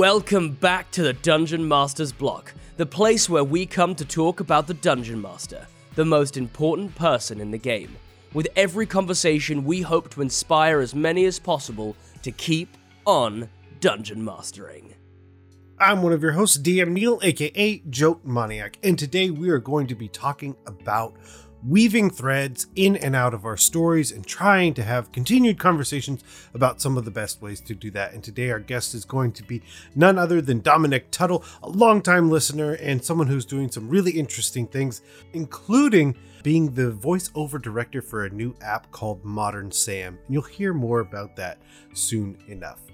Welcome 0.00 0.52
back 0.52 0.90
to 0.92 1.02
the 1.02 1.12
Dungeon 1.12 1.68
Master's 1.68 2.10
Block, 2.10 2.54
the 2.78 2.86
place 2.86 3.28
where 3.28 3.44
we 3.44 3.66
come 3.66 3.94
to 3.96 4.04
talk 4.06 4.40
about 4.40 4.66
the 4.66 4.72
Dungeon 4.72 5.20
Master, 5.20 5.66
the 5.94 6.06
most 6.06 6.38
important 6.38 6.94
person 6.94 7.38
in 7.38 7.50
the 7.50 7.58
game. 7.58 7.94
With 8.32 8.48
every 8.56 8.86
conversation, 8.86 9.62
we 9.62 9.82
hope 9.82 10.08
to 10.12 10.22
inspire 10.22 10.80
as 10.80 10.94
many 10.94 11.26
as 11.26 11.38
possible 11.38 11.96
to 12.22 12.32
keep 12.32 12.78
on 13.04 13.50
dungeon 13.80 14.24
mastering. 14.24 14.94
I'm 15.78 16.02
one 16.02 16.14
of 16.14 16.22
your 16.22 16.32
hosts, 16.32 16.56
DM 16.56 16.92
Neal, 16.92 17.20
aka 17.22 17.82
Joke 17.90 18.24
Maniac, 18.24 18.78
and 18.82 18.98
today 18.98 19.28
we 19.28 19.50
are 19.50 19.58
going 19.58 19.86
to 19.88 19.94
be 19.94 20.08
talking 20.08 20.56
about 20.66 21.12
weaving 21.66 22.10
threads 22.10 22.66
in 22.74 22.96
and 22.96 23.14
out 23.14 23.34
of 23.34 23.44
our 23.44 23.56
stories 23.56 24.12
and 24.12 24.26
trying 24.26 24.74
to 24.74 24.82
have 24.82 25.12
continued 25.12 25.58
conversations 25.58 26.22
about 26.54 26.80
some 26.80 26.96
of 26.96 27.04
the 27.04 27.10
best 27.10 27.42
ways 27.42 27.60
to 27.60 27.74
do 27.74 27.90
that. 27.90 28.12
And 28.12 28.22
today, 28.22 28.50
our 28.50 28.60
guest 28.60 28.94
is 28.94 29.04
going 29.04 29.32
to 29.32 29.42
be 29.42 29.62
none 29.94 30.18
other 30.18 30.40
than 30.40 30.60
Dominic 30.60 31.10
Tuttle, 31.10 31.44
a 31.62 31.68
longtime 31.68 32.30
listener 32.30 32.72
and 32.74 33.04
someone 33.04 33.26
who's 33.26 33.44
doing 33.44 33.70
some 33.70 33.88
really 33.88 34.12
interesting 34.12 34.66
things, 34.66 35.02
including 35.32 36.16
being 36.42 36.74
the 36.74 36.90
voiceover 36.90 37.60
director 37.60 38.00
for 38.00 38.24
a 38.24 38.30
new 38.30 38.54
app 38.62 38.90
called 38.90 39.24
Modern 39.24 39.70
Sam. 39.70 40.18
And 40.26 40.34
you'll 40.34 40.42
hear 40.42 40.72
more 40.72 41.00
about 41.00 41.36
that 41.36 41.58
soon 41.92 42.38
enough. 42.48 42.89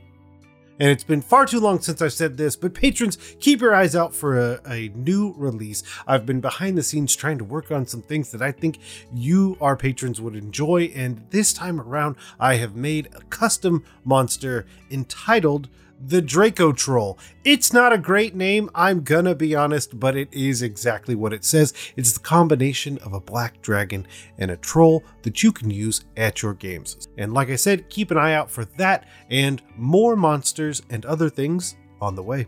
And 0.78 0.90
it's 0.90 1.04
been 1.04 1.22
far 1.22 1.46
too 1.46 1.60
long 1.60 1.80
since 1.80 2.02
I've 2.02 2.12
said 2.12 2.36
this, 2.36 2.54
but 2.54 2.74
patrons, 2.74 3.16
keep 3.40 3.60
your 3.60 3.74
eyes 3.74 3.96
out 3.96 4.14
for 4.14 4.38
a, 4.38 4.60
a, 4.68 4.88
new 4.90 5.34
release. 5.36 5.82
I've 6.06 6.26
been 6.26 6.40
behind 6.40 6.76
the 6.76 6.82
scenes 6.82 7.16
trying 7.16 7.38
to 7.38 7.44
work 7.44 7.70
on 7.70 7.86
some 7.86 8.02
things 8.02 8.30
that 8.32 8.42
I 8.42 8.52
think 8.52 8.78
you, 9.12 9.56
our 9.60 9.76
patrons, 9.76 10.20
would 10.20 10.36
enjoy. 10.36 10.92
And 10.94 11.24
this 11.30 11.52
time 11.52 11.80
around, 11.80 12.16
I 12.38 12.56
have 12.56 12.76
made 12.76 13.08
a 13.14 13.22
custom 13.24 13.84
monster 14.04 14.66
entitled 14.90 15.68
the 16.00 16.22
Draco 16.22 16.72
Troll. 16.72 17.18
It's 17.44 17.72
not 17.72 17.92
a 17.92 17.98
great 17.98 18.34
name, 18.34 18.70
I'm 18.74 19.02
gonna 19.02 19.34
be 19.34 19.54
honest, 19.54 19.98
but 19.98 20.16
it 20.16 20.32
is 20.32 20.62
exactly 20.62 21.14
what 21.14 21.32
it 21.32 21.44
says. 21.44 21.72
It's 21.96 22.12
the 22.12 22.20
combination 22.20 22.98
of 22.98 23.12
a 23.12 23.20
black 23.20 23.62
dragon 23.62 24.06
and 24.38 24.50
a 24.50 24.56
troll 24.56 25.02
that 25.22 25.42
you 25.42 25.52
can 25.52 25.70
use 25.70 26.04
at 26.16 26.42
your 26.42 26.54
games. 26.54 27.08
And 27.18 27.32
like 27.32 27.50
I 27.50 27.56
said, 27.56 27.88
keep 27.88 28.10
an 28.10 28.18
eye 28.18 28.34
out 28.34 28.50
for 28.50 28.64
that 28.76 29.06
and 29.30 29.62
more 29.76 30.16
monsters 30.16 30.82
and 30.90 31.04
other 31.06 31.30
things 31.30 31.76
on 32.00 32.14
the 32.14 32.22
way. 32.22 32.46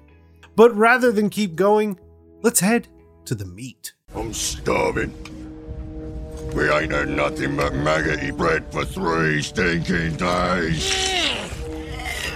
But 0.57 0.77
rather 0.77 1.13
than 1.13 1.31
keep 1.31 1.55
going, 1.55 1.99
let's 2.43 2.61
head 2.61 2.89
to 3.27 3.35
the 3.35 3.47
meat. 3.47 3.93
I'm 4.15 4.33
starving. 4.33 5.15
We 6.55 6.69
ain't 6.71 6.93
had 6.93 7.11
nothing 7.11 7.57
but 7.57 7.75
maggoty 7.75 8.31
bread 8.31 8.73
for 8.73 8.85
three 8.85 9.43
stinking 9.43 10.17
days. 10.17 11.18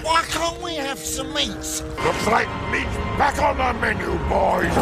Why 0.02 0.22
can't 0.28 0.60
we 0.60 0.74
have 0.74 0.98
some 0.98 1.32
meat? 1.32 1.48
Looks 1.48 2.26
like 2.26 2.48
meat's 2.72 2.96
back 3.16 3.40
on 3.40 3.56
the 3.56 3.80
menu, 3.80 4.18
boys. 4.28 4.72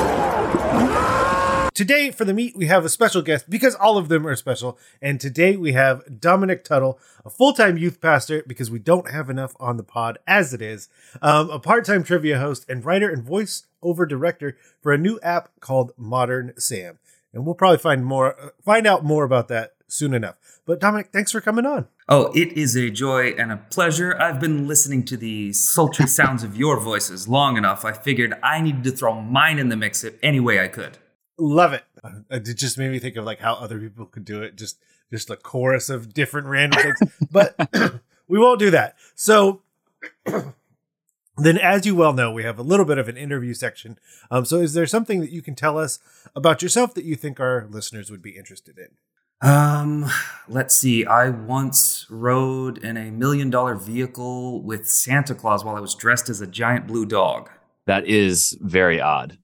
Today, 1.75 2.11
for 2.11 2.25
the 2.25 2.33
meat, 2.33 2.57
we 2.57 2.67
have 2.67 2.87
a 2.87 2.89
special 2.89 3.21
guest 3.21 3.51
because 3.51 3.75
all 3.75 3.99
of 3.99 4.09
them 4.09 4.27
are 4.27 4.35
special. 4.35 4.79
And 5.03 5.21
today 5.21 5.57
we 5.57 5.73
have 5.73 6.21
Dominic 6.21 6.65
Tuttle, 6.65 6.99
a 7.25 7.29
full 7.31 7.53
time 7.53 7.77
youth 7.77 8.01
pastor 8.01 8.43
because 8.47 8.71
we 8.71 8.79
don't 8.79 9.11
have 9.11 9.29
enough 9.29 9.55
on 9.61 9.77
the 9.77 9.83
pod 9.83 10.19
as 10.27 10.55
it 10.55 10.63
is, 10.63 10.89
um, 11.21 11.51
a 11.51 11.59
part 11.59 11.85
time 11.85 12.03
trivia 12.03 12.39
host, 12.39 12.65
and 12.67 12.83
writer 12.85 13.11
and 13.11 13.23
voice 13.23 13.65
over 13.83 14.07
director 14.07 14.57
for 14.81 14.93
a 14.93 14.99
new 14.99 15.21
app 15.23 15.51
called 15.61 15.93
Modern 15.99 16.55
Sam. 16.59 16.99
And 17.35 17.45
we'll 17.45 17.55
probably 17.55 17.79
find 17.79 18.07
more, 18.07 18.41
uh, 18.41 18.49
find 18.65 18.87
out 18.87 19.05
more 19.05 19.25
about 19.25 19.49
that 19.49 19.75
soon 19.87 20.15
enough. 20.15 20.37
But 20.65 20.81
Dominic, 20.81 21.11
thanks 21.13 21.33
for 21.33 21.41
coming 21.41 21.67
on. 21.67 21.89
Oh, 22.13 22.33
it 22.35 22.55
is 22.55 22.75
a 22.75 22.91
joy 22.91 23.29
and 23.39 23.53
a 23.53 23.57
pleasure. 23.57 24.21
I've 24.21 24.41
been 24.41 24.67
listening 24.67 25.05
to 25.05 25.17
the 25.17 25.53
sultry 25.53 26.07
sounds 26.09 26.43
of 26.43 26.57
your 26.57 26.81
voices 26.81 27.29
long 27.29 27.57
enough. 27.57 27.85
I 27.85 27.93
figured 27.93 28.35
I 28.43 28.61
needed 28.61 28.83
to 28.83 28.91
throw 28.91 29.21
mine 29.21 29.61
in 29.61 29.69
the 29.69 29.77
mix 29.77 30.05
any 30.21 30.41
way 30.41 30.59
I 30.59 30.67
could. 30.67 30.99
Love 31.39 31.73
it. 31.73 31.85
Uh, 32.03 32.23
it 32.31 32.55
just 32.55 32.77
made 32.77 32.91
me 32.91 32.99
think 32.99 33.15
of 33.15 33.25
like 33.25 33.39
how 33.39 33.55
other 33.55 33.79
people 33.79 34.07
could 34.07 34.25
do 34.25 34.43
it. 34.43 34.57
Just 34.57 34.81
just 35.13 35.31
a 35.31 35.37
chorus 35.37 35.89
of 35.89 36.13
different 36.13 36.49
random 36.49 36.83
things. 36.83 37.13
but 37.31 37.55
we 38.29 38.41
won't 38.41 38.59
do 38.59 38.73
that. 38.73 38.97
So 39.15 39.63
then 41.37 41.59
as 41.59 41.87
you 41.87 41.95
well 41.95 42.13
know, 42.13 42.33
we 42.33 42.43
have 42.43 42.59
a 42.59 42.65
little 42.65 42.87
bit 42.87 42.99
of 42.99 43.09
an 43.09 43.17
interview 43.17 43.55
section. 43.55 44.01
Um, 44.33 44.45
so 44.45 44.57
is 44.57 44.75
there 44.75 44.87
something 44.87 45.21
that 45.21 45.31
you 45.31 45.43
can 45.43 45.55
tell 45.55 45.79
us 45.79 46.01
about 46.35 46.61
yourself 46.61 46.93
that 46.95 47.05
you 47.05 47.15
think 47.15 47.39
our 47.39 47.69
listeners 47.71 48.11
would 48.11 48.21
be 48.21 48.37
interested 48.37 48.79
in? 48.79 48.97
Um, 49.43 50.07
let's 50.49 50.77
see. 50.77 51.07
I 51.07 51.31
once 51.31 52.07
rode 52.11 52.79
in 52.79 52.97
a 52.97 53.11
million 53.11 53.51
dollar 53.51 53.75
vehicle 53.75 54.63
with 54.63 54.89
Santa 54.89 55.35
Claus 55.35 55.65
while 55.65 55.77
I 55.77 55.81
was 55.81 55.95
dressed 55.95 56.29
as 56.29 56.41
a 56.41 56.47
giant 56.47 56.87
blue 56.87 57.07
dog. 57.07 57.51
That 57.87 58.07
is 58.07 58.57
very 58.61 59.01
odd. 59.01 59.39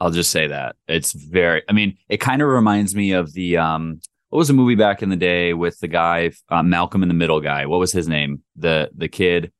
I'll 0.00 0.10
just 0.10 0.30
say 0.30 0.46
that. 0.48 0.76
It's 0.86 1.12
very 1.12 1.62
I 1.68 1.72
mean, 1.72 1.96
it 2.08 2.18
kind 2.18 2.42
of 2.42 2.48
reminds 2.48 2.94
me 2.94 3.12
of 3.12 3.32
the 3.32 3.56
um 3.56 4.00
what 4.28 4.38
was 4.38 4.50
a 4.50 4.54
movie 4.54 4.74
back 4.74 5.02
in 5.02 5.08
the 5.08 5.16
day 5.16 5.54
with 5.54 5.78
the 5.80 5.88
guy 5.88 6.32
uh, 6.50 6.62
Malcolm 6.62 7.02
in 7.02 7.08
the 7.08 7.14
Middle 7.14 7.40
guy? 7.40 7.66
What 7.66 7.80
was 7.80 7.92
his 7.92 8.06
name? 8.06 8.42
The 8.56 8.90
the 8.94 9.08
kid 9.08 9.52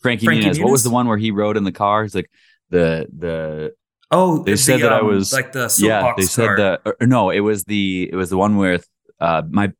Frankie, 0.00 0.26
Frankie 0.26 0.48
Muniz. 0.48 0.62
What 0.62 0.72
was 0.72 0.82
the 0.82 0.90
one 0.90 1.06
where 1.06 1.16
he 1.16 1.30
rode 1.30 1.56
in 1.56 1.64
the 1.64 1.72
car? 1.72 2.02
He's 2.02 2.14
like 2.14 2.30
the 2.70 3.06
the 3.16 3.74
Oh, 4.10 4.42
they 4.44 4.52
the, 4.52 4.58
said 4.58 4.80
that 4.82 4.92
I 4.92 5.00
um, 5.00 5.06
was 5.06 5.32
like 5.32 5.52
the 5.52 5.62
yeah. 5.78 6.00
soapbox 6.00 6.16
They 6.16 6.26
said 6.26 6.56
that 6.58 6.80
or, 6.84 6.96
no, 7.06 7.30
it 7.30 7.40
was 7.40 7.64
the 7.64 8.08
it 8.12 8.16
was 8.16 8.30
the 8.30 8.36
one 8.36 8.56
with 8.56 8.86
uh 9.20 9.42
my 9.50 9.72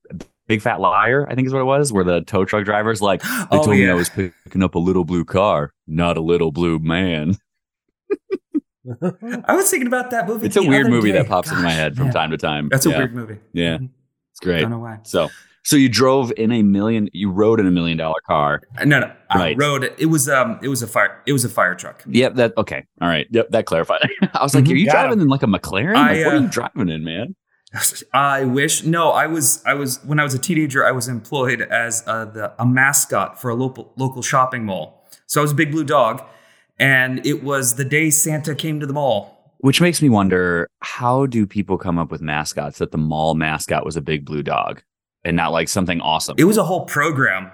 big 0.47 0.63
fat 0.63 0.81
liar. 0.81 1.27
I 1.29 1.35
think 1.35 1.47
is 1.47 1.53
what 1.53 1.61
it 1.61 1.65
was. 1.65 1.93
Where 1.93 2.05
the 2.05 2.21
tow 2.23 2.45
truck 2.45 2.65
driver's 2.65 3.03
like 3.03 3.23
they 3.23 3.29
Oh, 3.51 3.65
told 3.65 3.71
me. 3.71 3.89
I 3.89 3.95
was 3.95 4.09
picking 4.09 4.63
up 4.63 4.75
a 4.75 4.79
little 4.79 5.05
blue 5.05 5.25
car, 5.25 5.73
not 5.87 6.17
a 6.17 6.21
little 6.21 6.53
blue 6.53 6.79
man. 6.79 7.37
I 9.49 9.55
was 9.57 9.69
thinking 9.69 9.89
about 9.89 10.11
that 10.13 10.29
movie. 10.29 10.47
It's 10.47 10.57
a 10.57 10.63
weird 10.63 10.89
movie 10.89 11.11
day. 11.11 11.19
that 11.19 11.29
pops 11.29 11.51
in 11.51 11.61
my 11.63 11.71
head 11.73 11.97
from 11.97 12.07
yeah. 12.07 12.13
time 12.13 12.31
to 12.31 12.37
time. 12.39 12.69
That's 12.71 12.87
a 12.87 12.91
Yeah. 12.91 12.99
weird 12.99 13.15
movie. 13.15 13.39
Yeah. 13.53 13.79
Mhm. 13.79 13.91
It's 14.31 14.41
great. 14.41 14.59
I 14.59 14.61
don't 14.61 14.71
know 14.71 14.79
why. 14.79 15.01
So, 15.03 15.29
so 15.65 15.75
you 15.77 15.89
drove 15.89 16.33
in 16.37 16.53
a 16.53 16.63
million, 16.63 17.09
you 17.13 17.31
rode 17.33 17.59
in 17.59 17.67
a 17.67 17.71
million 17.73 17.99
dollar 17.99 18.21
car. 18.29 18.61
No, 18.85 19.01
no. 19.01 19.13
I 19.31 19.55
rode. 19.59 19.93
It 19.99 20.07
was 20.07 20.29
um. 20.29 20.61
It 20.63 20.69
was 20.69 20.83
a 20.83 20.87
fire. 20.87 21.21
It 21.27 21.33
was 21.33 21.45
a 21.45 21.49
fire 21.49 21.75
truck. 21.75 22.05
Yep. 22.07 22.35
That 22.37 22.53
okay. 22.59 22.85
All 23.01 23.09
right. 23.09 23.27
Yep. 23.31 23.51
That 23.51 23.67
clarified. 23.67 24.09
I 24.35 24.43
was 24.45 24.55
like, 24.55 24.65
Mhm. 24.65 24.71
are 24.73 24.77
you 24.77 24.87
Got 24.87 24.93
driving 24.93 25.21
in 25.21 25.27
like 25.29 25.43
a 25.43 25.47
McLaren? 25.47 25.97
I, 25.97 26.13
Like, 26.19 26.27
what 26.27 26.35
are 26.35 26.37
uh, 26.37 26.41
you 26.43 26.49
driving 26.49 26.89
in, 26.89 27.03
man? 27.03 27.35
I 28.13 28.45
wish. 28.45 28.85
No, 28.85 29.11
I 29.11 29.27
was. 29.27 29.63
I 29.67 29.75
was 29.75 30.03
when 30.05 30.21
I 30.21 30.25
was 30.25 30.35
a 30.35 30.39
teenager. 30.39 30.87
I 30.87 30.93
was 30.93 31.09
employed 31.09 31.61
as 31.61 32.03
uh, 32.07 32.25
the 32.25 32.53
a 32.61 32.67
mascot 32.67 33.41
for 33.41 33.51
a 33.51 33.55
local 33.55 33.93
local 33.97 34.23
shopping 34.23 34.65
mall. 34.65 35.05
So 35.27 35.41
I 35.41 35.43
was 35.43 35.53
a 35.53 35.55
big 35.55 35.73
blue 35.73 35.85
dog, 35.85 36.23
and 36.79 37.25
it 37.27 37.43
was 37.43 37.75
the 37.75 37.85
day 37.85 38.11
Santa 38.11 38.55
came 38.55 38.81
to 38.81 38.87
the 38.87 38.93
mall. 38.93 39.55
Which 39.59 39.81
makes 39.81 40.01
me 40.01 40.09
wonder, 40.09 40.69
how 40.81 41.27
do 41.27 41.47
people 41.47 41.79
come 41.79 41.99
up 41.99 42.11
with 42.11 42.21
mascots 42.21 42.79
that 42.79 42.93
the 42.93 42.99
mall 42.99 43.35
mascot 43.35 43.85
was 43.85 43.97
a 43.97 44.03
big 44.03 44.25
blue 44.25 44.43
dog 44.43 44.83
and 45.25 45.37
not 45.37 45.51
like 45.51 45.69
something 45.69 46.01
awesome? 46.01 46.37
It 46.39 46.45
was 46.45 46.59
a 46.59 46.65
whole 46.65 46.85
program. 46.85 47.51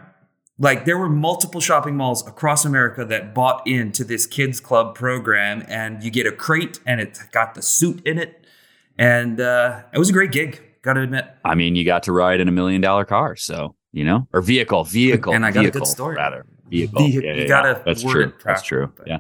Like 0.59 0.85
there 0.85 0.99
were 0.99 1.09
multiple 1.09 1.61
shopping 1.61 1.97
malls 1.97 2.27
across 2.27 2.65
America 2.65 3.05
that 3.07 3.35
bought 3.35 3.67
into 3.67 4.05
this 4.05 4.27
kids 4.27 4.61
club 4.61 4.95
program, 4.95 5.65
and 5.69 6.03
you 6.03 6.11
get 6.11 6.27
a 6.27 6.33
crate, 6.33 6.81
and 6.85 7.01
it's 7.01 7.23
got 7.29 7.55
the 7.55 7.63
suit 7.63 8.07
in 8.07 8.19
it, 8.19 8.42
and 8.99 9.41
uh, 9.41 9.83
it 9.93 9.99
was 9.99 10.11
a 10.11 10.13
great 10.13 10.33
gig. 10.33 10.61
Got 10.83 10.95
to 10.95 11.03
admit. 11.03 11.27
I 11.45 11.55
mean, 11.55 11.77
you 11.77 11.85
got 11.85 12.03
to 12.05 12.13
ride 12.13 12.41
in 12.41 12.49
a 12.49 12.53
million 12.53 12.81
dollar 12.81 13.05
car, 13.05 13.37
so 13.37 13.75
you 13.93 14.05
know, 14.05 14.27
or 14.33 14.41
vehicle, 14.41 14.85
vehicle, 14.85 15.35
And 15.35 15.45
I 15.45 15.51
got 15.51 15.65
a 15.67 15.71
good 15.71 15.87
story. 15.87 16.17
rather. 16.17 16.47
Vehicle. 16.69 17.01
Vehi- 17.03 17.15
Yeah, 17.15 17.21
you 17.21 17.27
yeah, 17.37 17.43
yeah. 17.43 17.47
gotta 17.49 17.83
That's 17.85 18.03
true. 18.03 18.33
That's 18.45 18.63
true. 18.63 18.93
Yeah. 19.07 19.19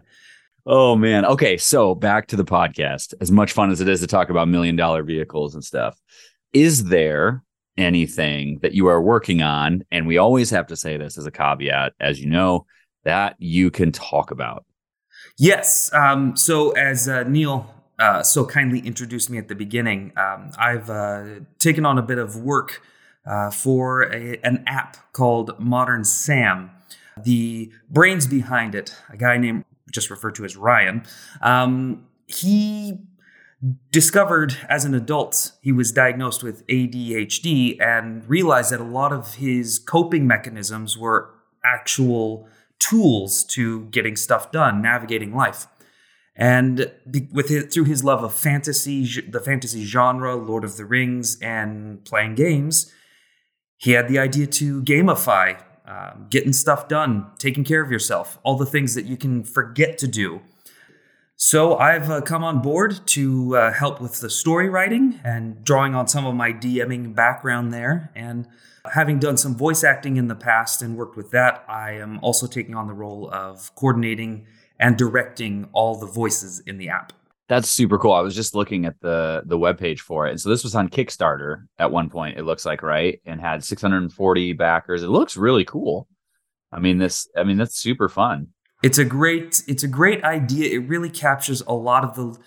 Oh 0.64 0.96
man. 0.96 1.24
Okay, 1.26 1.56
so 1.56 1.94
back 1.94 2.28
to 2.28 2.36
the 2.36 2.44
podcast. 2.44 3.14
As 3.20 3.30
much 3.30 3.52
fun 3.52 3.70
as 3.70 3.80
it 3.80 3.88
is 3.88 4.00
to 4.00 4.06
talk 4.06 4.30
about 4.30 4.48
million 4.48 4.74
dollar 4.76 5.02
vehicles 5.02 5.54
and 5.54 5.62
stuff, 5.62 5.98
is 6.52 6.84
there 6.84 7.42
anything 7.76 8.58
that 8.62 8.72
you 8.72 8.86
are 8.88 9.00
working 9.02 9.42
on? 9.42 9.82
And 9.90 10.06
we 10.06 10.18
always 10.18 10.50
have 10.50 10.66
to 10.68 10.76
say 10.76 10.96
this 10.96 11.18
as 11.18 11.26
a 11.26 11.30
caveat, 11.30 11.92
as 12.00 12.20
you 12.20 12.28
know, 12.30 12.66
that 13.04 13.36
you 13.38 13.70
can 13.70 13.92
talk 13.92 14.30
about. 14.30 14.64
Yes. 15.38 15.92
Um, 15.92 16.36
so, 16.36 16.70
as 16.72 17.08
uh, 17.08 17.24
Neal 17.24 17.72
uh, 18.02 18.20
so 18.20 18.44
kindly 18.44 18.80
introduced 18.80 19.30
me 19.30 19.38
at 19.38 19.46
the 19.46 19.54
beginning, 19.54 20.12
um, 20.16 20.50
I've 20.58 20.90
uh, 20.90 21.24
taken 21.60 21.86
on 21.86 21.98
a 21.98 22.02
bit 22.02 22.18
of 22.18 22.36
work 22.36 22.82
uh, 23.24 23.50
for 23.52 24.02
a, 24.12 24.38
an 24.42 24.64
app 24.66 24.96
called 25.12 25.56
Modern 25.60 26.02
Sam. 26.02 26.72
The 27.16 27.70
brains 27.88 28.26
behind 28.26 28.74
it, 28.74 28.96
a 29.08 29.16
guy 29.16 29.36
named, 29.36 29.64
just 29.92 30.10
referred 30.10 30.34
to 30.34 30.44
as 30.44 30.56
Ryan, 30.56 31.04
um, 31.42 32.04
he 32.26 32.98
discovered 33.92 34.56
as 34.68 34.84
an 34.84 34.94
adult 34.94 35.52
he 35.60 35.70
was 35.70 35.92
diagnosed 35.92 36.42
with 36.42 36.66
ADHD 36.66 37.80
and 37.80 38.28
realized 38.28 38.72
that 38.72 38.80
a 38.80 38.84
lot 38.84 39.12
of 39.12 39.34
his 39.34 39.78
coping 39.78 40.26
mechanisms 40.26 40.98
were 40.98 41.30
actual 41.64 42.48
tools 42.80 43.44
to 43.44 43.84
getting 43.86 44.16
stuff 44.16 44.50
done, 44.50 44.82
navigating 44.82 45.32
life. 45.32 45.68
And 46.34 46.90
with 47.30 47.48
his, 47.48 47.72
through 47.72 47.84
his 47.84 48.02
love 48.02 48.24
of 48.24 48.34
fantasy, 48.34 49.04
the 49.28 49.40
fantasy 49.40 49.84
genre, 49.84 50.34
Lord 50.34 50.64
of 50.64 50.76
the 50.76 50.84
Rings, 50.84 51.38
and 51.40 52.04
playing 52.04 52.36
games, 52.36 52.92
he 53.76 53.92
had 53.92 54.08
the 54.08 54.18
idea 54.18 54.46
to 54.46 54.82
gamify 54.82 55.62
um, 55.84 56.26
getting 56.30 56.52
stuff 56.52 56.88
done, 56.88 57.26
taking 57.38 57.64
care 57.64 57.82
of 57.82 57.90
yourself, 57.90 58.38
all 58.44 58.56
the 58.56 58.66
things 58.66 58.94
that 58.94 59.04
you 59.04 59.16
can 59.16 59.42
forget 59.42 59.98
to 59.98 60.06
do. 60.06 60.40
So 61.34 61.76
I've 61.76 62.08
uh, 62.08 62.20
come 62.20 62.44
on 62.44 62.62
board 62.62 63.00
to 63.08 63.56
uh, 63.56 63.72
help 63.72 64.00
with 64.00 64.20
the 64.20 64.30
story 64.30 64.68
writing 64.68 65.18
and 65.24 65.64
drawing 65.64 65.94
on 65.94 66.06
some 66.06 66.24
of 66.24 66.36
my 66.36 66.52
DMing 66.52 67.16
background 67.16 67.74
there. 67.74 68.12
And 68.14 68.46
having 68.92 69.18
done 69.18 69.36
some 69.36 69.56
voice 69.56 69.82
acting 69.82 70.16
in 70.16 70.28
the 70.28 70.36
past 70.36 70.82
and 70.82 70.96
worked 70.96 71.16
with 71.16 71.32
that, 71.32 71.64
I 71.66 71.94
am 71.94 72.20
also 72.22 72.46
taking 72.46 72.76
on 72.76 72.86
the 72.86 72.94
role 72.94 73.28
of 73.32 73.74
coordinating 73.74 74.46
and 74.82 74.98
directing 74.98 75.68
all 75.72 75.94
the 75.94 76.06
voices 76.06 76.60
in 76.66 76.76
the 76.76 76.88
app. 76.88 77.12
That's 77.48 77.70
super 77.70 77.98
cool. 77.98 78.12
I 78.12 78.20
was 78.20 78.34
just 78.34 78.54
looking 78.54 78.84
at 78.84 79.00
the 79.00 79.42
the 79.46 79.58
webpage 79.58 80.00
for 80.00 80.26
it. 80.26 80.30
And 80.30 80.40
so 80.40 80.48
this 80.48 80.64
was 80.64 80.74
on 80.74 80.88
Kickstarter 80.88 81.66
at 81.78 81.92
one 81.92 82.10
point, 82.10 82.36
it 82.36 82.44
looks 82.44 82.66
like, 82.66 82.82
right? 82.82 83.20
And 83.24 83.40
had 83.40 83.62
640 83.62 84.52
backers. 84.54 85.02
It 85.02 85.08
looks 85.08 85.36
really 85.36 85.64
cool. 85.64 86.08
I 86.72 86.80
mean, 86.80 86.98
this 86.98 87.28
I 87.36 87.44
mean, 87.44 87.58
that's 87.58 87.76
super 87.76 88.08
fun. 88.08 88.48
It's 88.82 88.98
a 88.98 89.04
great 89.04 89.62
it's 89.68 89.84
a 89.84 89.88
great 89.88 90.24
idea. 90.24 90.74
It 90.74 90.88
really 90.88 91.10
captures 91.10 91.60
a 91.62 91.74
lot 91.74 92.04
of 92.04 92.16
the 92.16 92.38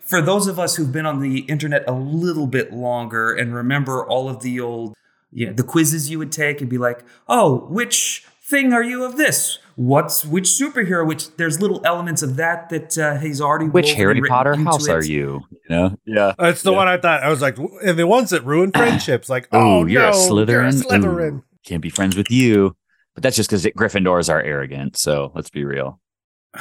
for 0.00 0.22
those 0.22 0.46
of 0.46 0.58
us 0.58 0.76
who've 0.76 0.92
been 0.92 1.06
on 1.06 1.20
the 1.20 1.40
internet 1.40 1.84
a 1.86 1.92
little 1.92 2.46
bit 2.46 2.72
longer 2.72 3.34
and 3.34 3.54
remember 3.54 4.06
all 4.06 4.28
of 4.28 4.40
the 4.40 4.60
old 4.60 4.94
you 5.32 5.46
know, 5.46 5.52
the 5.52 5.64
quizzes 5.64 6.08
you 6.08 6.18
would 6.18 6.32
take 6.32 6.60
and 6.60 6.70
be 6.70 6.78
like, 6.78 7.04
"Oh, 7.28 7.66
which 7.68 8.24
thing 8.42 8.72
are 8.72 8.84
you 8.84 9.04
of 9.04 9.16
this? 9.16 9.58
What's 9.76 10.24
which 10.24 10.44
superhero? 10.46 11.06
Which 11.06 11.36
there's 11.36 11.60
little 11.60 11.80
elements 11.84 12.22
of 12.22 12.36
that 12.36 12.70
that 12.70 12.96
uh, 12.98 13.18
he's 13.18 13.40
already 13.42 13.66
Which 13.68 13.92
Harry 13.92 14.20
Potter 14.22 14.52
into 14.54 14.64
house 14.64 14.88
it. 14.88 14.92
are 14.92 15.04
you? 15.04 15.42
You 15.50 15.58
know? 15.68 15.96
Yeah. 16.06 16.32
That's 16.38 16.62
the 16.62 16.70
Yeah. 16.72 16.76
one 16.78 16.88
I 16.88 16.96
thought. 16.96 17.22
I 17.22 17.28
was 17.28 17.42
like, 17.42 17.58
and 17.58 17.98
the 17.98 18.06
ones 18.06 18.30
that 18.30 18.42
ruin 18.44 18.72
friendships, 18.74 19.28
like, 19.28 19.48
oh, 19.52 19.82
Ooh, 19.82 19.86
you're 19.86 20.00
no, 20.02 20.08
a 20.08 20.12
Slytherin. 20.12 20.48
You're 20.48 20.64
a 20.64 20.68
Slytherin. 20.70 21.32
Ooh, 21.38 21.44
can't 21.64 21.82
be 21.82 21.90
friends 21.90 22.16
with 22.16 22.30
you. 22.30 22.74
But 23.14 23.22
that's 23.22 23.36
just 23.36 23.50
because 23.50 23.64
Gryffindors 23.66 24.30
are 24.32 24.40
arrogant. 24.42 24.96
So 24.96 25.30
let's 25.34 25.50
be 25.50 25.64
real. 25.64 26.00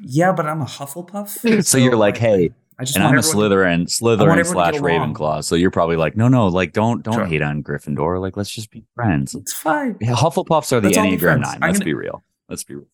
Yeah, 0.00 0.32
but 0.32 0.46
I'm 0.46 0.60
a 0.60 0.64
Hufflepuff. 0.66 1.62
So 1.64 1.78
you're 1.78 1.96
like, 1.96 2.16
hey, 2.16 2.50
I 2.78 2.84
just 2.84 2.96
and 2.96 3.04
I'm 3.04 3.14
a 3.14 3.18
everyone 3.18 3.50
to- 3.50 3.54
Slytherin, 3.56 3.82
Slytherin 3.86 4.46
slash. 4.46 4.74
Ravenclaw. 4.74 5.44
So 5.44 5.54
you're 5.54 5.70
probably 5.70 5.96
like, 5.96 6.16
no, 6.16 6.28
no, 6.28 6.46
like 6.48 6.72
don't 6.72 7.02
don't 7.02 7.14
Sure. 7.14 7.26
hate 7.26 7.42
on 7.42 7.62
Gryffindor. 7.62 8.20
Like 8.20 8.36
let's 8.36 8.50
just 8.50 8.70
be 8.70 8.84
friends. 8.94 9.34
It's 9.34 9.52
fine. 9.52 9.96
Yeah, 10.00 10.14
Hufflepuffs 10.14 10.72
are 10.72 10.80
the 10.80 10.88
Let's 10.88 10.98
all 10.98 11.04
be 11.04 11.16
Enneagram. 11.16 11.40
Nine. 11.40 11.58
Let's 11.60 11.78
gonna- 11.78 11.84
be 11.84 11.94
real. 11.94 12.22
Let's 12.48 12.64
be 12.64 12.74
real. 12.74 12.86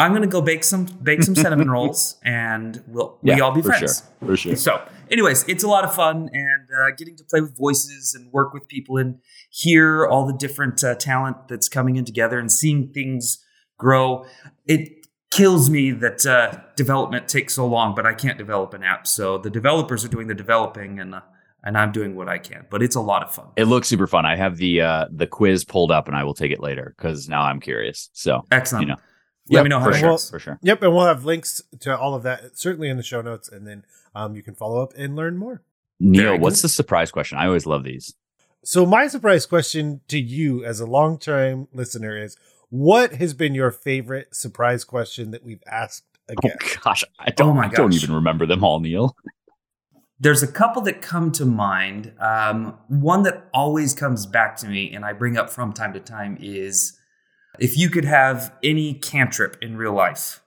I'm 0.00 0.12
gonna 0.12 0.28
go 0.28 0.40
bake 0.40 0.62
some 0.62 0.84
bake 0.84 1.22
some 1.24 1.34
cinnamon 1.34 1.68
rolls, 1.76 2.18
and 2.22 2.82
we'll 2.86 3.18
we 3.20 3.30
Yeah, 3.32 3.40
all 3.40 3.52
be 3.52 3.62
for 3.62 3.68
friends. 3.70 4.04
sure. 4.20 4.28
For 4.28 4.36
sure. 4.36 4.56
So, 4.56 4.80
anyways, 5.10 5.44
it's 5.48 5.64
a 5.64 5.68
lot 5.68 5.82
of 5.84 5.92
fun, 5.92 6.30
and 6.32 6.68
uh, 6.70 6.94
getting 6.96 7.16
to 7.16 7.24
play 7.24 7.40
with 7.40 7.56
voices 7.56 8.14
and 8.14 8.32
work 8.32 8.54
with 8.54 8.68
people 8.68 8.96
and 8.96 9.18
hear 9.50 10.06
all 10.06 10.24
the 10.24 10.32
different 10.34 10.84
uh, 10.84 10.94
talent 10.94 11.48
that's 11.48 11.68
coming 11.68 11.96
in 11.96 12.04
together 12.04 12.38
and 12.38 12.50
seeing 12.52 12.92
things 12.92 13.44
grow. 13.76 14.24
It 14.66 14.88
kills 15.32 15.68
me 15.68 15.90
that 15.90 16.24
uh, 16.24 16.60
development 16.76 17.26
takes 17.28 17.54
so 17.54 17.66
long, 17.66 17.96
but 17.96 18.06
I 18.06 18.14
can't 18.14 18.38
develop 18.38 18.74
an 18.74 18.84
app. 18.84 19.06
So 19.08 19.36
the 19.36 19.50
developers 19.50 20.04
are 20.04 20.08
doing 20.08 20.28
the 20.28 20.34
developing, 20.34 21.00
and 21.00 21.16
uh, 21.16 21.20
and 21.64 21.76
I'm 21.76 21.92
doing 21.92 22.14
what 22.14 22.28
I 22.28 22.38
can. 22.38 22.66
But 22.70 22.82
it's 22.82 22.96
a 22.96 23.00
lot 23.00 23.22
of 23.22 23.34
fun. 23.34 23.46
It 23.56 23.64
looks 23.64 23.88
super 23.88 24.06
fun. 24.06 24.24
I 24.26 24.36
have 24.36 24.56
the 24.56 24.80
uh 24.82 25.06
the 25.10 25.26
quiz 25.26 25.64
pulled 25.64 25.90
up 25.90 26.06
and 26.08 26.16
I 26.16 26.24
will 26.24 26.34
take 26.34 26.52
it 26.52 26.60
later 26.60 26.94
because 26.96 27.28
now 27.28 27.42
I'm 27.42 27.60
curious. 27.60 28.10
So 28.12 28.44
Excellent. 28.50 28.82
you 28.86 28.92
know. 28.94 29.00
Let 29.50 29.60
Yep, 29.60 29.64
me 29.64 29.68
know 29.70 29.78
how 29.78 29.84
for 29.86 29.90
it 29.92 29.98
sure, 30.00 30.10
goes. 30.10 30.28
for 30.28 30.38
sure. 30.38 30.58
Yep, 30.60 30.82
and 30.82 30.94
we'll 30.94 31.06
have 31.06 31.24
links 31.24 31.62
to 31.80 31.96
all 31.96 32.14
of 32.14 32.22
that 32.24 32.58
certainly 32.58 32.90
in 32.90 32.98
the 32.98 33.02
show 33.02 33.22
notes, 33.22 33.48
and 33.48 33.66
then 33.66 33.82
um, 34.14 34.36
you 34.36 34.42
can 34.42 34.54
follow 34.54 34.82
up 34.82 34.92
and 34.94 35.16
learn 35.16 35.38
more. 35.38 35.62
Neal, 35.98 36.22
Very 36.24 36.38
what's 36.38 36.56
good. 36.56 36.64
the 36.64 36.68
surprise 36.68 37.10
question? 37.10 37.38
I 37.38 37.46
always 37.46 37.64
love 37.64 37.82
these. 37.82 38.14
So, 38.62 38.84
my 38.84 39.06
surprise 39.06 39.46
question 39.46 40.02
to 40.08 40.18
you 40.18 40.62
as 40.66 40.80
a 40.80 40.86
long-time 40.86 41.68
listener 41.72 42.14
is: 42.18 42.36
What 42.68 43.14
has 43.14 43.32
been 43.32 43.54
your 43.54 43.70
favorite 43.70 44.34
surprise 44.36 44.84
question 44.84 45.30
that 45.30 45.42
we've 45.44 45.62
asked 45.66 46.04
Oh 46.44 46.50
gosh, 46.84 47.02
I 47.18 47.30
don't. 47.30 47.48
Oh 47.48 47.54
my 47.54 47.66
I 47.66 47.68
don't 47.68 47.94
even 47.94 48.12
remember 48.12 48.44
them 48.44 48.62
all, 48.62 48.80
Neal. 48.80 49.16
There's 50.20 50.42
a 50.42 50.50
couple 50.50 50.82
that 50.82 51.00
come 51.00 51.30
to 51.32 51.44
mind. 51.44 52.12
Um, 52.18 52.76
one 52.88 53.22
that 53.22 53.48
always 53.54 53.94
comes 53.94 54.26
back 54.26 54.56
to 54.58 54.66
me, 54.68 54.92
and 54.92 55.04
I 55.04 55.12
bring 55.12 55.36
up 55.36 55.48
from 55.50 55.72
time 55.72 55.92
to 55.92 56.00
time, 56.00 56.36
is 56.40 56.98
if 57.60 57.76
you 57.76 57.88
could 57.88 58.04
have 58.04 58.52
any 58.62 58.94
cantrip 58.94 59.56
in 59.62 59.76
real 59.76 59.92
life, 59.92 60.42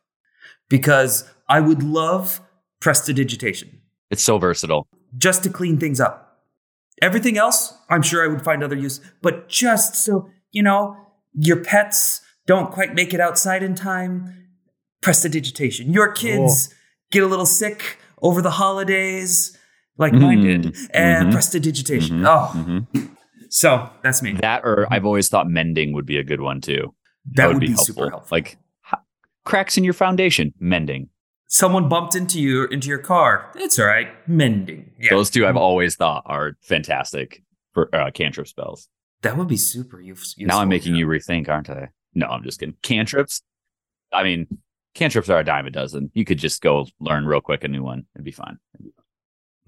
because 0.70 1.30
I 1.48 1.60
would 1.60 1.84
love 1.84 2.42
prestidigitation 2.80 3.82
It's 4.10 4.24
so 4.24 4.38
versatile. 4.38 4.88
just 5.18 5.44
to 5.44 5.50
clean 5.50 5.78
things 5.78 6.00
up. 6.00 6.40
Everything 7.02 7.38
else, 7.38 7.74
I'm 7.90 8.02
sure 8.02 8.24
I 8.24 8.28
would 8.28 8.44
find 8.44 8.64
other 8.64 8.76
use, 8.76 9.00
but 9.22 9.50
just 9.50 9.96
so, 9.96 10.30
you 10.52 10.64
know, 10.64 10.96
your 11.34 11.64
pets 11.64 12.22
don't 12.46 12.72
quite 12.72 12.94
make 12.94 13.14
it 13.14 13.20
outside 13.20 13.64
in 13.64 13.76
time, 13.76 14.48
prestidigitation. 15.02 15.94
Your 15.94 16.12
kids 16.12 16.74
get 17.12 17.24
a 17.24 17.28
little 17.28 17.46
sick 17.46 17.98
over 18.22 18.42
the 18.42 18.52
holidays, 18.52 19.58
like 20.02 20.14
mine 20.14 20.42
did, 20.42 20.62
Mhm, 20.64 20.90
and 20.94 21.28
mhm, 21.30 21.32
prestidigitation. 21.32 22.20
mhm, 22.22 22.28
Oh, 22.28 22.52
mhm. 22.94 23.10
so 23.50 23.90
that's 24.04 24.22
me. 24.22 24.34
That 24.34 24.64
or 24.66 24.88
I've 24.92 25.06
always 25.06 25.30
thought 25.30 25.48
mending 25.50 25.94
would 25.94 26.06
be 26.06 26.18
a 26.18 26.24
good 26.24 26.42
one 26.42 26.60
too. 26.60 26.94
That, 27.34 27.48
would, 27.50 27.60
be, 27.60 27.76
super 27.76 28.10
helpful. 28.10 28.36
Like 28.36 28.58
ha- 28.82 29.04
cracks 29.46 29.78
in 29.78 29.84
your 29.84 29.94
foundation, 29.94 30.54
mending. 30.60 31.10
someone 31.48 31.88
bumped 31.90 32.16
into 32.16 32.40
you 32.42 32.66
into 32.66 32.88
your 32.90 32.98
car. 33.00 33.52
It's 33.56 33.78
all 33.80 33.86
right. 33.86 34.08
Mending. 34.28 34.92
Yeah. 35.00 35.10
Those 35.12 35.30
two 35.30 35.46
I've 35.46 35.58
always 35.58 35.96
thought 35.96 36.24
are 36.26 36.54
fantastic 36.62 37.44
for 37.74 37.94
uh, 37.96 38.10
cantrip 38.12 38.48
spells. 38.48 38.88
that 39.22 39.38
would 39.38 39.48
be 39.48 39.58
super 39.58 40.00
use- 40.02 40.34
useful. 40.38 40.48
now 40.48 40.60
I'm 40.62 40.70
making 40.70 40.96
you 40.96 41.06
rethink, 41.08 41.48
aren't 41.48 41.70
I? 41.70 41.90
No, 42.16 42.26
I'm 42.28 42.44
just 42.44 42.60
kidding. 42.60 42.76
Cantrips. 42.82 43.42
I 44.12 44.24
mean, 44.24 44.48
cantrips 44.96 45.30
are 45.30 45.40
a 45.40 45.44
dime 45.44 45.68
a 45.68 45.70
dozen. 45.72 46.10
You 46.16 46.26
could 46.26 46.40
just 46.40 46.62
go 46.62 46.88
learn 47.00 47.26
real 47.26 47.40
quick 47.42 47.64
a 47.64 47.68
new 47.68 47.84
one. 47.84 48.06
It'd 48.16 48.26
be 48.26 48.32
fine. 48.32 48.58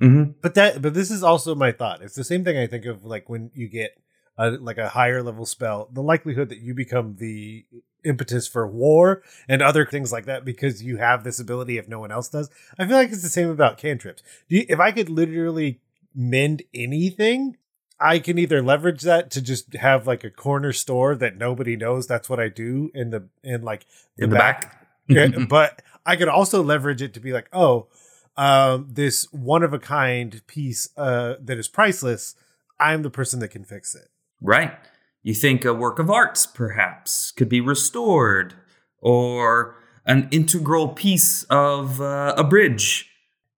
Mhm. 0.04 0.36
But 0.42 0.56
that, 0.56 0.82
but 0.82 0.94
this 0.94 1.10
is 1.10 1.24
also 1.24 1.56
my 1.56 1.72
thought. 1.72 2.02
It's 2.02 2.16
the 2.16 2.24
same 2.24 2.44
thing 2.44 2.58
I 2.58 2.68
think 2.68 2.86
of 2.86 3.06
like 3.06 3.30
when 3.30 3.52
you 3.54 3.68
get 3.68 3.98
a, 4.38 4.52
like 4.52 4.78
a 4.78 4.90
higher 4.90 5.24
level 5.24 5.46
spell, 5.46 5.90
the 5.92 6.04
likelihood 6.04 6.50
that 6.50 6.60
you 6.60 6.74
become 6.74 7.16
the 7.20 7.66
impetus 8.04 8.48
for 8.48 8.68
war 8.68 9.24
and 9.48 9.62
other 9.62 9.86
things 9.86 10.12
like 10.12 10.26
that 10.26 10.44
because 10.44 10.84
you 10.84 10.98
have 10.98 11.24
this 11.24 11.40
ability 11.40 11.78
if 11.78 11.88
no 11.88 12.00
one 12.00 12.12
else 12.12 12.28
does. 12.28 12.50
I 12.78 12.86
feel 12.86 12.98
like 12.98 13.12
it's 13.12 13.22
the 13.24 13.30
same 13.30 13.50
about 13.50 13.78
cantrips. 13.78 14.22
Do 14.50 14.58
you, 14.58 14.66
if 14.68 14.80
I 14.80 14.92
could 14.92 15.10
literally 15.10 15.80
mend 16.14 16.64
anything, 16.74 17.56
I 18.00 18.20
can 18.20 18.38
either 18.38 18.62
leverage 18.62 19.04
that 19.04 19.32
to 19.32 19.42
just 19.42 19.74
have 19.76 20.06
like 20.06 20.26
a 20.26 20.30
corner 20.30 20.74
store 20.74 21.16
that 21.16 21.38
nobody 21.38 21.78
knows 21.78 22.06
that's 22.08 22.30
what 22.30 22.40
I 22.42 22.50
do 22.50 22.92
in 22.94 23.12
the 23.12 23.30
in 23.44 23.62
like 23.62 23.86
in 24.18 24.30
the 24.32 24.36
back. 24.36 24.86
but 25.48 25.82
I 26.06 26.16
could 26.18 26.28
also 26.28 26.62
leverage 26.62 27.02
it 27.02 27.14
to 27.14 27.20
be 27.22 27.32
like, 27.32 27.48
oh, 27.54 27.88
um, 28.36 28.88
this 28.90 29.28
one 29.32 29.64
of 29.64 29.74
a 29.74 29.80
kind 29.80 30.42
piece 30.48 30.90
uh, 30.98 31.36
that 31.42 31.58
is 31.58 31.68
priceless. 31.68 32.36
I'm 32.80 33.04
the 33.04 33.10
person 33.10 33.40
that 33.40 33.50
can 33.50 33.64
fix 33.64 33.96
it. 33.96 34.10
Right. 34.42 34.74
You 35.22 35.34
think 35.34 35.64
a 35.64 35.74
work 35.74 36.00
of 36.00 36.10
art, 36.10 36.46
perhaps, 36.54 37.32
could 37.32 37.48
be 37.48 37.62
restored, 37.62 38.56
or 39.00 39.78
an 40.06 40.28
integral 40.32 40.90
piece 40.90 41.44
of 41.44 42.02
uh, 42.02 42.34
a 42.36 42.44
bridge. 42.44 43.10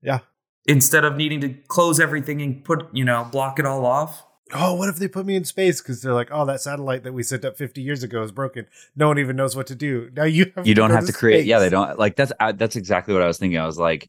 Yeah. 0.01 0.19
Instead 0.67 1.03
of 1.03 1.15
needing 1.15 1.41
to 1.41 1.49
close 1.67 1.99
everything 1.99 2.41
and 2.41 2.63
put, 2.63 2.87
you 2.93 3.03
know, 3.03 3.27
block 3.31 3.57
it 3.59 3.65
all 3.65 3.85
off. 3.85 4.23
Oh, 4.53 4.75
what 4.75 4.89
if 4.89 4.97
they 4.97 5.07
put 5.07 5.25
me 5.25 5.35
in 5.35 5.43
space 5.43 5.81
because 5.81 6.03
they're 6.03 6.13
like, 6.13 6.29
oh, 6.31 6.45
that 6.45 6.61
satellite 6.61 7.03
that 7.03 7.13
we 7.13 7.23
sent 7.23 7.43
up 7.45 7.57
50 7.57 7.81
years 7.81 8.03
ago 8.03 8.21
is 8.21 8.31
broken. 8.31 8.67
No 8.95 9.07
one 9.07 9.17
even 9.17 9.35
knows 9.35 9.55
what 9.55 9.65
to 9.67 9.75
do. 9.75 10.11
Now 10.15 10.25
you 10.25 10.51
have 10.55 10.67
You 10.67 10.75
to 10.75 10.81
don't 10.81 10.89
go 10.89 10.95
have 10.95 11.07
to 11.07 11.13
create. 11.13 11.45
Yeah, 11.45 11.57
they 11.57 11.69
don't 11.69 11.97
like 11.97 12.15
that's. 12.15 12.31
Uh, 12.39 12.51
that's 12.51 12.75
exactly 12.75 13.13
what 13.13 13.23
I 13.23 13.27
was 13.27 13.39
thinking. 13.39 13.57
I 13.57 13.65
was 13.65 13.79
like, 13.79 14.07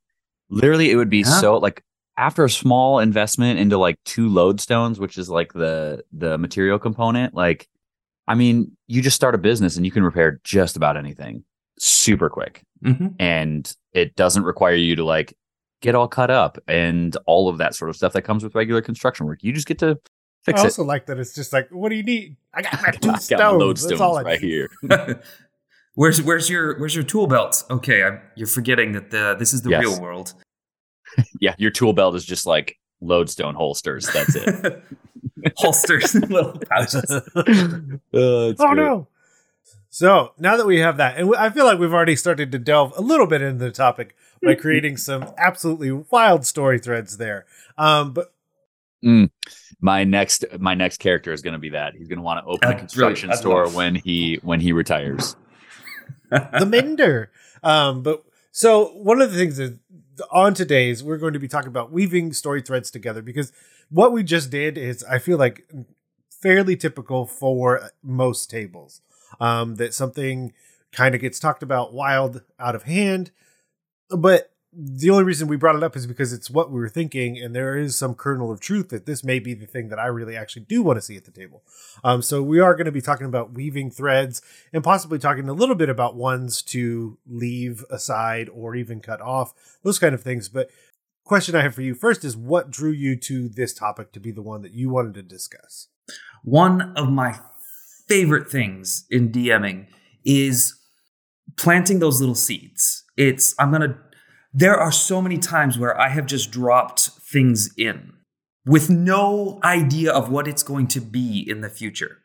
literally, 0.49 0.91
it 0.91 0.97
would 0.97 1.11
be 1.11 1.19
Yeah. 1.21 1.41
so 1.41 1.59
like 1.59 1.83
after 2.19 2.45
a 2.45 2.51
small 2.51 2.99
investment 2.99 3.59
into 3.59 3.77
like 3.79 3.99
two 4.05 4.29
lodestones, 4.29 4.99
which 4.99 5.19
is 5.19 5.29
like 5.29 5.53
the 5.53 6.03
the 6.13 6.39
material 6.39 6.79
component. 6.79 7.35
Like, 7.35 7.69
I 8.29 8.35
mean, 8.35 8.73
you 8.87 9.03
just 9.03 9.17
start 9.17 9.35
a 9.35 9.39
business 9.39 9.77
and 9.77 9.85
you 9.85 9.93
can 9.93 10.03
repair 10.03 10.41
just 10.45 10.77
about 10.77 10.97
anything 10.97 11.45
super 11.79 12.29
quick. 12.31 12.63
Mm-hmm. 12.85 13.07
and 13.19 13.75
it 13.95 14.15
doesn't 14.17 14.43
require 14.45 14.75
you 14.75 14.97
to 14.97 15.03
like 15.05 15.35
get 15.81 15.95
all 15.95 16.07
cut 16.07 16.31
up 16.31 16.59
and 16.69 17.17
all 17.27 17.49
of 17.49 17.57
that 17.57 17.75
sort 17.75 17.89
of 17.89 17.97
stuff 17.97 18.13
that 18.13 18.21
comes 18.23 18.45
with 18.45 18.55
regular 18.55 18.83
construction 18.83 19.25
work. 19.25 19.43
You 19.43 19.51
just 19.55 19.67
get 19.67 19.79
to 19.79 19.99
fix 20.45 20.61
it. 20.61 20.63
I 20.63 20.65
it. 20.65 20.67
also 20.67 20.85
like 20.85 21.07
that 21.07 21.19
it's 21.19 21.35
just 21.35 21.55
like, 21.55 21.69
what 21.71 21.89
do 21.89 21.95
you 21.97 22.03
need? 22.03 22.37
I 22.53 22.61
got 22.61 22.75
my 22.83 22.89
I 22.89 22.91
two 22.91 23.13
my 23.13 23.19
stones. 23.19 23.63
lodestones 23.63 23.89
That's 23.89 24.01
all 24.03 24.19
I 24.19 24.23
right 24.23 24.43
need. 24.43 24.47
here. 24.49 24.69
where's 25.97 26.23
where's 26.23 26.49
your 26.49 26.79
where's 26.79 26.95
your 26.95 27.05
tool 27.05 27.27
belt? 27.27 27.65
Okay, 27.69 28.05
I, 28.05 28.21
you're 28.37 28.47
forgetting 28.47 28.93
that 28.93 29.11
the 29.11 29.35
this 29.37 29.53
is 29.53 29.63
the 29.63 29.71
Yes. 29.71 29.83
real 29.83 30.01
world. 30.01 30.33
yeah, 31.41 31.55
your 31.59 31.71
tool 31.73 31.93
belt 31.93 32.15
is 32.15 32.25
just 32.25 32.47
like 32.47 32.79
lodestone 33.01 33.55
holsters. 33.57 34.07
That's 34.15 34.35
it. 34.37 34.83
Holsters, 35.57 36.15
little 36.15 36.59
pouches. 36.71 37.11
Uh, 37.11 37.23
oh 38.15 38.53
great. 38.55 38.75
no. 38.77 39.07
So 39.91 40.33
now 40.39 40.57
that 40.57 40.67
we 40.67 40.79
have 40.81 40.97
that, 40.99 41.19
and 41.19 41.35
I 41.37 41.51
feel 41.51 41.65
like 41.65 41.79
we've 41.79 41.93
already 41.93 42.17
started 42.17 42.51
to 42.53 42.59
delve 42.59 42.93
a 42.97 43.01
little 43.01 43.27
bit 43.27 43.43
into 43.43 43.65
the 43.65 43.71
topic 43.71 44.15
by 44.43 44.55
creating 44.55 44.97
some 44.97 45.33
absolutely 45.39 45.91
wild 45.93 46.47
story 46.47 46.79
threads 46.79 47.17
there. 47.19 47.47
Um, 47.79 48.13
but 48.13 48.33
My 49.81 50.05
next 50.05 50.45
my 50.59 50.75
next 50.75 50.99
character 50.99 51.33
is 51.33 51.43
going 51.43 51.53
to 51.55 51.59
be 51.59 51.71
that. 51.71 51.95
He's 51.95 52.09
going 52.09 52.19
to 52.19 52.23
want 52.25 52.45
to 52.45 52.51
open 52.51 52.73
a 52.73 52.79
construction 52.79 53.29
really, 53.29 53.39
store 53.41 53.65
love- 53.67 53.75
when 53.75 53.95
he 53.95 54.39
when 54.43 54.61
he 54.61 54.73
retires. 54.73 55.37
The 56.31 56.67
mender. 56.69 57.31
Um, 57.63 58.03
but 58.03 58.25
So 58.51 58.87
one 58.95 59.21
of 59.21 59.31
the 59.33 59.37
things 59.39 59.59
is 59.59 59.73
on 60.31 60.55
today's 60.55 61.05
we're 61.05 61.19
going 61.19 61.35
to 61.35 61.39
be 61.39 61.49
talking 61.49 61.69
about 61.69 61.93
weaving 61.93 62.33
story 62.33 62.63
threads 62.63 62.91
together 62.91 63.21
because 63.23 63.53
what 63.91 64.13
we 64.13 64.23
just 64.23 64.51
did 64.51 64.79
is 64.79 65.05
I 65.05 65.19
feel 65.19 65.37
like 65.39 65.71
fairly 66.31 66.77
typical 66.77 67.27
for 67.27 67.91
most 68.03 68.51
tables. 68.51 69.01
Um, 69.41 69.75
that 69.77 69.93
something 69.93 70.53
kind 70.93 71.15
of 71.15 71.21
gets 71.21 71.39
talked 71.39 71.63
about 71.63 71.93
wild 71.93 72.43
out 72.59 72.75
of 72.75 72.85
hand, 72.85 73.31
but 74.09 74.53
the 74.79 75.09
only 75.09 75.25
reason 75.25 75.49
we 75.49 75.57
brought 75.57 75.75
it 75.75 75.83
up 75.83 75.97
is 75.97 76.07
because 76.07 76.35
it's 76.35 76.51
what 76.51 76.71
we 76.71 76.79
were 76.79 76.89
thinking, 76.89 77.39
and 77.39 77.55
there 77.57 77.79
is 77.79 77.97
some 77.97 78.15
kernel 78.15 78.53
of 78.53 78.61
truth 78.61 78.91
that 78.91 79.07
this 79.07 79.25
may 79.25 79.39
be 79.39 79.55
the 79.55 79.65
thing 79.65 79.89
that 79.89 79.99
I 79.99 80.07
really 80.07 80.37
actually 80.37 80.67
do 80.67 80.83
want 80.83 80.99
to 80.99 81.03
see 81.03 81.17
at 81.17 81.25
the 81.25 81.31
table. 81.31 81.63
Um, 82.05 82.21
so 82.21 82.43
we 82.43 82.61
are 82.61 82.75
going 82.75 82.85
to 82.85 82.93
be 82.93 83.01
talking 83.01 83.27
about 83.27 83.53
weaving 83.53 83.91
threads 83.91 84.43
and 84.75 84.85
possibly 84.85 85.19
talking 85.19 85.49
a 85.49 85.55
little 85.55 85.77
bit 85.77 85.89
about 85.89 86.15
ones 86.15 86.61
to 86.65 87.17
leave 87.27 87.87
aside 87.89 88.51
or 88.51 88.75
even 88.75 89.01
cut 89.01 89.23
off, 89.23 89.55
those 89.83 89.99
kind 89.99 90.15
of 90.15 90.23
things. 90.23 90.51
But 90.51 90.71
question 91.25 91.55
I 91.55 91.63
have 91.63 91.75
for 91.75 91.83
you 91.83 91.95
first 91.95 92.23
is 92.23 92.37
what 92.37 92.71
drew 92.71 92.93
you 92.93 93.17
to 93.17 93.49
this 93.49 93.73
topic 93.73 94.13
to 94.13 94.21
be 94.21 94.31
the 94.31 94.43
one 94.43 94.61
that 94.61 94.73
you 94.73 94.91
wanted 94.91 95.15
to 95.15 95.23
discuss? 95.23 95.89
One 96.45 96.93
of 96.97 97.09
my 97.09 97.41
favorite 98.07 98.51
things 98.51 99.07
in 99.11 99.33
DMing 99.33 99.87
is 100.23 100.75
planting 101.57 101.99
those 101.99 102.21
little 102.21 102.35
seeds. 102.35 103.05
It's 103.17 103.55
I'm 103.59 103.71
going 103.71 103.81
to 103.81 103.97
there 104.57 104.81
are 104.81 104.91
so 104.91 105.21
many 105.21 105.37
times 105.37 105.79
where 105.79 106.01
I 106.01 106.09
have 106.09 106.25
just 106.25 106.51
dropped 106.51 107.11
things 107.21 107.75
in 107.77 108.15
with 108.65 108.89
no 108.89 109.61
idea 109.63 110.11
of 110.11 110.31
what 110.31 110.49
it's 110.49 110.63
going 110.63 110.87
to 110.89 111.01
be 111.01 111.45
in 111.47 111.61
the 111.61 111.69
future, 111.69 112.23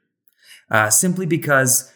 uh, 0.69 0.89
simply 0.89 1.25
because 1.25 1.91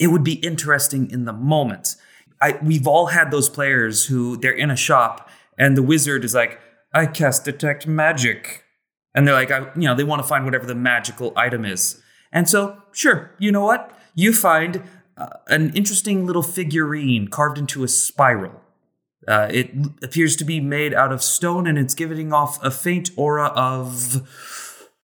it 0.00 0.08
would 0.08 0.24
be 0.24 0.34
interesting 0.34 1.08
in 1.08 1.24
the 1.24 1.32
moment. 1.32 1.94
I, 2.42 2.58
we've 2.64 2.88
all 2.88 3.06
had 3.06 3.30
those 3.30 3.48
players 3.48 4.06
who 4.06 4.36
they're 4.36 4.50
in 4.50 4.72
a 4.72 4.76
shop 4.76 5.30
and 5.56 5.76
the 5.76 5.84
wizard 5.84 6.24
is 6.24 6.34
like, 6.34 6.58
I 6.92 7.06
cast 7.06 7.44
detect 7.44 7.86
magic. 7.86 8.64
And 9.14 9.26
they're 9.26 9.34
like, 9.34 9.52
I, 9.52 9.70
you 9.76 9.82
know, 9.82 9.94
they 9.94 10.04
want 10.04 10.20
to 10.20 10.26
find 10.28 10.44
whatever 10.44 10.66
the 10.66 10.74
magical 10.74 11.32
item 11.36 11.64
is. 11.64 12.02
And 12.32 12.48
so, 12.48 12.82
sure, 12.90 13.36
you 13.38 13.52
know 13.52 13.64
what? 13.64 13.96
You 14.16 14.32
find 14.32 14.82
uh, 15.16 15.28
an 15.46 15.72
interesting 15.76 16.26
little 16.26 16.42
figurine 16.42 17.28
carved 17.28 17.56
into 17.56 17.84
a 17.84 17.88
spiral. 17.88 18.62
Uh, 19.28 19.46
it 19.50 19.70
appears 20.02 20.36
to 20.36 20.44
be 20.44 20.58
made 20.58 20.94
out 20.94 21.12
of 21.12 21.22
stone 21.22 21.66
and 21.66 21.78
it's 21.78 21.94
giving 21.94 22.32
off 22.32 22.62
a 22.64 22.70
faint 22.70 23.10
aura 23.16 23.48
of 23.48 24.26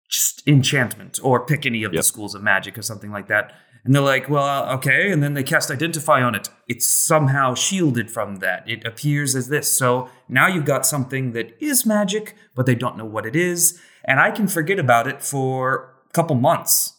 just 0.10 0.46
enchantment 0.46 1.18
or 1.24 1.46
pick 1.46 1.66
any 1.66 1.84
of 1.84 1.94
yep. 1.94 2.02
the 2.02 2.04
schools 2.04 2.36
of 2.36 2.44
magic 2.44 2.78
or 2.78 2.82
something 2.82 3.12
like 3.12 3.28
that. 3.28 3.54
And 3.86 3.96
they're 3.96 4.02
like, 4.04 4.30
well, 4.30 4.44
uh, 4.44 4.76
okay. 4.76 5.12
And 5.12 5.24
then 5.24 5.34
they 5.34 5.44
cast 5.44 5.72
Identify 5.72 6.22
on 6.22 6.36
it. 6.36 6.50
It's 6.68 6.86
somehow 6.86 7.56
shielded 7.56 8.12
from 8.12 8.38
that. 8.38 8.70
It 8.70 8.86
appears 8.86 9.34
as 9.34 9.48
this. 9.48 9.76
So 9.76 10.10
now 10.28 10.48
you've 10.48 10.66
got 10.66 10.86
something 10.86 11.32
that 11.32 11.56
is 11.64 11.86
magic, 11.86 12.36
but 12.54 12.66
they 12.66 12.76
don't 12.76 12.98
know 12.98 13.06
what 13.06 13.26
it 13.26 13.36
is. 13.36 13.80
And 14.04 14.20
I 14.20 14.30
can 14.32 14.48
forget 14.48 14.78
about 14.78 15.08
it 15.08 15.24
for 15.24 15.96
a 16.10 16.14
couple 16.14 16.36
months. 16.36 16.98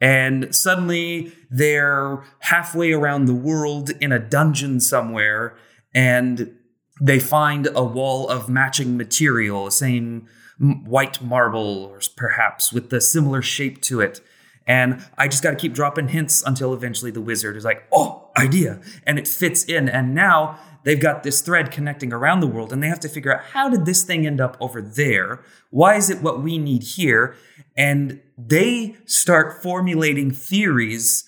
And 0.00 0.54
suddenly 0.54 1.32
they're 1.48 2.22
halfway 2.40 2.92
around 2.92 3.24
the 3.24 3.34
world 3.34 3.90
in 4.00 4.12
a 4.12 4.18
dungeon 4.18 4.80
somewhere 4.80 5.56
and 5.94 6.54
they 7.00 7.18
find 7.18 7.68
a 7.74 7.84
wall 7.84 8.28
of 8.28 8.48
matching 8.48 8.96
material, 8.96 9.70
same 9.70 10.28
white 10.58 11.20
marble, 11.22 11.84
or 11.84 12.00
perhaps 12.16 12.72
with 12.72 12.92
a 12.92 13.00
similar 13.00 13.42
shape 13.42 13.80
to 13.82 14.00
it. 14.00 14.20
And 14.66 15.04
I 15.18 15.28
just 15.28 15.42
got 15.42 15.50
to 15.50 15.56
keep 15.56 15.74
dropping 15.74 16.08
hints 16.08 16.42
until 16.42 16.72
eventually 16.72 17.10
the 17.10 17.20
wizard 17.20 17.56
is 17.56 17.64
like, 17.64 17.84
oh, 17.92 18.30
idea. 18.38 18.80
And 19.06 19.18
it 19.18 19.28
fits 19.28 19.64
in. 19.64 19.88
And 19.88 20.14
now 20.14 20.58
they've 20.84 21.00
got 21.00 21.22
this 21.22 21.42
thread 21.42 21.70
connecting 21.70 22.12
around 22.12 22.40
the 22.40 22.46
world 22.46 22.72
and 22.72 22.82
they 22.82 22.88
have 22.88 23.00
to 23.00 23.08
figure 23.08 23.34
out 23.34 23.44
how 23.52 23.68
did 23.68 23.84
this 23.84 24.02
thing 24.02 24.26
end 24.26 24.40
up 24.40 24.56
over 24.60 24.80
there? 24.80 25.44
Why 25.70 25.96
is 25.96 26.08
it 26.08 26.22
what 26.22 26.42
we 26.42 26.56
need 26.56 26.82
here? 26.82 27.36
And 27.76 28.22
they 28.38 28.96
start 29.04 29.62
formulating 29.62 30.30
theories, 30.30 31.24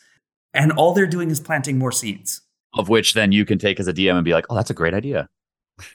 and 0.55 0.73
all 0.73 0.95
they're 0.95 1.07
doing 1.07 1.31
is 1.31 1.41
planting 1.41 1.79
more 1.79 1.93
seeds 1.93 2.43
of 2.77 2.89
which 2.89 3.15
then 3.15 3.33
you 3.33 3.45
can 3.45 3.59
take 3.59 3.81
as 3.81 3.89
a 3.89 3.93
DM 3.93 4.15
and 4.15 4.25
be 4.25 4.33
like, 4.33 4.47
oh, 4.51 4.55
that's 4.55 4.71
a 4.71 4.75
great 4.75 4.95
idea. 4.95 5.29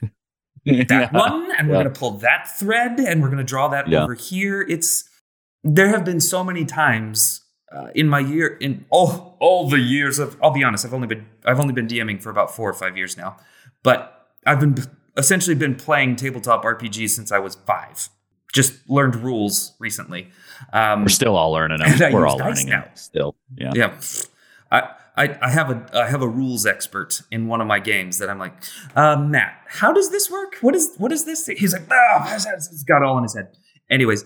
that 0.64 0.90
yeah. 0.90 1.10
one, 1.10 1.50
and 1.58 1.68
we're 1.68 1.74
yeah. 1.74 1.82
going 1.82 1.92
to 1.92 1.98
pull 1.98 2.12
that 2.18 2.48
thread, 2.58 3.00
and 3.00 3.20
we're 3.22 3.28
going 3.28 3.38
to 3.38 3.44
draw 3.44 3.68
that 3.68 3.88
yeah. 3.88 4.02
over 4.02 4.14
here. 4.14 4.62
It's 4.62 5.08
there 5.64 5.88
have 5.88 6.04
been 6.04 6.20
so 6.20 6.44
many 6.44 6.64
times 6.64 7.42
uh, 7.72 7.88
in 7.94 8.08
my 8.08 8.20
year 8.20 8.56
in 8.60 8.84
all 8.90 9.36
all 9.40 9.68
the 9.68 9.78
years 9.78 10.18
of. 10.18 10.36
I'll 10.42 10.52
be 10.52 10.64
honest, 10.64 10.84
I've 10.84 10.94
only 10.94 11.08
been 11.08 11.26
I've 11.44 11.60
only 11.60 11.72
been 11.72 11.88
DMing 11.88 12.22
for 12.22 12.30
about 12.30 12.54
four 12.54 12.68
or 12.68 12.74
five 12.74 12.96
years 12.96 13.16
now, 13.16 13.36
but 13.82 14.28
I've 14.46 14.60
been 14.60 14.76
essentially 15.16 15.54
been 15.54 15.74
playing 15.74 16.16
tabletop 16.16 16.64
RPGs 16.64 17.10
since 17.10 17.32
I 17.32 17.38
was 17.38 17.54
five. 17.54 18.08
Just 18.52 18.88
learned 18.88 19.16
rules 19.16 19.72
recently. 19.78 20.28
Um, 20.72 21.02
we're 21.02 21.08
still 21.08 21.36
all 21.36 21.52
learning 21.52 21.78
them. 21.78 22.12
We're 22.12 22.26
all 22.26 22.36
learning 22.36 22.68
now. 22.68 22.84
Still, 22.94 23.34
yeah. 23.56 23.72
Yeah. 23.74 24.00
I, 24.70 24.90
I, 25.16 25.38
I 25.42 25.50
have 25.50 25.70
a 25.70 25.86
I 25.92 26.08
have 26.08 26.22
a 26.22 26.28
rules 26.28 26.64
expert 26.64 27.20
in 27.30 27.46
one 27.46 27.60
of 27.60 27.66
my 27.66 27.78
games 27.78 28.18
that 28.18 28.30
I'm 28.30 28.38
like, 28.38 28.54
uh, 28.96 29.16
Matt, 29.16 29.58
how 29.68 29.92
does 29.92 30.10
this 30.10 30.30
work? 30.30 30.56
What 30.60 30.74
is 30.74 30.94
what 30.96 31.12
is 31.12 31.24
this? 31.24 31.46
He's 31.46 31.72
like, 31.72 31.86
oh, 31.90 32.34
it's 32.34 32.84
got 32.84 33.02
all 33.02 33.18
in 33.18 33.24
his 33.24 33.34
head. 33.34 33.48
Anyways, 33.90 34.24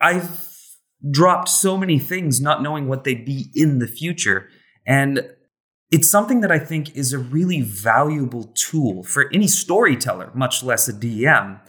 I've 0.00 0.48
dropped 1.10 1.48
so 1.48 1.76
many 1.76 1.98
things 1.98 2.40
not 2.40 2.62
knowing 2.62 2.88
what 2.88 3.04
they'd 3.04 3.26
be 3.26 3.50
in 3.54 3.78
the 3.78 3.86
future, 3.86 4.48
and 4.86 5.28
it's 5.90 6.10
something 6.10 6.40
that 6.40 6.50
I 6.50 6.58
think 6.58 6.96
is 6.96 7.12
a 7.12 7.18
really 7.18 7.60
valuable 7.60 8.44
tool 8.54 9.02
for 9.02 9.30
any 9.34 9.46
storyteller, 9.46 10.30
much 10.34 10.62
less 10.62 10.88
a 10.88 10.94
DM, 10.94 11.60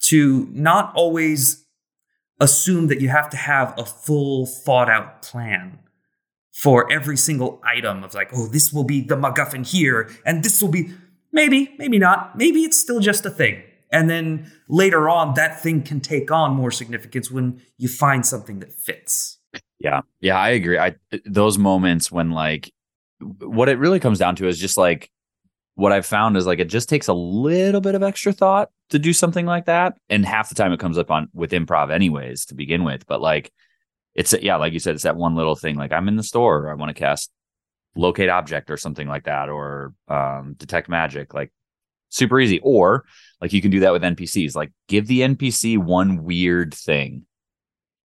to 0.00 0.48
not 0.52 0.92
always 0.96 1.66
assume 2.40 2.88
that 2.88 3.00
you 3.00 3.08
have 3.10 3.30
to 3.30 3.36
have 3.36 3.78
a 3.78 3.84
full 3.84 4.46
thought 4.46 4.90
out 4.90 5.22
plan 5.22 5.78
for 6.58 6.90
every 6.90 7.16
single 7.16 7.60
item 7.64 8.02
of 8.02 8.14
like, 8.14 8.30
oh, 8.34 8.48
this 8.48 8.72
will 8.72 8.82
be 8.82 9.00
the 9.00 9.14
MacGuffin 9.14 9.64
here, 9.64 10.10
and 10.26 10.42
this 10.42 10.60
will 10.60 10.70
be 10.70 10.90
maybe, 11.32 11.72
maybe 11.78 11.98
not. 11.98 12.36
Maybe 12.36 12.64
it's 12.64 12.76
still 12.76 12.98
just 12.98 13.24
a 13.24 13.30
thing. 13.30 13.62
And 13.92 14.10
then 14.10 14.50
later 14.68 15.08
on, 15.08 15.34
that 15.34 15.62
thing 15.62 15.82
can 15.82 16.00
take 16.00 16.32
on 16.32 16.54
more 16.54 16.72
significance 16.72 17.30
when 17.30 17.62
you 17.78 17.88
find 17.88 18.26
something 18.26 18.58
that 18.58 18.72
fits. 18.72 19.38
Yeah. 19.78 20.00
Yeah, 20.20 20.36
I 20.36 20.48
agree. 20.48 20.78
I 20.78 20.96
those 21.24 21.58
moments 21.58 22.10
when 22.10 22.32
like 22.32 22.72
what 23.40 23.68
it 23.68 23.78
really 23.78 24.00
comes 24.00 24.18
down 24.18 24.34
to 24.36 24.48
is 24.48 24.58
just 24.58 24.76
like 24.76 25.10
what 25.76 25.92
I've 25.92 26.06
found 26.06 26.36
is 26.36 26.44
like 26.44 26.58
it 26.58 26.68
just 26.68 26.88
takes 26.88 27.06
a 27.06 27.14
little 27.14 27.80
bit 27.80 27.94
of 27.94 28.02
extra 28.02 28.32
thought 28.32 28.70
to 28.90 28.98
do 28.98 29.12
something 29.12 29.46
like 29.46 29.66
that. 29.66 29.96
And 30.10 30.26
half 30.26 30.48
the 30.48 30.56
time 30.56 30.72
it 30.72 30.80
comes 30.80 30.98
up 30.98 31.10
on 31.10 31.28
with 31.32 31.52
improv 31.52 31.92
anyways 31.92 32.46
to 32.46 32.56
begin 32.56 32.82
with. 32.82 33.06
But 33.06 33.20
like 33.20 33.52
it's 34.18 34.34
yeah, 34.42 34.56
like 34.56 34.72
you 34.72 34.80
said, 34.80 34.96
it's 34.96 35.04
that 35.04 35.16
one 35.16 35.36
little 35.36 35.54
thing. 35.54 35.76
Like 35.76 35.92
I'm 35.92 36.08
in 36.08 36.16
the 36.16 36.24
store, 36.24 36.70
I 36.70 36.74
want 36.74 36.88
to 36.90 37.00
cast 37.00 37.30
locate 37.94 38.28
object 38.28 38.68
or 38.68 38.76
something 38.76 39.06
like 39.06 39.24
that, 39.24 39.48
or 39.48 39.94
um, 40.08 40.56
detect 40.58 40.88
magic. 40.88 41.34
Like 41.34 41.52
super 42.08 42.40
easy. 42.40 42.58
Or 42.64 43.04
like 43.40 43.52
you 43.52 43.62
can 43.62 43.70
do 43.70 43.80
that 43.80 43.92
with 43.92 44.02
NPCs. 44.02 44.56
Like 44.56 44.72
give 44.88 45.06
the 45.06 45.20
NPC 45.20 45.78
one 45.78 46.24
weird 46.24 46.74
thing 46.74 47.26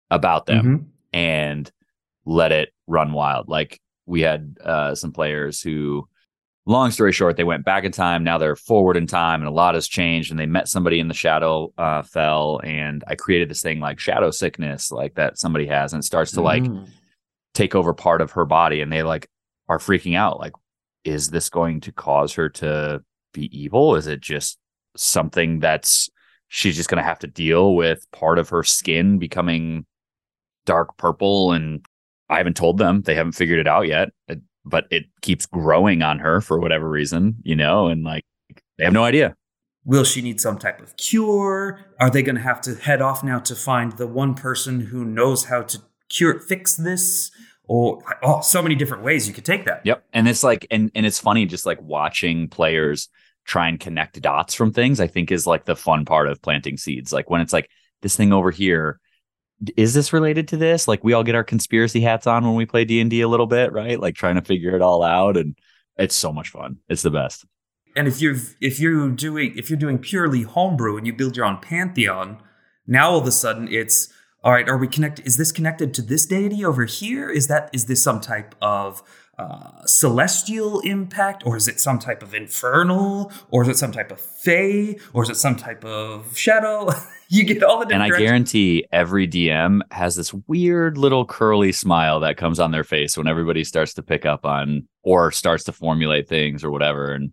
about 0.10 0.48
them 0.48 0.66
mm-hmm. 0.66 1.18
and 1.18 1.72
let 2.26 2.52
it 2.52 2.74
run 2.88 3.14
wild. 3.14 3.48
Like 3.48 3.80
we 4.06 4.20
had 4.20 4.58
uh, 4.62 4.96
some 4.96 5.14
players 5.14 5.62
who 5.62 6.10
long 6.66 6.92
story 6.92 7.12
short, 7.12 7.38
they 7.38 7.44
went 7.44 7.66
back 7.66 7.84
in 7.84 7.92
time. 7.92 8.24
Now 8.24 8.38
they're 8.38 8.56
forward 8.56 8.98
in 8.98 9.08
time, 9.08 9.42
and 9.42 9.48
a 9.48 9.54
lot 9.54 9.76
has 9.76 9.88
changed. 9.88 10.32
And 10.32 10.40
they 10.40 10.46
met 10.46 10.68
somebody 10.68 11.00
in 11.00 11.08
the 11.08 11.14
shadow 11.14 11.74
uh, 11.78 12.04
fell, 12.04 12.62
and 12.64 13.04
I 13.08 13.16
created 13.16 13.50
this 13.50 13.62
thing 13.62 13.80
like 13.80 14.00
shadow 14.00 14.32
sickness, 14.32 14.92
like 14.92 15.16
that 15.16 15.38
somebody 15.38 15.68
has, 15.68 15.94
and 15.94 16.02
it 16.02 16.06
starts 16.06 16.32
to 16.34 16.42
like 16.42 16.64
mm. 16.64 16.88
take 17.54 17.76
over 17.76 17.94
part 17.94 18.22
of 18.22 18.32
her 18.32 18.46
body, 18.46 18.82
and 18.82 18.92
they 18.92 19.04
like 19.04 19.28
are 19.68 19.80
freaking 19.80 20.16
out. 20.16 20.40
Like, 20.40 20.54
is 21.04 21.30
this 21.30 21.50
going 21.50 21.82
to 21.82 21.92
cause 21.92 22.34
her 22.34 22.50
to 22.50 23.04
be 23.34 23.50
evil? 23.58 23.96
Is 23.96 24.08
it 24.08 24.22
just 24.22 24.58
something 24.96 25.60
that's 25.60 26.10
she's 26.48 26.76
just 26.76 26.90
going 26.90 26.98
to 26.98 27.08
have 27.08 27.20
to 27.20 27.28
deal 27.28 27.76
with 27.76 28.06
part 28.12 28.38
of 28.38 28.50
her 28.50 28.64
skin 28.64 29.18
becoming 29.18 29.86
dark 30.66 30.98
purple 30.98 31.54
and 31.54 31.86
I 32.30 32.38
haven't 32.38 32.58
told 32.58 32.78
them. 32.78 33.02
They 33.02 33.16
haven't 33.16 33.34
figured 33.34 33.60
it 33.60 33.68
out 33.68 33.88
yet. 33.88 34.10
But 34.64 34.86
it 34.92 35.06
keeps 35.22 35.46
growing 35.46 36.02
on 36.02 36.20
her 36.20 36.42
for 36.42 36.60
whatever 36.60 36.90
reason, 36.90 37.38
you 37.44 37.56
know, 37.56 37.88
and 37.88 38.04
like 38.04 38.24
they 38.78 38.84
have 38.84 38.94
no 38.94 39.04
idea. 39.04 39.36
Will 39.84 40.04
she 40.04 40.22
need 40.22 40.40
some 40.40 40.60
type 40.60 40.80
of 40.80 40.96
cure? 40.98 41.80
Are 42.00 42.12
they 42.12 42.22
going 42.22 42.36
to 42.36 42.42
have 42.42 42.62
to 42.62 42.76
head 42.76 43.02
off 43.02 43.24
now 43.24 43.40
to 43.40 43.56
find 43.56 43.94
the 43.94 44.06
one 44.06 44.36
person 44.36 44.80
who 44.80 45.04
knows 45.04 45.46
how 45.46 45.64
to 45.64 45.82
cure 46.10 46.40
fix 46.40 46.76
this? 46.76 47.32
Or 47.64 48.04
oh, 48.22 48.42
so 48.42 48.62
many 48.62 48.76
different 48.76 49.04
ways 49.04 49.28
you 49.28 49.34
could 49.34 49.46
take 49.46 49.66
that. 49.66 49.82
Yep. 49.86 50.04
And 50.14 50.28
it's 50.28 50.44
like 50.44 50.68
and 50.70 50.92
and 50.94 51.06
it's 51.06 51.20
funny 51.20 51.46
just 51.46 51.66
like 51.66 51.82
watching 51.82 52.48
players 52.48 53.10
try 53.46 53.68
and 53.68 53.80
connect 53.80 54.22
dots 54.22 54.54
from 54.54 54.72
things, 54.72 55.00
I 55.00 55.08
think 55.08 55.32
is 55.32 55.48
like 55.48 55.66
the 55.66 55.76
fun 55.76 56.06
part 56.06 56.28
of 56.28 56.42
planting 56.42 56.78
seeds. 56.78 57.12
Like 57.12 57.30
when 57.30 57.42
it's 57.42 57.54
like 57.54 57.70
this 58.02 58.16
thing 58.16 58.34
over 58.34 58.52
here 58.52 59.00
is 59.78 59.94
this 59.94 60.14
related 60.14 60.48
to 60.50 60.58
this? 60.58 60.88
Like 60.88 61.04
we 61.04 61.14
all 61.14 61.24
get 61.24 61.36
our 61.36 61.44
conspiracy 61.44 62.02
hats 62.02 62.28
on 62.28 62.44
when 62.44 62.56
we 62.56 62.66
play 62.66 62.86
D&D 62.86 63.22
a 63.22 63.28
little 63.28 63.48
bit, 63.48 63.72
right? 63.72 64.00
Like 64.00 64.16
trying 64.16 64.36
to 64.36 64.42
figure 64.42 64.76
it 64.76 64.82
all 64.82 65.04
out 65.04 65.38
and 65.38 65.56
it's 65.98 66.16
so 66.16 66.34
much 66.34 66.50
fun. 66.50 66.78
It's 66.90 67.04
the 67.04 67.12
best. 67.12 67.46
And 67.96 68.08
if 68.08 68.22
you're 68.22 68.38
if 68.62 68.80
you're 68.80 69.10
doing 69.10 69.54
if 69.58 69.70
you're 69.70 69.80
doing 69.80 69.98
purely 69.98 70.44
homebrew 70.44 70.98
and 70.98 71.06
you 71.06 71.14
build 71.14 71.36
your 71.36 71.46
own 71.46 71.58
pantheon, 71.58 72.42
now 72.88 73.12
all 73.12 73.20
of 73.20 73.28
a 73.28 73.32
sudden 73.32 73.68
it's 73.70 74.12
all 74.44 74.54
right. 74.54 74.68
Are 74.68 74.78
we 74.78 74.88
connected? 74.88 75.28
Is 75.28 75.38
this 75.38 75.52
connected 75.52 75.94
to 75.96 76.02
this 76.02 76.26
deity 76.26 76.66
over 76.66 76.86
here? 76.86 77.30
Is 77.30 77.48
that 77.48 77.70
is 77.74 77.86
this 77.86 78.04
some 78.04 78.22
type 78.22 78.56
of 78.62 79.04
uh, 79.38 79.86
celestial 79.86 80.80
impact, 80.82 81.44
or 81.46 81.58
is 81.58 81.68
it 81.68 81.80
some 81.80 82.00
type 82.00 82.24
of 82.24 82.34
infernal, 82.34 83.32
or 83.50 83.64
is 83.64 83.68
it 83.68 83.78
some 83.78 83.92
type 83.92 84.12
of 84.12 84.22
fey, 84.22 84.98
or 85.14 85.24
is 85.24 85.30
it 85.30 85.36
some 85.36 85.56
type 85.56 85.84
of 85.84 86.38
shadow? 86.38 86.90
you 87.32 87.46
get 87.46 87.64
all 87.64 87.78
the 87.78 87.94
And 87.94 88.04
different. 88.04 88.14
I 88.14 88.26
guarantee 88.26 88.86
every 88.92 89.26
DM 89.26 89.80
has 89.90 90.16
this 90.16 90.34
weird 90.48 90.98
little 90.98 91.26
curly 91.26 91.72
smile 91.72 92.20
that 92.20 92.36
comes 92.36 92.60
on 92.60 92.72
their 92.72 92.84
face 92.84 93.18
when 93.18 93.26
everybody 93.26 93.64
starts 93.64 93.94
to 93.94 94.04
pick 94.04 94.26
up 94.26 94.46
on 94.46 94.86
or 95.04 95.32
starts 95.32 95.64
to 95.64 95.72
formulate 95.72 96.28
things 96.28 96.62
or 96.62 96.72
whatever. 96.72 97.14
And 97.14 97.32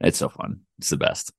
it's 0.00 0.18
so 0.18 0.28
fun. 0.28 0.62
It's 0.78 0.90
the 0.90 0.96
best. 0.96 1.32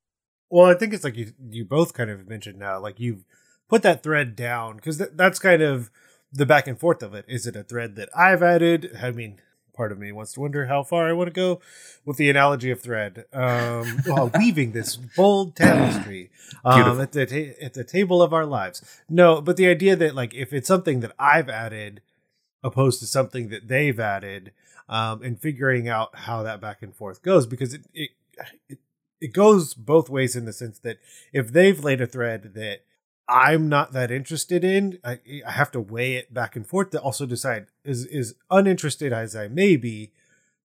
Well, 0.50 0.66
I 0.66 0.76
think 0.76 0.94
it's 0.94 1.04
like 1.04 1.18
you 1.18 1.34
you 1.50 1.66
both 1.66 1.94
kind 1.94 2.10
of 2.10 2.26
mentioned 2.30 2.58
now, 2.58 2.80
like 2.80 3.02
you've 3.02 3.26
put 3.68 3.82
that 3.82 4.02
thread 4.02 4.38
down 4.38 4.78
because 4.78 4.98
th- 4.98 5.12
that's 5.16 5.38
kind 5.38 5.62
of 5.62 5.92
the 6.32 6.46
back 6.46 6.68
and 6.68 6.80
forth 6.80 7.04
of 7.04 7.14
it. 7.14 7.26
Is 7.28 7.46
it 7.46 7.58
a 7.58 7.64
thread 7.64 7.98
that 7.98 8.08
I've 8.16 8.42
added? 8.42 8.98
I 9.02 9.12
mean, 9.12 9.42
part 9.78 9.92
of 9.92 10.00
me 10.00 10.12
wants 10.12 10.34
to 10.34 10.42
wonder 10.42 10.66
how 10.66 10.84
far 10.84 11.08
I 11.08 11.14
want 11.14 11.28
to 11.28 11.34
go 11.34 11.62
with 12.04 12.18
the 12.18 12.30
analogy 12.30 12.72
of 12.72 12.82
thread 12.82 13.26
um, 13.32 14.00
while 14.06 14.32
weaving 14.38 14.72
this 14.72 14.96
bold 14.98 15.56
tapestry 15.56 16.32
um, 16.66 17.00
at 17.00 17.12
the 17.14 17.26
ta- 17.26 17.64
at 17.66 17.76
the 17.76 17.84
table 17.84 18.22
of 18.22 18.34
our 18.34 18.46
lives. 18.46 18.82
No, 19.08 19.40
but 19.40 19.56
the 19.56 19.68
idea 19.68 19.96
that 19.96 20.16
like 20.16 20.34
if 20.34 20.52
it's 20.52 20.68
something 20.68 21.00
that 21.02 21.14
I've 21.20 21.50
added 21.50 22.02
opposed 22.64 23.00
to 23.00 23.06
something 23.06 23.50
that 23.50 23.68
they've 23.68 24.00
added, 24.00 24.52
um, 24.90 25.22
and 25.22 25.40
figuring 25.40 25.88
out 25.88 26.16
how 26.16 26.44
that 26.44 26.60
back 26.60 26.82
and 26.82 26.96
forth 26.96 27.22
goes 27.22 27.46
because 27.46 27.74
it 27.74 27.86
it, 27.94 28.10
it 28.68 28.80
it 29.20 29.34
goes 29.34 29.74
both 29.74 30.10
ways 30.10 30.36
in 30.36 30.46
the 30.46 30.54
sense 30.54 30.80
that 30.80 30.98
if 31.34 31.52
they've 31.52 31.84
laid 31.84 32.02
a 32.02 32.08
thread 32.08 32.54
that 32.56 32.82
I'm 33.30 33.68
not 33.68 33.92
that 33.92 34.10
interested 34.10 34.64
in, 34.64 35.00
I, 35.04 35.20
I 35.46 35.52
have 35.52 35.72
to 35.72 35.82
weigh 35.82 36.16
it 36.16 36.34
back 36.34 36.56
and 36.56 36.66
forth 36.66 36.92
to 36.92 37.02
also 37.02 37.26
decide 37.26 37.68
is 37.84 38.06
is 38.06 38.36
uninterested 38.50 39.12
as 39.12 39.36
I 39.36 39.48
may 39.48 39.76
be, 39.76 40.12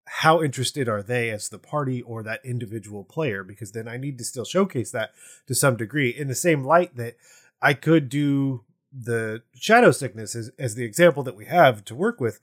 how 0.05 0.43
interested 0.43 0.89
are 0.89 1.03
they 1.03 1.31
as 1.31 1.49
the 1.49 1.59
party 1.59 2.03
or 2.03 2.23
that 2.23 2.45
individual 2.45 3.05
player? 3.05 3.43
Because 3.43 3.73
then 3.73 3.89
I 3.89 3.97
need 3.97 4.19
to 4.19 4.25
still 4.25 4.45
showcase 4.45 4.91
that 4.91 5.13
to 5.47 5.55
some 5.55 5.77
degree 5.77 6.11
in 6.11 6.29
the 6.29 6.35
same 6.35 6.65
light 6.65 6.97
that 6.97 7.17
I 7.61 7.75
could 7.75 8.09
do 8.09 8.65
the 8.93 9.43
shadow 9.55 9.91
sickness 9.91 10.35
as, 10.37 10.51
as 10.59 10.75
the 10.75 10.85
example 10.85 11.23
that 11.23 11.37
we 11.37 11.47
have 11.47 11.85
to 11.87 11.95
work 11.95 12.21
with, 12.21 12.41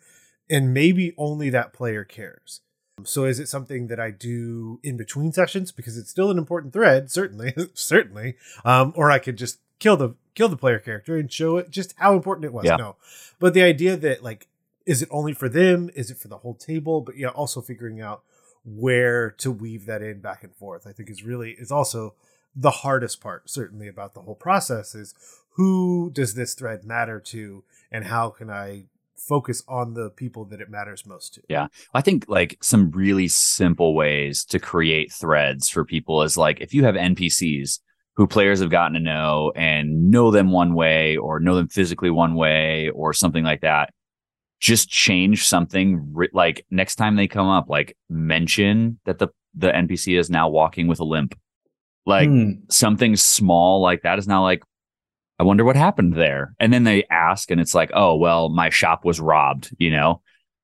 and 0.49 0.73
maybe 0.73 1.13
only 1.17 1.49
that 1.49 1.73
player 1.73 2.03
cares. 2.03 2.61
So 3.03 3.25
is 3.25 3.39
it 3.39 3.47
something 3.47 3.87
that 3.87 3.99
I 3.99 4.11
do 4.11 4.79
in 4.83 4.97
between 4.97 5.31
sessions 5.31 5.71
because 5.71 5.97
it's 5.97 6.09
still 6.09 6.31
an 6.31 6.37
important 6.37 6.73
thread, 6.73 7.11
certainly, 7.11 7.53
certainly, 7.73 8.35
um, 8.65 8.93
or 8.95 9.11
I 9.11 9.19
could 9.19 9.37
just 9.37 9.59
kill 9.79 9.97
the 9.97 10.15
kill 10.35 10.49
the 10.49 10.57
player 10.57 10.79
character 10.79 11.17
and 11.17 11.31
show 11.31 11.57
it 11.57 11.69
just 11.69 11.93
how 11.97 12.13
important 12.13 12.45
it 12.45 12.53
was. 12.53 12.65
Yeah. 12.65 12.75
No, 12.75 12.95
but 13.39 13.53
the 13.53 13.63
idea 13.63 13.97
that 13.97 14.23
like, 14.23 14.47
is 14.85 15.01
it 15.01 15.09
only 15.11 15.33
for 15.33 15.49
them? 15.49 15.89
Is 15.95 16.11
it 16.11 16.17
for 16.17 16.27
the 16.27 16.37
whole 16.37 16.55
table? 16.55 17.01
But 17.01 17.17
yeah, 17.17 17.29
also 17.29 17.61
figuring 17.61 18.01
out 18.01 18.23
where 18.65 19.31
to 19.31 19.51
weave 19.51 19.85
that 19.85 20.01
in 20.01 20.19
back 20.19 20.43
and 20.43 20.55
forth, 20.55 20.85
I 20.87 20.91
think 20.91 21.09
is 21.09 21.23
really 21.23 21.51
is 21.51 21.71
also 21.71 22.15
the 22.55 22.71
hardest 22.71 23.21
part. 23.21 23.49
Certainly 23.49 23.87
about 23.87 24.13
the 24.13 24.21
whole 24.21 24.35
process 24.35 24.95
is 24.95 25.13
who 25.53 26.09
does 26.13 26.35
this 26.35 26.53
thread 26.53 26.85
matter 26.85 27.19
to, 27.19 27.63
and 27.91 28.05
how 28.05 28.29
can 28.29 28.49
I 28.49 28.85
focus 29.19 29.63
on 29.67 29.93
the 29.93 30.09
people 30.09 30.45
that 30.45 30.61
it 30.61 30.69
matters 30.69 31.05
most 31.05 31.33
to. 31.33 31.41
Yeah. 31.49 31.67
I 31.93 32.01
think 32.01 32.25
like 32.27 32.57
some 32.61 32.89
really 32.91 33.27
simple 33.27 33.93
ways 33.93 34.45
to 34.45 34.59
create 34.59 35.11
threads 35.11 35.69
for 35.69 35.83
people 35.85 36.23
is 36.23 36.37
like 36.37 36.61
if 36.61 36.73
you 36.73 36.85
have 36.85 36.95
NPCs 36.95 37.79
who 38.19 38.27
players 38.27 38.59
have 38.59 38.69
gotten 38.69 38.95
to 38.95 38.99
know 38.99 39.53
and 39.55 40.11
know 40.11 40.29
them 40.29 40.51
one 40.51 40.73
way 40.73 41.15
or 41.15 41.39
know 41.39 41.55
them 41.55 41.69
physically 41.69 42.09
one 42.09 42.35
way 42.35 42.89
or 42.89 43.13
something 43.13 43.45
like 43.45 43.61
that, 43.61 43.93
just 44.59 44.89
change 44.89 45.47
something 45.47 46.13
like 46.33 46.65
next 46.69 46.97
time 46.97 47.15
they 47.15 47.29
come 47.29 47.47
up, 47.47 47.69
like 47.69 47.95
mention 48.09 48.99
that 49.05 49.19
the, 49.19 49.29
the 49.55 49.69
NPC 49.69 50.19
is 50.19 50.29
now 50.29 50.49
walking 50.49 50.87
with 50.87 50.99
a 50.99 51.05
limp. 51.05 51.33
Like 52.05 52.27
Hmm. 52.27 52.51
something 52.69 53.15
small 53.15 53.81
like 53.81 54.01
that 54.01 54.19
is 54.19 54.27
now 54.27 54.43
like, 54.43 54.63
I 55.39 55.43
wonder 55.43 55.63
what 55.63 55.77
happened 55.77 56.15
there. 56.15 56.53
And 56.59 56.73
then 56.73 56.83
they 56.83 57.05
ask, 57.09 57.49
and 57.49 57.61
it's 57.61 57.73
like, 57.73 57.91
oh, 57.93 58.17
well, 58.17 58.49
my 58.49 58.69
shop 58.69 59.05
was 59.05 59.21
robbed, 59.21 59.73
you 59.79 59.91
know? 59.91 60.21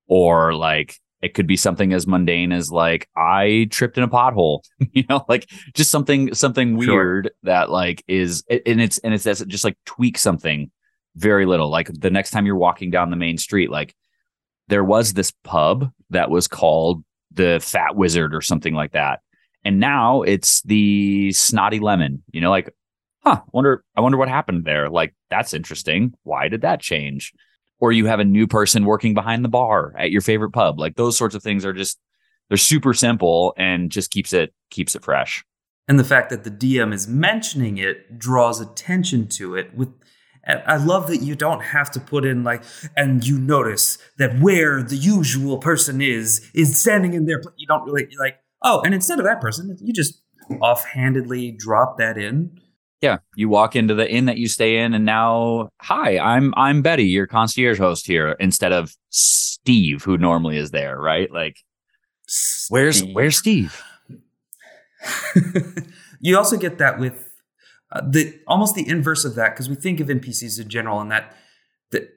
Or 0.07 0.53
like 0.53 0.99
it 1.21 1.33
could 1.33 1.47
be 1.47 1.57
something 1.57 1.93
as 1.93 2.05
mundane 2.07 2.51
as 2.51 2.71
like 2.71 3.07
I 3.15 3.67
tripped 3.71 3.97
in 3.97 4.03
a 4.03 4.07
pothole, 4.07 4.61
you 4.91 5.03
know, 5.09 5.25
like 5.27 5.49
just 5.73 5.91
something 5.91 6.33
something 6.33 6.79
Sure. 6.81 6.95
weird 6.95 7.31
that 7.43 7.69
like 7.69 8.03
is 8.07 8.43
and 8.49 8.81
it's 8.81 8.97
and 8.99 9.13
it's 9.13 9.23
that's 9.23 9.43
just 9.45 9.63
like 9.63 9.77
tweak 9.85 10.17
something 10.17 10.71
very 11.15 11.45
little. 11.45 11.69
Like 11.69 11.89
the 11.91 12.11
next 12.11 12.31
time 12.31 12.45
you're 12.45 12.55
walking 12.57 12.91
down 12.91 13.09
the 13.09 13.15
main 13.15 13.37
street, 13.37 13.69
like 13.71 13.95
there 14.67 14.83
was 14.83 15.13
this 15.13 15.31
pub 15.43 15.91
that 16.09 16.29
was 16.29 16.47
called 16.47 17.03
the 17.31 17.59
Fat 17.61 17.95
Wizard 17.95 18.33
or 18.35 18.41
something 18.41 18.73
like 18.73 18.91
that. 18.93 19.19
And 19.63 19.79
now 19.79 20.21
it's 20.21 20.61
the 20.63 21.31
Snotty 21.31 21.79
Lemon, 21.79 22.23
you 22.31 22.39
know, 22.41 22.51
like, 22.51 22.69
huh, 23.23 23.41
wonder, 23.51 23.83
I 23.95 24.01
wonder 24.01 24.17
what 24.17 24.29
happened 24.29 24.63
there. 24.63 24.89
Like, 24.89 25.15
that's 25.29 25.53
interesting. 25.53 26.13
Why 26.23 26.49
did 26.49 26.61
that 26.61 26.81
change? 26.81 27.33
Or 27.79 27.91
you 27.91 28.05
have 28.05 28.19
a 28.19 28.25
new 28.25 28.47
person 28.47 28.85
working 28.85 29.13
behind 29.13 29.43
the 29.43 29.49
bar 29.49 29.93
at 29.97 30.11
your 30.11 30.21
favorite 30.21 30.51
pub. 30.51 30.79
Like 30.79 30.95
those 30.95 31.17
sorts 31.17 31.35
of 31.35 31.43
things 31.43 31.65
are 31.65 31.73
just, 31.73 31.99
they're 32.49 32.57
super 32.57 32.93
simple 32.93 33.53
and 33.57 33.91
just 33.91 34.11
keeps 34.11 34.31
it, 34.33 34.53
keeps 34.69 34.95
it 34.95 35.03
fresh. 35.03 35.43
and 35.87 35.99
the 35.99 36.03
fact 36.03 36.29
that 36.29 36.43
the 36.43 36.49
DM 36.51 36.93
is 36.93 37.07
mentioning 37.07 37.77
it 37.77 38.17
draws 38.17 38.59
attention 38.61 39.27
to 39.27 39.55
it 39.55 39.73
with 39.75 39.89
and 40.47 40.61
I 40.67 40.77
love 40.77 41.07
that 41.07 41.21
you 41.23 41.35
don't 41.35 41.61
have 41.61 41.89
to 41.91 41.99
put 41.99 42.23
in 42.23 42.43
like 42.43 42.63
and 42.95 43.25
you 43.25 43.37
notice 43.39 43.97
that 44.17 44.39
where 44.39 44.81
the 44.83 44.95
usual 44.95 45.57
person 45.57 46.01
is 46.01 46.49
is 46.53 46.79
standing 46.79 47.13
in 47.13 47.25
their 47.25 47.41
you 47.57 47.67
don't 47.67 47.83
really 47.85 48.07
like 48.19 48.37
oh 48.63 48.81
and 48.85 48.93
instead 48.93 49.19
of 49.19 49.25
that 49.25 49.41
person 49.41 49.75
you 49.81 49.93
just 49.93 50.21
offhandedly 50.61 51.51
drop 51.51 51.97
that 51.97 52.17
in 52.17 52.59
Yeah. 53.05 53.17
You 53.35 53.49
walk 53.49 53.75
into 53.75 53.93
the 53.93 54.09
inn 54.09 54.25
that 54.25 54.37
you 54.37 54.47
stay 54.47 54.77
in 54.77 54.95
and 54.95 55.05
now, 55.05 55.69
hi, 55.79 56.17
I'm, 56.17 56.55
I'm 56.57 56.81
Betty, 56.81 57.05
your 57.05 57.27
concierge 57.27 57.77
host 57.77 58.07
here 58.07 58.35
instead 58.39 58.71
of 58.71 58.95
Steve, 59.11 60.03
who 60.03 60.17
normally 60.17 60.57
is 60.57 60.71
there, 60.71 60.97
right? 60.99 61.31
Like, 61.31 61.57
where's, 62.69 62.97
Steve. 62.97 63.13
where's 63.13 63.37
Steve? 63.37 63.79
you 66.19 66.35
also 66.35 66.57
get 66.57 66.79
that 66.79 66.99
with 66.99 67.29
uh, 67.91 68.01
the 68.09 68.39
almost 68.47 68.73
the 68.73 68.89
inverse 68.89 69.23
of 69.23 69.35
that 69.35 69.51
because 69.51 69.69
we 69.69 69.75
think 69.75 69.99
of 69.99 70.07
NPCs 70.07 70.59
in 70.59 70.67
general, 70.67 70.99
and 70.99 71.11
that 71.11 71.35
that 71.91 72.09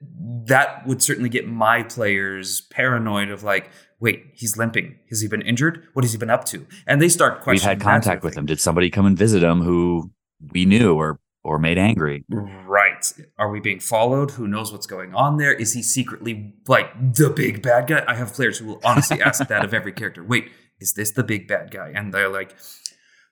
that 0.46 0.86
would 0.86 1.02
certainly 1.02 1.28
get 1.28 1.46
my 1.46 1.82
players 1.82 2.62
paranoid 2.70 3.28
of 3.28 3.42
like, 3.42 3.68
wait, 4.00 4.24
he's 4.32 4.56
limping. 4.56 4.98
Has 5.10 5.20
he 5.20 5.28
been 5.28 5.42
injured? 5.42 5.86
What 5.92 6.04
has 6.04 6.12
he 6.12 6.18
been 6.18 6.30
up 6.30 6.46
to? 6.46 6.66
And 6.86 7.02
they 7.02 7.10
start 7.10 7.34
We've 7.34 7.42
questioning. 7.42 7.76
had 7.76 7.84
contact 7.84 8.24
with 8.24 8.34
him. 8.34 8.46
Did 8.46 8.60
somebody 8.60 8.88
come 8.88 9.04
and 9.04 9.18
visit 9.18 9.42
him 9.42 9.60
who 9.60 10.10
we 10.52 10.64
knew 10.64 10.94
or, 10.94 11.20
or 11.44 11.58
made 11.58 11.78
angry? 11.78 12.24
Right. 12.28 13.12
Are 13.38 13.50
we 13.50 13.60
being 13.60 13.80
followed? 13.80 14.32
Who 14.32 14.46
knows 14.46 14.72
what's 14.72 14.86
going 14.86 15.14
on 15.14 15.36
there? 15.36 15.52
Is 15.52 15.72
he 15.72 15.82
secretly 15.82 16.54
like 16.66 17.14
the 17.14 17.30
big 17.30 17.62
bad 17.62 17.86
guy? 17.86 18.04
I 18.06 18.14
have 18.14 18.32
players 18.34 18.58
who 18.58 18.66
will 18.66 18.80
honestly 18.84 19.22
ask 19.24 19.46
that 19.46 19.64
of 19.64 19.72
every 19.74 19.92
character. 19.92 20.24
Wait, 20.24 20.50
is 20.80 20.94
this 20.94 21.12
the 21.12 21.24
big 21.24 21.48
bad 21.48 21.70
guy? 21.70 21.92
And 21.94 22.12
they're 22.12 22.28
like, 22.28 22.54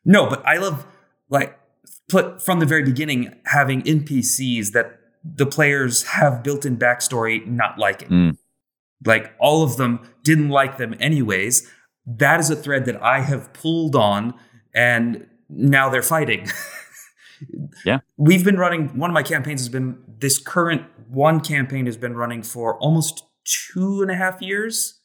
no, 0.05 0.29
but 0.29 0.47
I 0.47 0.57
love 0.59 0.87
like 1.29 1.59
put 2.09 2.43
from 2.43 2.61
the 2.61 2.67
very 2.67 2.83
beginning 2.83 3.35
having 3.47 3.83
NPCs 3.83 4.73
that 4.73 5.01
the 5.25 5.47
players 5.47 6.05
have 6.05 6.43
built-in 6.43 6.77
backstory 6.77 7.45
not 7.47 7.79
liking. 7.79 8.09
Mm. 8.09 8.39
Like 9.05 9.35
all 9.39 9.63
of 9.63 9.77
them 9.77 10.09
didn't 10.23 10.51
like 10.51 10.79
them 10.79 10.95
anyways. 11.01 11.71
That 12.07 12.41
is 12.41 12.51
a 12.51 12.57
thread 12.57 12.85
that 12.87 13.03
I 13.03 13.21
have 13.21 13.53
pulled 13.53 13.97
on 13.97 14.35
and 14.75 15.27
now 15.49 15.89
they're 15.89 16.03
fighting. 16.03 16.49
Yeah. 17.85 18.01
We've 18.17 18.45
been 18.45 18.57
running 18.57 18.99
one 18.99 19.11
of 19.11 19.15
my 19.15 19.23
campaigns 19.23 19.61
has 19.61 19.69
been 19.69 19.99
this 20.19 20.39
current 20.39 20.83
one 21.09 21.41
campaign 21.41 21.87
has 21.87 21.97
been 21.97 22.17
running 22.17 22.43
for 22.43 22.79
almost 22.79 23.25
two 23.45 24.03
and 24.03 24.11
a 24.11 24.15
half 24.15 24.41
years. 24.41 25.01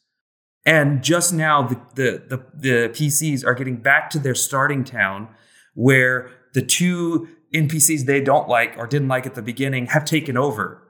And 0.64 1.02
just 1.02 1.32
now 1.32 1.62
the 1.62 1.80
the 1.94 2.22
the, 2.28 2.44
the 2.54 2.88
PCs 2.90 3.44
are 3.44 3.54
getting 3.54 3.76
back 3.76 4.10
to 4.10 4.18
their 4.18 4.34
starting 4.34 4.84
town 4.84 5.28
where 5.74 6.30
the 6.54 6.62
two 6.62 7.28
NPCs 7.54 8.06
they 8.06 8.20
don't 8.20 8.48
like 8.48 8.74
or 8.76 8.86
didn't 8.86 9.08
like 9.08 9.26
at 9.26 9.34
the 9.34 9.42
beginning 9.42 9.86
have 9.86 10.04
taken 10.04 10.36
over. 10.36 10.82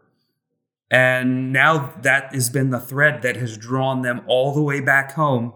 And 0.91 1.53
now 1.53 1.95
that 2.03 2.35
has 2.35 2.51
been 2.51 2.71
the 2.71 2.79
thread 2.79 3.23
that 3.23 3.37
has 3.37 3.57
drawn 3.57 4.03
them 4.03 4.23
all 4.27 4.53
the 4.55 4.63
way 4.63 4.81
back 4.81 5.13
home 5.13 5.55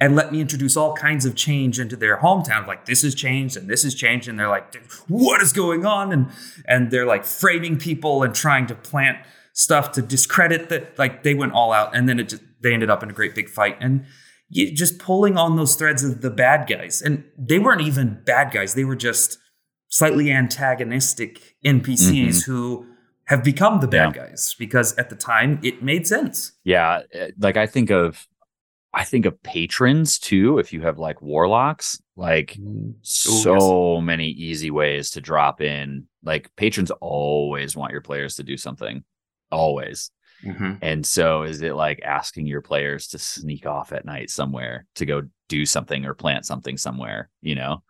and 0.00 0.14
let 0.16 0.32
me 0.32 0.40
introduce 0.40 0.76
all 0.76 0.94
kinds 0.94 1.24
of 1.24 1.34
change 1.34 1.78
into 1.80 1.96
their 1.96 2.18
hometown. 2.18 2.66
Like 2.66 2.84
this 2.86 3.02
has 3.02 3.14
changed 3.14 3.56
and 3.56 3.68
this 3.68 3.82
has 3.82 3.94
changed, 3.94 4.28
and 4.28 4.38
they're 4.38 4.48
like, 4.48 4.74
"What 5.08 5.40
is 5.42 5.52
going 5.52 5.84
on?" 5.86 6.12
And 6.12 6.30
and 6.66 6.90
they're 6.90 7.06
like 7.06 7.24
framing 7.24 7.78
people 7.78 8.22
and 8.22 8.34
trying 8.34 8.66
to 8.68 8.74
plant 8.74 9.18
stuff 9.52 9.92
to 9.92 10.02
discredit 10.02 10.68
that. 10.70 10.98
Like 10.98 11.22
they 11.22 11.34
went 11.34 11.52
all 11.52 11.72
out, 11.72 11.94
and 11.96 12.08
then 12.08 12.18
it 12.20 12.28
just, 12.30 12.42
they 12.62 12.72
ended 12.72 12.90
up 12.90 13.02
in 13.02 13.10
a 13.10 13.12
great 13.12 13.34
big 13.34 13.48
fight. 13.48 13.76
And 13.80 14.04
you, 14.48 14.72
just 14.74 14.98
pulling 14.98 15.36
on 15.38 15.56
those 15.56 15.74
threads 15.74 16.04
of 16.04 16.20
the 16.20 16.30
bad 16.30 16.68
guys. 16.68 17.00
And 17.02 17.24
they 17.38 17.58
weren't 17.58 17.80
even 17.80 18.20
bad 18.24 18.52
guys, 18.52 18.74
they 18.74 18.84
were 18.84 18.96
just 18.96 19.38
slightly 19.88 20.30
antagonistic 20.74 21.54
NPCs 21.64 22.42
Mhm. 22.42 22.44
who 22.46 22.86
have 23.26 23.42
become 23.42 23.80
the 23.80 23.86
bad 23.88 24.14
Yeah. 24.14 24.26
guys 24.26 24.54
because 24.58 24.94
at 24.96 25.08
the 25.08 25.16
time 25.16 25.58
it 25.62 25.82
made 25.82 26.06
sense. 26.06 26.52
Yeah, 26.64 27.02
eh, 27.12 27.30
like 27.38 27.56
I 27.56 27.66
think 27.66 27.90
of 27.90 28.26
I 28.94 29.04
think 29.04 29.26
of 29.26 29.42
patrons 29.42 30.18
too 30.18 30.58
if 30.58 30.72
you 30.72 30.80
have 30.82 30.98
like 30.98 31.20
warlocks, 31.20 32.00
like 32.16 32.56
so 33.02 34.00
many 34.00 34.28
easy 34.28 34.70
ways 34.70 35.10
to 35.12 35.20
drop 35.20 35.60
in. 35.60 36.06
Like 36.22 36.50
patrons 36.56 36.90
always 37.00 37.76
want 37.76 37.92
your 37.92 38.00
players 38.00 38.36
to 38.36 38.44
do 38.44 38.56
something. 38.56 39.04
Always. 39.50 40.10
Mhm. 40.44 40.78
And 40.80 41.04
so 41.06 41.42
is 41.42 41.60
it 41.62 41.74
like 41.74 42.02
asking 42.04 42.46
your 42.46 42.60
players 42.62 43.08
to 43.08 43.18
sneak 43.18 43.66
off 43.66 43.92
at 43.92 44.04
night 44.04 44.30
somewhere 44.30 44.86
to 44.94 45.06
go 45.06 45.22
do 45.48 45.66
something 45.66 46.04
or 46.04 46.14
plant 46.14 46.46
something 46.46 46.76
somewhere, 46.76 47.30
you 47.42 47.54
know? 47.54 47.82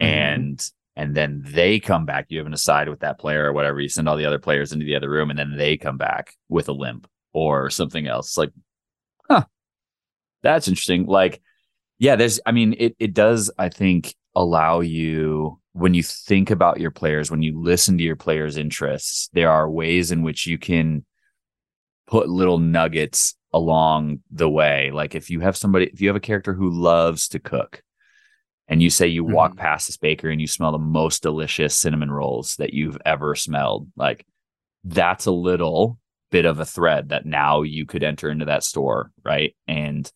Mhm. 0.00 0.06
And 0.06 0.70
and 0.94 1.14
then 1.14 1.42
they 1.44 1.80
come 1.80 2.04
back. 2.04 2.26
You 2.28 2.38
have 2.38 2.46
an 2.46 2.52
aside 2.54 2.88
with 2.88 3.00
that 3.00 3.18
player 3.18 3.46
or 3.46 3.52
whatever. 3.52 3.80
You 3.80 3.88
send 3.88 4.08
all 4.08 4.16
the 4.16 4.26
other 4.26 4.38
players 4.38 4.72
into 4.72 4.84
the 4.84 4.96
other 4.96 5.08
room 5.10 5.30
and 5.30 5.38
then 5.38 5.56
they 5.56 5.76
come 5.76 5.96
back 5.96 6.34
with 6.48 6.68
a 6.68 6.72
limp 6.72 7.06
or 7.32 7.70
something 7.70 8.06
else. 8.06 8.36
Like, 8.36 8.50
huh. 9.28 9.44
That's 10.42 10.68
interesting. 10.68 11.06
Like, 11.06 11.40
yeah, 11.98 12.16
there's 12.16 12.40
I 12.44 12.52
mean, 12.52 12.74
it 12.78 12.96
it 12.98 13.14
does, 13.14 13.50
I 13.58 13.68
think, 13.68 14.14
allow 14.34 14.80
you 14.80 15.60
when 15.72 15.94
you 15.94 16.02
think 16.02 16.50
about 16.50 16.80
your 16.80 16.90
players, 16.90 17.30
when 17.30 17.42
you 17.42 17.58
listen 17.58 17.96
to 17.98 18.04
your 18.04 18.16
players' 18.16 18.56
interests, 18.56 19.28
there 19.32 19.50
are 19.50 19.70
ways 19.70 20.12
in 20.12 20.22
which 20.22 20.46
you 20.46 20.58
can 20.58 21.04
put 22.06 22.28
little 22.28 22.58
nuggets 22.58 23.34
along 23.52 24.20
the 24.30 24.48
way. 24.50 24.90
Like 24.92 25.14
if 25.14 25.30
you 25.30 25.40
have 25.40 25.56
somebody, 25.56 25.86
if 25.86 26.00
you 26.00 26.08
have 26.08 26.16
a 26.16 26.20
character 26.20 26.52
who 26.52 26.70
loves 26.70 27.28
to 27.28 27.38
cook, 27.38 27.82
and 28.68 28.82
you 28.82 28.90
say 28.90 29.06
you 29.06 29.24
walk 29.24 29.52
Mhm. 29.52 29.58
past 29.58 29.86
this 29.88 29.96
bakery 29.96 30.32
and 30.32 30.40
you 30.40 30.46
smell 30.46 30.72
the 30.72 30.78
most 30.78 31.22
delicious 31.22 31.76
cinnamon 31.76 32.10
rolls 32.10 32.56
that 32.56 32.72
you've 32.72 32.98
ever 33.04 33.34
smelled, 33.34 33.88
like 33.96 34.26
that's 34.84 35.26
a 35.26 35.32
little 35.32 35.98
bit 36.30 36.44
of 36.46 36.58
a 36.60 36.64
thread 36.64 37.10
that 37.10 37.26
now 37.26 37.62
you 37.62 37.84
could 37.86 38.02
enter 38.02 38.30
into 38.30 38.46
that 38.46 38.64
store, 38.64 39.10
right? 39.24 39.54
And 39.66 40.10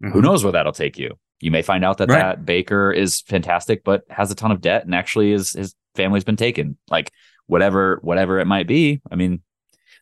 who 0.00 0.08
Mhm. 0.20 0.22
knows 0.22 0.42
where 0.44 0.52
that'll 0.52 0.72
take 0.72 0.98
you? 0.98 1.18
You 1.40 1.50
may 1.50 1.62
find 1.62 1.84
out 1.84 1.98
that 1.98 2.08
Right. 2.08 2.18
that 2.18 2.44
baker 2.44 2.90
is 2.90 3.20
fantastic, 3.22 3.84
but 3.84 4.02
has 4.10 4.30
a 4.30 4.34
ton 4.34 4.50
of 4.50 4.60
debt 4.60 4.84
and 4.84 4.94
actually 4.94 5.32
is 5.32 5.52
his 5.52 5.74
family's 5.94 6.24
been 6.24 6.36
taken. 6.36 6.76
Like 6.90 7.12
whatever, 7.46 7.98
whatever 8.02 8.38
it 8.40 8.46
might 8.46 8.66
be. 8.66 9.00
I 9.10 9.14
mean, 9.16 9.42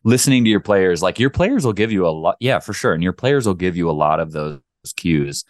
listening 0.05 0.45
to 0.45 0.51
your 0.51 0.61
players, 0.61 1.03
like 1.03 1.19
your 1.19 1.31
players 1.31 1.65
will 1.65 1.73
give 1.73 1.93
you 1.93 2.07
a 2.07 2.11
lot. 2.11 2.37
Yeah, 2.41 2.59
for 2.59 2.73
sure. 2.73 2.95
And 2.95 3.03
your 3.03 3.13
players 3.13 3.47
will 3.47 3.55
give 3.55 3.77
you 3.77 3.91
a 3.91 3.93
lot 3.93 4.21
of 4.21 4.33
those 4.33 4.61
cues. 4.97 5.45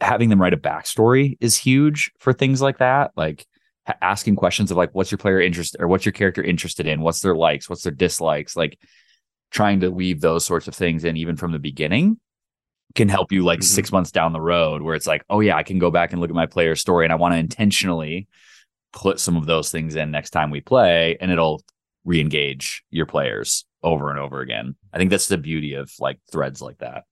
Having 0.00 0.30
them 0.30 0.40
write 0.40 0.54
a 0.54 0.58
backstory 0.58 1.36
is 1.40 1.56
huge 1.56 2.10
for 2.18 2.32
things 2.32 2.60
like 2.62 2.78
that. 2.78 3.12
Like 3.16 3.46
asking 4.02 4.36
questions 4.36 4.70
of 4.70 4.76
like, 4.76 4.94
what's 4.94 5.10
your 5.10 5.18
player 5.18 5.40
interest 5.40 5.76
or 5.78 5.88
what's 5.88 6.04
your 6.04 6.12
character 6.12 6.42
interested 6.42 6.86
in? 6.86 7.00
What's 7.00 7.20
their 7.20 7.34
likes? 7.36 7.68
What's 7.68 7.82
their 7.82 7.92
dislikes? 7.92 8.56
Like 8.56 8.78
trying 9.50 9.80
to 9.80 9.90
weave 9.90 10.20
those 10.20 10.44
sorts 10.44 10.68
of 10.68 10.74
things 10.74 11.04
in 11.04 11.16
even 11.16 11.36
from 11.36 11.52
the 11.52 11.58
beginning 11.58 12.18
can 12.94 13.08
help 13.08 13.30
you 13.32 13.44
like 13.44 13.60
Mhm. 13.60 13.64
six 13.64 13.92
months 13.92 14.10
down 14.10 14.32
the 14.32 14.40
road 14.40 14.82
where 14.82 14.94
it's 14.94 15.06
like, 15.06 15.22
oh 15.30 15.40
yeah, 15.40 15.56
I 15.56 15.62
can 15.62 15.78
go 15.78 15.90
back 15.90 16.12
and 16.12 16.20
look 16.20 16.30
at 16.30 16.36
my 16.36 16.46
player 16.46 16.74
story 16.74 17.04
and 17.04 17.12
I 17.12 17.16
want 17.16 17.34
to 17.34 17.38
intentionally 17.38 18.26
put 18.92 19.20
some 19.20 19.36
of 19.36 19.46
those 19.46 19.70
things 19.70 19.94
in 19.94 20.10
next 20.10 20.30
time 20.30 20.50
we 20.50 20.60
play 20.60 21.16
and 21.20 21.30
it'll 21.30 21.62
re-engage 22.04 22.82
your 22.90 23.06
players 23.06 23.66
over 23.82 24.10
and 24.10 24.18
over 24.18 24.40
again. 24.40 24.74
I 24.92 24.98
think 24.98 25.10
that's 25.10 25.28
the 25.28 25.36
beauty 25.38 25.74
of 25.74 25.90
like 26.00 26.18
threads 26.32 26.60
like 26.62 26.78
that. 26.78 27.04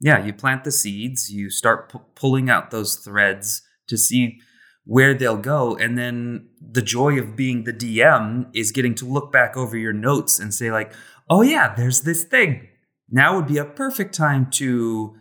yeah, 0.00 0.22
you 0.24 0.32
plant 0.32 0.62
the 0.64 0.70
seeds, 0.70 1.32
you 1.32 1.48
start 1.50 1.88
pu- 1.90 2.02
pulling 2.14 2.50
out 2.50 2.70
those 2.70 2.96
threads 2.96 3.62
to 3.88 3.96
see 3.96 4.38
where 4.84 5.14
they'll 5.14 5.38
go. 5.38 5.74
And 5.74 5.96
then 5.96 6.48
the 6.60 6.82
joy 6.82 7.18
of 7.18 7.34
being 7.34 7.64
the 7.64 7.72
DM 7.72 8.46
is 8.54 8.72
getting 8.72 8.94
to 8.96 9.06
look 9.06 9.32
back 9.32 9.56
over 9.56 9.74
your 9.76 9.94
notes 9.94 10.38
and 10.38 10.52
say, 10.54 10.70
like, 10.70 10.92
oh, 11.30 11.40
yeah, 11.40 11.74
there's 11.74 12.02
this 12.02 12.24
thing. 12.24 12.68
Now 13.10 13.36
would 13.36 13.46
be 13.46 13.58
a 13.58 13.64
perfect 13.64 14.14
time 14.14 14.50
to 14.52 15.16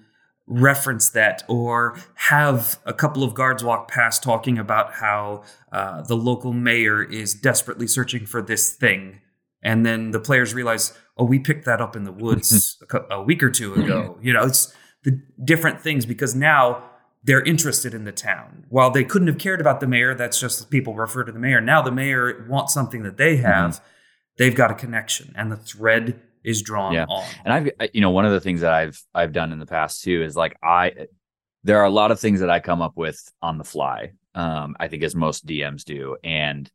reference 0.47 1.09
that 1.09 1.43
or 1.47 1.99
have 2.15 2.79
a 2.85 2.93
couple 2.93 3.23
of 3.23 3.33
guards 3.33 3.63
walk 3.63 3.89
past 3.89 4.21
talking 4.21 4.57
about 4.57 4.93
how 4.93 5.43
uh, 5.71 6.01
the 6.03 6.15
local 6.15 6.53
mayor 6.53 7.03
is 7.03 7.33
desperately 7.33 7.87
searching 7.87 8.25
for 8.25 8.41
this 8.41 8.73
thing. 8.73 9.21
And 9.63 9.85
then 9.85 10.11
the 10.11 10.19
players 10.19 10.53
realize, 10.53 10.93
oh, 11.17 11.25
we 11.25 11.39
picked 11.39 11.65
that 11.65 11.81
up 11.81 11.95
in 11.95 12.03
the 12.03 12.11
woods 12.11 12.77
a, 12.91 13.15
a 13.15 13.23
week 13.23 13.41
or 13.41 13.49
two 13.49 13.73
ago. 13.73 14.17
You 14.21 14.33
know, 14.33 14.43
it's 14.43 14.73
the 15.03 15.19
different 15.43 15.81
things 15.81 16.05
because 16.05 16.35
now 16.35 16.83
they're 17.23 17.43
interested 17.43 17.95
in 17.95 18.03
the 18.03 18.11
town. 18.11 18.65
While 18.69 18.91
they 18.91 19.03
couldn't 19.03 19.27
have 19.27 19.39
cared 19.39 19.59
about 19.59 19.79
the 19.79 19.87
mayor, 19.87 20.13
that's 20.13 20.39
just 20.39 20.69
people 20.69 20.93
refer 20.93 21.23
to 21.23 21.31
the 21.31 21.39
mayor. 21.39 21.59
Now 21.59 21.81
the 21.81 21.91
mayor 21.91 22.45
wants 22.47 22.73
something 22.73 23.01
that 23.01 23.17
they 23.17 23.37
have. 23.37 23.81
They've 24.37 24.55
got 24.55 24.69
a 24.69 24.75
connection, 24.75 25.33
and 25.35 25.51
the 25.51 25.55
thread 25.55 26.21
is 26.45 26.61
drawn 26.61 26.93
Yeah. 26.93 27.05
on. 27.09 27.25
And 27.43 27.53
I've 27.53 27.89
you 27.93 28.01
know 28.01 28.11
one 28.11 28.25
of 28.25 28.31
the 28.31 28.39
things 28.39 28.61
that 28.61 28.71
I've 28.73 29.01
I've 29.13 29.31
done 29.33 29.51
in 29.51 29.59
the 29.59 29.65
past 29.65 30.03
too 30.03 30.23
is 30.23 30.35
like 30.35 30.55
I 30.63 30.93
there 31.63 31.79
are 31.79 31.85
a 31.85 31.89
lot 31.89 32.11
of 32.11 32.19
things 32.19 32.41
that 32.41 32.49
I 32.49 32.59
come 32.59 32.81
up 32.81 32.93
with 32.95 33.19
on 33.41 33.57
the 33.57 33.63
fly. 33.63 34.11
Um, 34.35 34.75
I 34.79 34.87
think 34.87 35.01
as 35.03 35.15
most 35.15 35.45
DMs 35.45 35.83
do, 35.83 36.17
and 36.23 36.69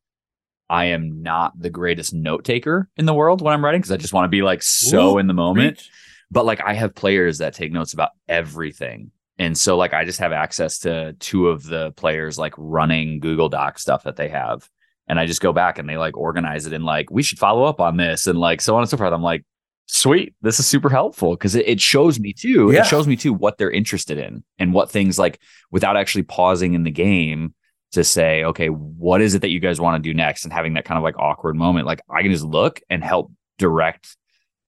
I 0.69 0.87
am 0.87 1.23
not 1.23 1.53
the 1.61 1.71
greatest 1.71 2.13
note 2.15 2.45
taker 2.45 2.89
in 2.97 3.05
the 3.07 3.15
world 3.15 3.41
when 3.43 3.53
I'm 3.55 3.65
writing 3.65 3.81
because 3.81 3.93
I 3.93 3.97
just 3.97 4.13
want 4.13 4.25
to 4.25 4.29
be 4.31 4.43
like 4.43 4.63
so 4.63 5.15
Ooh, 5.15 5.19
in 5.19 5.27
the 5.27 5.35
moment. 5.35 5.77
preach. 5.79 5.91
But 6.31 6.45
like 6.47 6.61
I 6.61 6.75
have 6.75 6.95
players 6.95 7.39
that 7.39 7.55
take 7.55 7.73
notes 7.73 7.93
about 7.93 8.11
everything. 8.29 9.11
And 9.39 9.57
so 9.57 9.77
like 9.77 9.95
I 9.95 10.05
just 10.05 10.21
have 10.21 10.33
access 10.33 10.79
to 10.81 11.15
two 11.15 11.49
of 11.49 11.65
the 11.65 11.93
players 11.93 12.39
like 12.39 12.55
running 12.57 13.21
Google 13.21 13.49
Doc 13.49 13.79
stuff 13.79 14.05
that 14.05 14.17
they 14.17 14.29
have. 14.29 14.69
And 15.09 15.19
I 15.19 15.27
just 15.27 15.41
go 15.41 15.53
back 15.53 15.79
and 15.79 15.89
they 15.89 15.97
like 15.97 16.17
organize 16.17 16.67
it 16.67 16.73
and 16.73 16.85
like 16.85 17.11
we 17.11 17.23
should 17.23 17.39
follow 17.39 17.65
up 17.65 17.81
on 17.81 17.97
this 17.97 18.27
and 18.27 18.39
like 18.39 18.61
so 18.61 18.77
on 18.77 18.83
and 18.83 18.89
so 18.89 18.97
forth. 18.97 19.13
I'm 19.13 19.23
like, 19.23 19.45
sweet, 19.91 20.35
this 20.41 20.61
is 20.61 20.67
super 20.67 20.89
helpful 20.89 21.33
because 21.33 21.55
it, 21.55 21.69
it 21.69 21.81
shows 21.81 22.21
me 22.21 22.33
too. 22.33 22.71
Yeah. 22.73 22.81
It 22.81 22.87
shows 22.87 23.07
me 23.07 23.17
too 23.17 23.33
what 23.33 23.59
they're 23.59 23.71
interested 23.71 24.19
in 24.19 24.45
and 24.59 24.73
what 24.73 24.91
things 24.91 25.19
like 25.19 25.41
without 25.71 25.97
actually 25.97 26.23
pausing 26.23 26.75
in 26.75 26.85
the 26.85 26.91
game 26.91 27.55
to 27.93 28.05
say, 28.05 28.45
okay, 28.45 28.69
what 28.69 29.21
is 29.21 29.35
it 29.35 29.43
that 29.43 29.51
you 29.51 29.59
guys 29.59 29.81
want 29.81 30.03
to 30.03 30.09
do 30.09 30.15
next? 30.15 30.45
And 30.45 30.53
having 30.53 30.75
that 30.75 30.85
kind 30.85 30.97
of 30.97 31.03
like 31.03 31.19
awkward 31.19 31.57
moment, 31.57 31.87
like 31.87 32.01
I 32.09 32.23
can 32.23 32.31
just 32.31 32.45
look 32.45 32.81
and 32.89 33.03
help 33.03 33.33
direct 33.59 34.17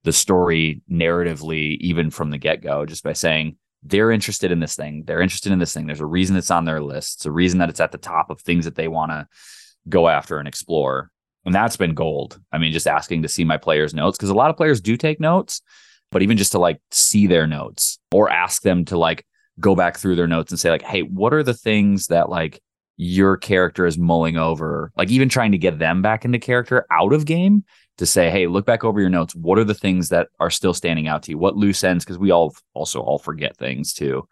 the 0.02 0.12
story 0.12 0.82
narratively, 0.90 1.76
even 1.78 2.11
from 2.11 2.30
the 2.30 2.38
get 2.38 2.61
go, 2.61 2.85
just 2.85 3.04
by 3.04 3.12
saying 3.12 3.56
they're 3.85 4.11
interested 4.11 4.50
in 4.50 4.58
this 4.58 4.74
thing. 4.74 5.04
They're 5.06 5.22
interested 5.22 5.52
in 5.52 5.61
this 5.61 5.72
thing. 5.72 5.87
There's 5.87 6.00
a 6.00 6.06
reason 6.06 6.37
it's 6.37 6.50
on 6.50 6.64
their 6.64 6.82
list. 6.82 7.18
It's 7.18 7.26
a 7.26 7.32
reason 7.32 7.61
that 7.61 7.68
it's 7.68 7.80
at 7.80 7.92
the 7.92 7.98
top 7.98 8.30
of 8.30 8.40
things 8.40 8.64
that 8.64 8.74
they 8.74 8.88
want 8.88 9.12
to 9.12 9.28
go 9.88 10.08
after 10.08 10.38
and 10.38 10.48
explore. 10.48 11.12
And 11.44 11.55
that's 11.55 11.76
been 11.76 11.94
gold. 11.94 12.40
I 12.52 12.59
mean, 12.59 12.72
just 12.72 12.87
asking 12.87 13.22
to 13.22 13.28
see 13.28 13.44
my 13.44 13.57
players' 13.57 13.94
notes 13.94 14.16
because 14.16 14.31
a 14.31 14.35
lot 14.35 14.50
of 14.50 14.57
players 14.57 14.81
do 14.81 14.96
take 14.96 15.20
notes, 15.20 15.61
but 16.11 16.22
even 16.22 16.37
just 16.37 16.52
to 16.52 16.59
like 16.59 16.81
see 16.90 17.26
their 17.26 17.46
notes 17.46 17.98
or 18.12 18.31
ask 18.31 18.62
them 18.62 18.85
to 18.87 18.98
like 18.98 19.26
go 19.61 19.74
back 19.74 19.96
through 19.96 20.16
their 20.16 20.28
notes 20.28 20.52
and 20.52 20.61
say, 20.61 20.70
like, 20.70 20.83
hey, 20.83 21.02
what 21.02 21.35
are 21.35 21.42
the 21.42 21.55
things 21.55 22.07
that 22.09 22.28
like 22.28 22.61
your 22.96 23.37
character 23.37 23.87
is 23.87 23.98
mulling 23.98 24.37
over? 24.37 24.92
Like, 24.96 25.11
even 25.11 25.28
trying 25.28 25.52
to 25.52 25.59
get 25.59 25.78
them 25.78 26.02
back 26.02 26.24
into 26.24 26.38
character 26.38 26.87
out 26.90 27.12
of 27.12 27.24
game 27.24 27.64
to 27.98 28.07
say, 28.07 28.31
hey, 28.31 28.46
look 28.46 28.64
back 28.64 28.85
over 28.85 29.00
your 29.00 29.11
notes. 29.11 29.35
What 29.35 29.59
are 29.59 29.64
the 29.64 29.74
things 29.74 30.09
that 30.11 30.28
are 30.40 30.50
still 30.50 30.74
standing 30.74 31.09
out 31.09 31.24
to 31.24 31.33
you? 31.33 31.38
What 31.38 31.57
loose 31.57 31.85
ends? 31.85 32.05
Because 32.05 32.18
we 32.18 32.31
all 32.31 32.55
also 32.74 33.00
all 33.00 33.18
forget 33.18 33.57
things 33.57 33.92
too, 33.92 34.28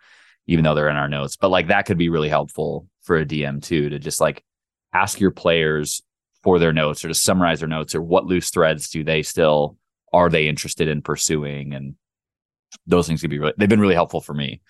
even 0.46 0.64
though 0.64 0.74
they're 0.74 0.88
in 0.88 0.96
our 0.96 1.08
notes. 1.08 1.36
But 1.36 1.50
like 1.50 1.68
that 1.68 1.86
could 1.86 1.98
be 1.98 2.08
really 2.08 2.28
helpful 2.28 2.86
for 3.02 3.18
a 3.18 3.26
DM 3.26 3.62
too, 3.62 3.90
to 3.90 3.98
just 3.98 4.20
like 4.20 4.44
ask 4.92 5.20
your 5.20 5.30
players 5.30 6.02
for 6.42 6.58
their 6.58 6.72
notes 6.72 7.04
or 7.04 7.08
to 7.08 7.14
summarize 7.14 7.60
their 7.60 7.68
notes 7.68 7.94
or 7.94 8.02
what 8.02 8.26
loose 8.26 8.50
threads 8.50 8.88
do 8.90 9.04
they 9.04 9.22
still 9.22 9.76
are 10.12 10.28
they 10.28 10.48
interested 10.48 10.88
in 10.88 11.02
pursuing 11.02 11.74
and 11.74 11.94
those 12.86 13.06
things 13.06 13.20
could 13.20 13.30
be 13.30 13.38
really 13.38 13.52
they've 13.58 13.68
been 13.68 13.80
really 13.80 13.94
helpful 13.94 14.20
for 14.20 14.34
me 14.34 14.60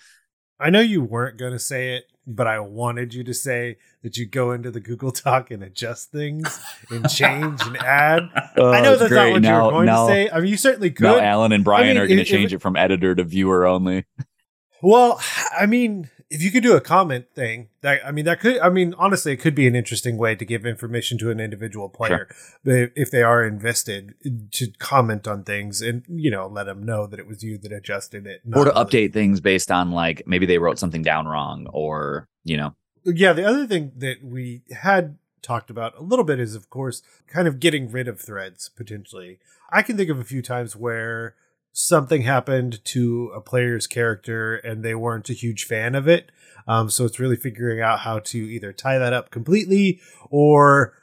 I 0.61 0.69
know 0.69 0.81
you 0.81 1.03
weren't 1.03 1.39
going 1.39 1.53
to 1.53 1.59
say 1.59 1.95
it, 1.95 2.05
but 2.27 2.47
I 2.47 2.61
wanted 2.61 3.15
you 3.15 3.25
to 3.25 3.33
say 3.33 3.79
that 4.03 4.19
you 4.19 4.27
go 4.27 4.53
into 4.53 4.71
the 4.71 4.79
Google 4.79 5.11
Doc 5.25 5.51
and 5.51 5.63
adjust 5.63 6.13
things 6.13 6.61
and 6.91 7.09
change 7.09 7.63
and 7.63 7.79
add. 7.79 8.29
Oh, 8.57 8.73
I 8.73 8.81
know 8.83 8.97
that's 8.97 9.11
not 9.11 9.31
what 9.31 9.45
you 9.45 9.51
were 9.51 9.71
going 9.71 9.87
to 9.87 10.07
say. 10.07 10.29
I 10.29 10.41
mean, 10.41 10.51
you 10.51 10.57
certainly 10.57 10.91
could. 10.91 11.05
now 11.05 11.19
alan 11.19 11.53
and 11.53 11.65
brian 11.65 11.87
mean, 11.87 11.97
are 11.99 12.07
going 12.07 12.19
to 12.19 12.25
change 12.25 12.53
it 12.53 12.61
from 12.61 12.77
editor 12.77 13.15
to 13.15 13.23
viewer 13.25 13.65
only 13.65 14.05
Well, 14.83 15.21
I 15.59 15.67
mean, 15.67 16.11
if 16.31 16.43
you 16.43 16.53
could 16.53 16.63
do 16.63 16.77
a 16.77 16.81
comment 16.81 17.27
thing, 17.35 17.69
that 17.81 18.07
I 18.07 18.13
mean, 18.13 18.25
that 18.25 18.41
could. 18.41 18.59
I 18.61 18.69
mean, 18.69 18.95
honestly, 18.97 19.33
it 19.33 19.39
could 19.39 19.55
be 19.55 19.67
an 19.67 19.75
interesting 19.75 20.17
way 20.17 20.37
to 20.37 20.45
give 20.45 20.65
information 20.65 21.19
to 21.19 21.31
an 21.31 21.41
individual 21.41 21.89
player, 21.89 22.29
but 22.65 22.93
if 22.95 23.11
they 23.11 23.23
are 23.23 23.45
invested, 23.45 24.15
eh, 24.25 24.31
to 24.53 24.69
comment 24.79 25.27
on 25.27 25.43
things 25.43 25.83
and 25.83 26.05
you 26.09 26.31
know 26.31 26.47
let 26.47 26.65
them 26.65 26.85
know 26.85 27.07
that 27.07 27.19
it 27.19 27.27
was 27.27 27.43
you 27.43 27.59
that 27.59 27.73
adjusted 27.73 28.27
it, 28.27 28.43
or 28.55 28.65
to 28.65 28.71
really- 28.71 28.85
update 28.85 29.13
things 29.13 29.41
based 29.41 29.71
on 29.71 29.91
like 29.91 30.23
maybe 30.27 30.47
they 30.47 30.59
wrote 30.59 30.79
something 30.79 31.03
down 31.03 31.27
wrong 31.27 31.67
or 31.73 32.29
you 32.45 32.57
know 32.57 32.75
yeah, 33.05 33.33
the 33.33 33.45
other 33.45 33.67
thing 33.67 33.93
that 33.97 34.23
we 34.23 34.63
had 34.71 35.17
talked 35.43 35.71
about 35.71 35.97
a 35.99 36.03
little 36.03 36.25
bit 36.25 36.39
is, 36.39 36.55
of 36.55 36.69
course, 36.71 37.03
kind 37.27 37.49
of 37.49 37.61
getting 37.61 37.91
rid 37.91 38.09
of 38.09 38.21
threads 38.21 38.69
potentially. 38.69 39.39
I 39.71 39.83
can 39.83 39.97
think 39.97 40.11
of 40.11 40.19
a 40.19 40.25
few 40.25 40.43
times 40.43 40.77
where 40.77 41.35
something 41.73 42.23
happened 42.23 42.85
to 42.85 43.33
a 43.35 43.41
player's 43.41 43.87
character 43.87 44.57
and 44.57 44.85
they 44.85 44.95
weren't 44.95 45.31
a 45.31 45.35
huge 45.35 45.65
fan 45.65 45.95
of 45.95 46.09
it. 46.09 46.31
Um, 46.67 46.91
so 46.91 47.05
it's 47.05 47.21
really 47.21 47.37
figuring 47.37 47.81
out 47.81 48.01
how 48.01 48.19
to 48.21 48.39
either 48.39 48.73
tie 48.73 48.99
that 48.99 49.13
up 49.13 49.31
completely 49.31 50.01
or 50.31 50.95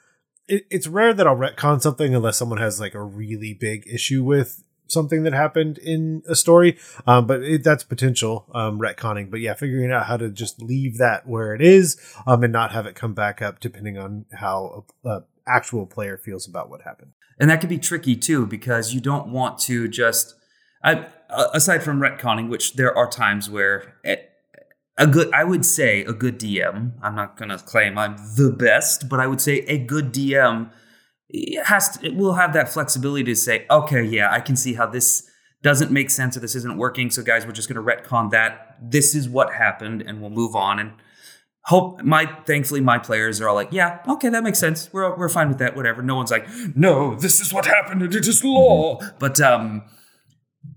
it, 0.48 0.66
it's 0.70 0.88
rare 0.88 1.14
that 1.14 1.28
I'll 1.28 1.36
retcon 1.36 1.82
something 1.82 2.14
unless 2.14 2.38
someone 2.38 2.60
has 2.60 2.80
like 2.80 2.94
a 2.94 3.04
really 3.04 3.54
big 3.54 3.88
issue 3.88 4.24
with 4.24 4.64
something 4.88 5.24
that 5.24 5.34
happened 5.34 5.78
in 5.78 6.24
a 6.28 6.36
story. 6.36 6.78
Um, 7.06 7.28
but 7.28 7.44
it, 7.44 7.64
that's 7.64 7.84
potential 7.84 8.46
um, 8.54 8.80
retconning. 8.80 9.30
But 9.30 9.42
yeah, 9.42 9.54
figuring 9.54 9.92
out 9.92 10.06
how 10.06 10.18
to 10.18 10.30
just 10.30 10.62
leave 10.62 10.98
that 10.98 11.28
where 11.28 11.54
it 11.54 11.62
is 11.62 12.00
um, 12.26 12.44
and 12.44 12.54
not 12.54 12.72
have 12.72 12.86
it 12.86 12.96
come 12.96 13.14
back 13.14 13.42
up 13.42 13.60
depending 13.60 13.98
on 13.98 14.26
how 14.34 14.86
a, 15.04 15.10
a 15.10 15.26
actual 15.48 15.86
player 15.86 16.18
feels 16.18 16.48
about 16.48 16.70
what 16.70 16.82
happened. 16.82 17.12
And 17.40 17.50
that 17.50 17.62
can 17.62 17.70
be 17.70 17.78
tricky 17.78 18.16
too 18.16 18.46
because 18.46 18.94
you 18.94 19.02
don't 19.02 19.28
want 19.30 19.60
to 19.60 19.88
just. 19.88 20.36
I, 20.84 21.08
aside 21.54 21.84
from 21.84 22.00
retconning, 22.00 22.50
which 22.50 22.74
there 22.74 22.96
are 22.98 23.10
times 23.10 23.50
where 23.50 23.96
it, 24.04 24.30
a 24.98 25.06
good 25.06 25.32
i 25.32 25.44
would 25.44 25.64
say 25.64 26.02
a 26.06 26.12
good 26.12 26.40
dm 26.40 26.92
i'm 27.04 27.14
not 27.14 27.38
going 27.38 27.50
to 27.50 27.58
claim 27.60 28.00
i'm 28.00 28.16
the 28.36 28.50
best 28.50 29.08
but 29.08 29.20
i 29.20 29.28
would 29.28 29.40
say 29.40 29.60
a 29.68 29.78
good 29.78 30.12
dm 30.12 30.72
has 31.66 32.00
to, 32.00 32.10
will 32.10 32.34
have 32.34 32.52
that 32.54 32.68
flexibility 32.68 33.24
to 33.24 33.36
say 33.36 33.68
okay 33.70 34.02
yeah 34.02 34.32
i 34.32 34.40
can 34.40 34.56
see 34.56 34.74
how 34.74 34.88
this 34.88 35.30
doesn't 35.62 35.92
make 35.92 36.10
sense 36.10 36.38
or 36.38 36.40
this 36.40 36.56
isn't 36.56 36.78
working 36.78 37.10
so 37.10 37.24
guys 37.24 37.46
we're 37.46 37.52
just 37.52 37.70
going 37.70 37.84
to 37.84 37.92
retcon 37.92 38.32
that. 38.32 38.78
This 38.82 39.16
is 39.16 39.28
what 39.28 39.54
happened 39.54 40.02
and 40.02 40.22
we'll 40.22 40.30
move 40.30 40.56
on. 40.56 40.80
And 40.80 40.94
hope 41.64 42.02
my 42.04 42.26
thankfully 42.46 42.80
my 42.80 42.98
players 42.98 43.42
are 43.42 43.50
all 43.50 43.56
like 43.56 43.70
yeah 43.72 44.00
okay 44.08 44.30
that 44.30 44.44
makes 44.44 44.60
sense. 44.60 44.90
We're, 44.94 45.16
we're 45.18 45.30
fine 45.30 45.50
with 45.50 45.58
that 45.58 45.76
whatever. 45.76 46.02
No 46.02 46.16
one's 46.16 46.32
like 46.32 46.48
no 46.76 47.16
this 47.16 47.42
is 47.42 47.54
what 47.54 47.66
happened 47.66 48.02
and 48.02 48.14
it 48.14 48.28
is 48.28 48.44
law. 48.44 49.00
But 49.20 49.42
um 49.42 49.84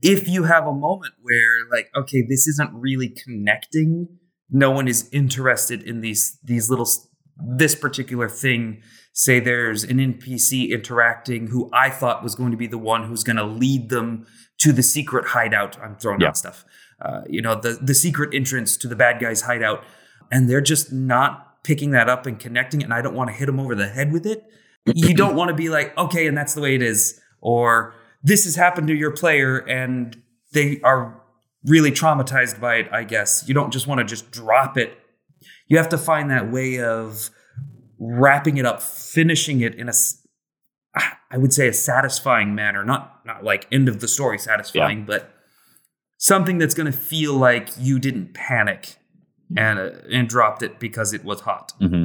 if 0.02 0.28
you 0.28 0.44
have 0.44 0.66
a 0.66 0.72
moment 0.72 1.14
where 1.22 1.68
like 1.70 1.90
okay 1.96 2.22
this 2.28 2.46
isn't 2.46 2.70
really 2.74 3.08
connecting 3.08 4.08
no 4.50 4.70
one 4.70 4.88
is 4.88 5.08
interested 5.12 5.82
in 5.82 6.00
these 6.00 6.38
these 6.42 6.68
little 6.68 6.88
this 7.56 7.74
particular 7.74 8.28
thing. 8.28 8.82
Say 9.12 9.40
there's 9.40 9.82
an 9.84 9.98
npc 9.98 10.70
interacting 10.70 11.48
who 11.48 11.70
i 11.72 11.88
thought 11.90 12.22
was 12.22 12.34
going 12.34 12.50
to 12.50 12.56
be 12.56 12.66
the 12.66 12.78
one 12.78 13.04
who's 13.04 13.24
going 13.24 13.36
to 13.36 13.44
lead 13.44 13.88
them 13.90 14.26
to 14.58 14.72
the 14.72 14.82
secret 14.82 15.28
hideout. 15.28 15.78
I'm 15.80 15.96
throwing 15.96 16.20
Yeah. 16.20 16.28
out 16.28 16.36
stuff. 16.36 16.64
Uh, 17.00 17.22
you 17.28 17.40
know 17.42 17.54
the 17.54 17.78
the 17.80 17.94
secret 17.94 18.34
entrance 18.34 18.76
to 18.78 18.88
the 18.88 18.96
bad 18.96 19.20
guy's 19.20 19.42
hideout. 19.42 19.84
And 20.32 20.48
they're 20.48 20.60
just 20.60 20.92
not 20.92 21.62
picking 21.64 21.90
that 21.90 22.08
up 22.08 22.24
and 22.26 22.38
connecting 22.38 22.80
it 22.80 22.84
and 22.84 22.94
i 22.94 23.02
don't 23.02 23.14
want 23.14 23.28
to 23.30 23.34
hit 23.34 23.46
them 23.46 23.58
over 23.60 23.74
the 23.74 23.88
head 23.88 24.12
with 24.12 24.26
it. 24.26 24.44
You 24.86 25.14
don't 25.14 25.34
want 25.36 25.48
to 25.48 25.54
be 25.54 25.68
like 25.68 25.96
okay 25.98 26.26
and 26.26 26.36
that's 26.36 26.54
the 26.54 26.60
way 26.60 26.74
it 26.74 26.82
is. 26.82 27.20
Or 27.40 27.94
this 28.22 28.44
has 28.44 28.56
happened 28.56 28.88
to 28.88 28.94
your 28.94 29.10
player 29.10 29.58
and 29.58 30.22
they 30.52 30.80
are 30.82 31.20
really 31.64 31.90
traumatized 31.90 32.60
by 32.60 32.76
it 32.76 32.88
i 32.92 33.04
guess. 33.04 33.44
You 33.46 33.54
don't 33.54 33.72
just 33.72 33.86
want 33.86 33.98
to 33.98 34.04
just 34.04 34.30
drop 34.30 34.76
it. 34.76 34.98
You 35.68 35.76
have 35.76 35.88
to 35.90 35.98
find 35.98 36.30
that 36.30 36.50
way 36.50 36.80
of 36.80 37.30
wrapping 37.98 38.56
it 38.56 38.64
up 38.64 38.82
finishing 38.82 39.60
it 39.60 39.74
in 39.74 39.88
a 39.88 39.92
I 41.30 41.38
would 41.38 41.52
say 41.52 41.68
a 41.68 41.72
satisfying 41.72 42.54
manner 42.54 42.84
not 42.84 43.20
not 43.24 43.44
like 43.44 43.66
end 43.70 43.88
of 43.88 44.00
the 44.00 44.08
story 44.08 44.38
satisfying 44.38 45.04
but 45.04 45.32
something 46.16 46.58
that's 46.58 46.74
going 46.74 46.90
to 46.90 46.98
feel 46.98 47.34
like 47.34 47.68
you 47.78 47.98
didn't 47.98 48.34
panic 48.34 48.96
and 49.56 49.78
uh, 49.78 49.90
and 50.10 50.28
dropped 50.28 50.62
it 50.62 50.80
because 50.80 51.12
it 51.12 51.24
was 51.24 51.42
hot. 51.42 51.72
Hmm 51.78 52.04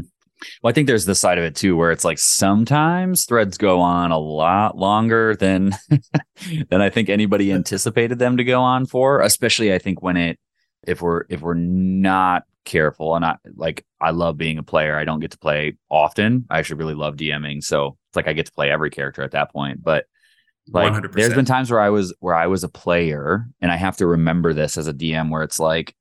Well, 0.61 0.69
I 0.69 0.73
think 0.73 0.87
there's 0.87 1.05
this 1.05 1.19
side 1.19 1.37
of 1.37 1.43
it 1.43 1.55
too, 1.55 1.75
where 1.77 1.91
it's 1.91 2.05
like 2.05 2.19
sometimes 2.19 3.25
threads 3.25 3.57
go 3.57 3.79
on 3.79 4.11
a 4.11 4.17
lot 4.17 4.77
longer 4.77 5.35
than 5.35 5.71
than 6.69 6.81
I 6.81 6.89
think 6.89 7.09
anybody 7.09 7.51
anticipated 7.51 8.19
them 8.19 8.37
to 8.37 8.43
go 8.43 8.61
on 8.61 8.85
for. 8.85 9.21
Especially, 9.21 9.73
I 9.73 9.79
think 9.79 10.01
when 10.01 10.17
it 10.17 10.39
if 10.85 11.01
we're 11.01 11.23
if 11.29 11.41
we're 11.41 11.53
not 11.53 12.43
careful 12.65 13.15
and 13.15 13.23
I 13.23 13.37
like 13.55 13.85
I 14.01 14.09
love 14.09 14.37
being 14.37 14.57
a 14.57 14.63
player. 14.63 14.97
I 14.97 15.05
don't 15.05 15.19
get 15.19 15.31
to 15.31 15.37
play 15.37 15.77
often. 15.89 16.45
I 16.49 16.59
actually 16.59 16.77
really 16.77 16.95
love 16.95 17.15
DMing, 17.15 17.63
so 17.63 17.97
it's 18.09 18.15
like 18.15 18.27
I 18.27 18.33
get 18.33 18.47
to 18.47 18.51
play 18.51 18.69
every 18.69 18.89
character 18.89 19.23
at 19.23 19.31
that 19.31 19.51
point. 19.51 19.83
But 19.83 20.05
like 20.67 20.93
100%. 20.93 21.13
there's 21.13 21.33
been 21.33 21.45
times 21.45 21.71
where 21.71 21.79
I 21.79 21.89
was 21.89 22.13
where 22.19 22.35
I 22.35 22.47
was 22.47 22.63
a 22.63 22.69
player 22.69 23.45
and 23.61 23.71
I 23.71 23.75
have 23.75 23.97
to 23.97 24.07
remember 24.07 24.53
this 24.53 24.77
as 24.77 24.87
a 24.87 24.93
DM 24.93 25.29
where 25.29 25.43
it's 25.43 25.59
like 25.59 25.95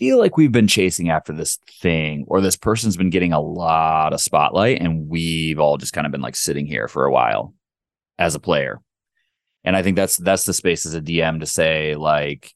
feel 0.00 0.18
like 0.18 0.38
we've 0.38 0.50
been 0.50 0.66
chasing 0.66 1.10
after 1.10 1.30
this 1.30 1.58
thing 1.82 2.24
or 2.26 2.40
this 2.40 2.56
person's 2.56 2.96
been 2.96 3.10
getting 3.10 3.34
a 3.34 3.40
lot 3.40 4.14
of 4.14 4.20
spotlight 4.20 4.80
and 4.80 5.08
we've 5.08 5.60
all 5.60 5.76
just 5.76 5.92
kind 5.92 6.06
of 6.06 6.10
been 6.10 6.22
like 6.22 6.34
sitting 6.34 6.66
here 6.66 6.88
for 6.88 7.04
a 7.04 7.12
while 7.12 7.54
as 8.18 8.34
a 8.34 8.40
player. 8.40 8.80
And 9.62 9.76
I 9.76 9.82
think 9.82 9.96
that's 9.96 10.16
that's 10.16 10.44
the 10.44 10.54
space 10.54 10.86
as 10.86 10.94
a 10.94 11.02
DM 11.02 11.40
to 11.40 11.46
say 11.46 11.96
like 11.96 12.54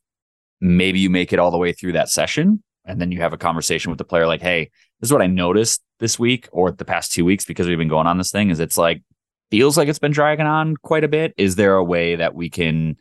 maybe 0.59 1.00
you 1.00 1.11
make 1.11 1.35
it 1.35 1.38
all 1.38 1.50
the 1.50 1.59
way 1.59 1.74
through 1.74 1.92
that 1.92 2.09
session 2.09 2.62
and 2.87 2.98
then 2.98 3.12
you 3.12 3.20
have 3.20 3.35
a 3.35 3.38
conversation 3.38 3.90
with 3.90 3.98
the 3.98 4.04
player 4.04 4.26
like 4.26 4.40
hey 4.40 4.70
this 5.00 5.09
is 5.09 5.12
what 5.12 5.20
I 5.20 5.26
noticed 5.26 5.83
this 6.00 6.18
week 6.18 6.48
or 6.50 6.70
the 6.70 6.85
past 6.87 7.12
2 7.12 7.26
weeks 7.26 7.44
because 7.44 7.68
we've 7.68 7.76
been 7.76 7.88
going 7.88 8.07
on 8.07 8.16
this 8.16 8.30
thing 8.30 8.48
is 8.48 8.59
it's 8.59 8.78
like 8.78 9.02
feels 9.50 9.76
like 9.76 9.88
it's 9.88 9.98
been 9.98 10.12
dragging 10.12 10.46
on 10.46 10.78
quite 10.78 11.04
a 11.04 11.09
bit 11.09 11.35
is 11.37 11.57
there 11.57 11.74
a 11.74 11.85
way 11.85 12.16
that 12.16 12.35
we 12.35 12.48
can 12.48 12.96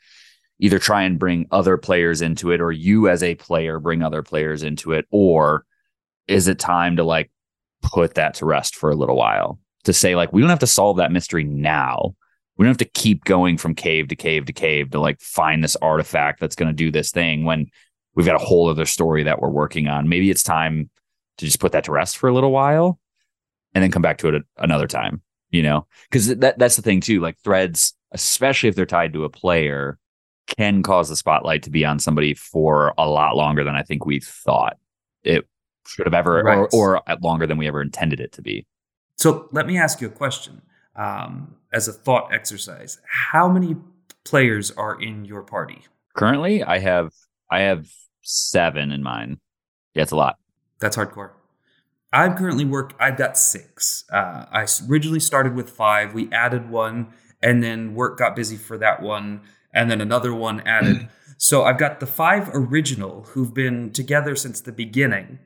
either 0.60 0.80
try 0.80 1.04
and 1.04 1.20
bring 1.20 1.48
other 1.52 1.78
players 1.78 2.22
into 2.22 2.52
it 2.52 2.62
or 2.62 2.72
you 2.72 3.10
as 3.10 3.24
a 3.24 3.36
player 3.36 3.80
bring 3.80 4.02
other 4.02 4.24
players 4.24 4.63
into 4.63 4.92
it 4.92 5.06
or 5.12 5.66
is 6.28 6.48
it 6.48 6.60
time 6.60 6.96
to 6.96 7.04
like 7.04 7.32
put 7.82 8.16
that 8.16 8.36
to 8.36 8.46
rest 8.46 8.76
for 8.76 8.89
a 8.89 8.96
little 8.96 9.16
while 9.16 9.60
to 9.84 9.94
say 9.94 10.16
like 10.16 10.32
we 10.32 10.42
don't 10.42 10.50
have 10.50 10.60
to 10.60 10.68
solve 10.68 10.98
that 10.98 11.12
mystery 11.12 11.44
now. 11.44 12.16
We 12.56 12.63
don't 12.63 12.72
have 12.72 12.78
to 12.78 13.00
keep 13.00 13.26
going 13.26 13.58
from 13.58 13.76
cave 13.76 14.08
to 14.10 14.16
cave 14.16 14.46
to 14.46 14.54
cave 14.54 14.92
to 14.92 15.00
like 15.00 15.20
find 15.20 15.63
this 15.63 15.76
artifact 15.78 16.39
that's 16.39 16.56
going 16.56 16.70
to 16.70 16.74
do 16.74 16.92
this 16.92 17.12
thing 17.12 17.46
when 17.46 17.68
we've 18.16 18.28
got 18.28 18.36
a 18.36 18.46
whole 18.46 18.70
other 18.70 18.86
story 18.86 19.24
that 19.24 19.42
we're 19.42 19.50
working 19.50 19.88
on. 19.88 20.08
Maybe 20.08 20.30
it's 20.30 20.44
time 20.44 20.89
to 21.39 21.46
just 21.46 21.60
put 21.60 21.72
that 21.72 21.86
to 21.86 21.92
rest 21.92 22.18
for 22.18 22.30
a 22.30 22.34
little 22.34 22.52
while 22.52 23.00
and 23.74 23.84
then 23.84 23.92
come 23.92 24.04
back 24.04 24.20
to 24.20 24.30
it 24.30 24.44
another 24.58 24.88
time 24.88 25.22
you 25.54 25.62
know? 25.62 25.86
Because 26.10 26.36
that 26.39 26.60
that's 26.60 26.76
the 26.76 26.82
thing 26.82 27.00
too 27.00 27.22
like 27.22 27.38
threads 27.39 27.94
especially 28.12 28.70
if 28.70 28.76
they're 28.76 28.86
tied 28.86 29.13
to 29.13 29.24
a 29.24 29.30
player 29.30 29.98
can 30.47 30.84
cause 30.84 31.10
the 31.10 31.15
spotlight 31.15 31.63
to 31.63 31.69
be 31.69 31.86
on 31.86 31.99
somebody 31.99 32.34
for 32.34 32.93
a 32.97 33.08
lot 33.10 33.36
longer 33.36 33.63
than 33.63 33.75
I 33.75 33.82
think 33.84 34.06
we 34.06 34.19
thought 34.19 34.77
it 35.23 35.47
should 35.88 36.06
have 36.06 36.13
ever, 36.13 36.43
Right. 36.43 36.58
or, 36.58 36.69
or 36.97 37.10
at 37.10 37.21
longer 37.21 37.47
than 37.47 37.58
we 37.58 37.67
ever 37.67 37.82
intended 37.82 38.19
it 38.19 38.32
to 38.34 38.41
be. 38.41 38.65
So 39.17 39.47
let 39.51 39.65
me 39.67 39.77
ask 39.77 40.01
you 40.01 40.08
a 40.08 40.12
question 40.12 40.62
um, 40.95 41.56
as 41.71 41.88
a 41.88 41.93
thought 41.93 42.34
exercise. 42.34 42.99
How 43.08 43.47
many 43.47 43.75
players 44.25 44.71
are 44.71 44.99
in 45.01 45.25
your 45.25 45.43
party? 45.43 45.82
Currently, 46.15 46.63
I 46.63 46.79
have 46.79 47.12
I 47.49 47.62
have 47.62 47.88
seven 48.21 48.91
in 48.91 49.01
mine. 49.03 49.39
Yeah, 49.93 50.03
it's 50.03 50.12
a 50.12 50.15
lot. 50.15 50.38
That's 50.79 50.97
hardcore. 50.97 51.32
I'm 52.12 52.36
currently 52.36 52.65
work. 52.65 52.93
I've 52.99 53.17
got 53.17 53.38
six. 53.38 54.06
Uh, 54.12 54.45
I 54.51 54.67
originally 54.89 55.19
started 55.19 55.56
with 55.56 55.69
five. 55.69 56.13
We 56.13 56.32
added 56.32 56.69
one, 56.69 57.13
and 57.41 57.63
then 57.63 57.95
work 57.95 58.19
got 58.19 58.36
busy 58.36 58.56
for 58.58 58.77
that 58.77 59.01
one, 59.01 59.41
and 59.74 59.90
then 59.90 60.02
another 60.02 60.34
one 60.34 60.62
added. 60.62 61.08
so 61.38 61.64
I've 61.64 61.80
got 61.80 62.00
the 62.00 62.08
five 62.08 62.50
original 62.54 63.24
who've 63.30 63.54
been 63.54 63.92
together 63.92 64.36
since 64.36 64.62
the 64.62 64.72
beginning. 64.72 65.40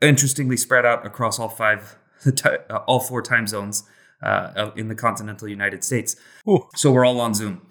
Interestingly, 0.00 0.56
spread 0.56 0.84
out 0.84 1.06
across 1.06 1.38
all 1.38 1.48
five, 1.48 1.96
uh, 2.44 2.76
all 2.86 3.00
four 3.00 3.22
time 3.22 3.46
zones 3.46 3.84
uh, 4.22 4.70
in 4.76 4.88
the 4.88 4.94
continental 4.94 5.48
United 5.48 5.84
States. 5.84 6.16
Ooh. 6.48 6.68
So 6.74 6.90
we're 6.92 7.04
all 7.04 7.20
on 7.20 7.34
Zoom. 7.34 7.62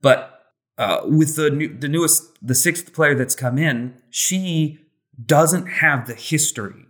But 0.00 0.52
uh, 0.78 1.00
with 1.04 1.36
the 1.36 1.50
new, 1.50 1.76
the 1.76 1.88
newest, 1.88 2.38
the 2.46 2.54
sixth 2.54 2.92
player 2.92 3.14
that's 3.14 3.34
come 3.34 3.58
in, 3.58 3.94
she 4.10 4.78
doesn't 5.24 5.66
have 5.66 6.06
the 6.06 6.14
history 6.14 6.86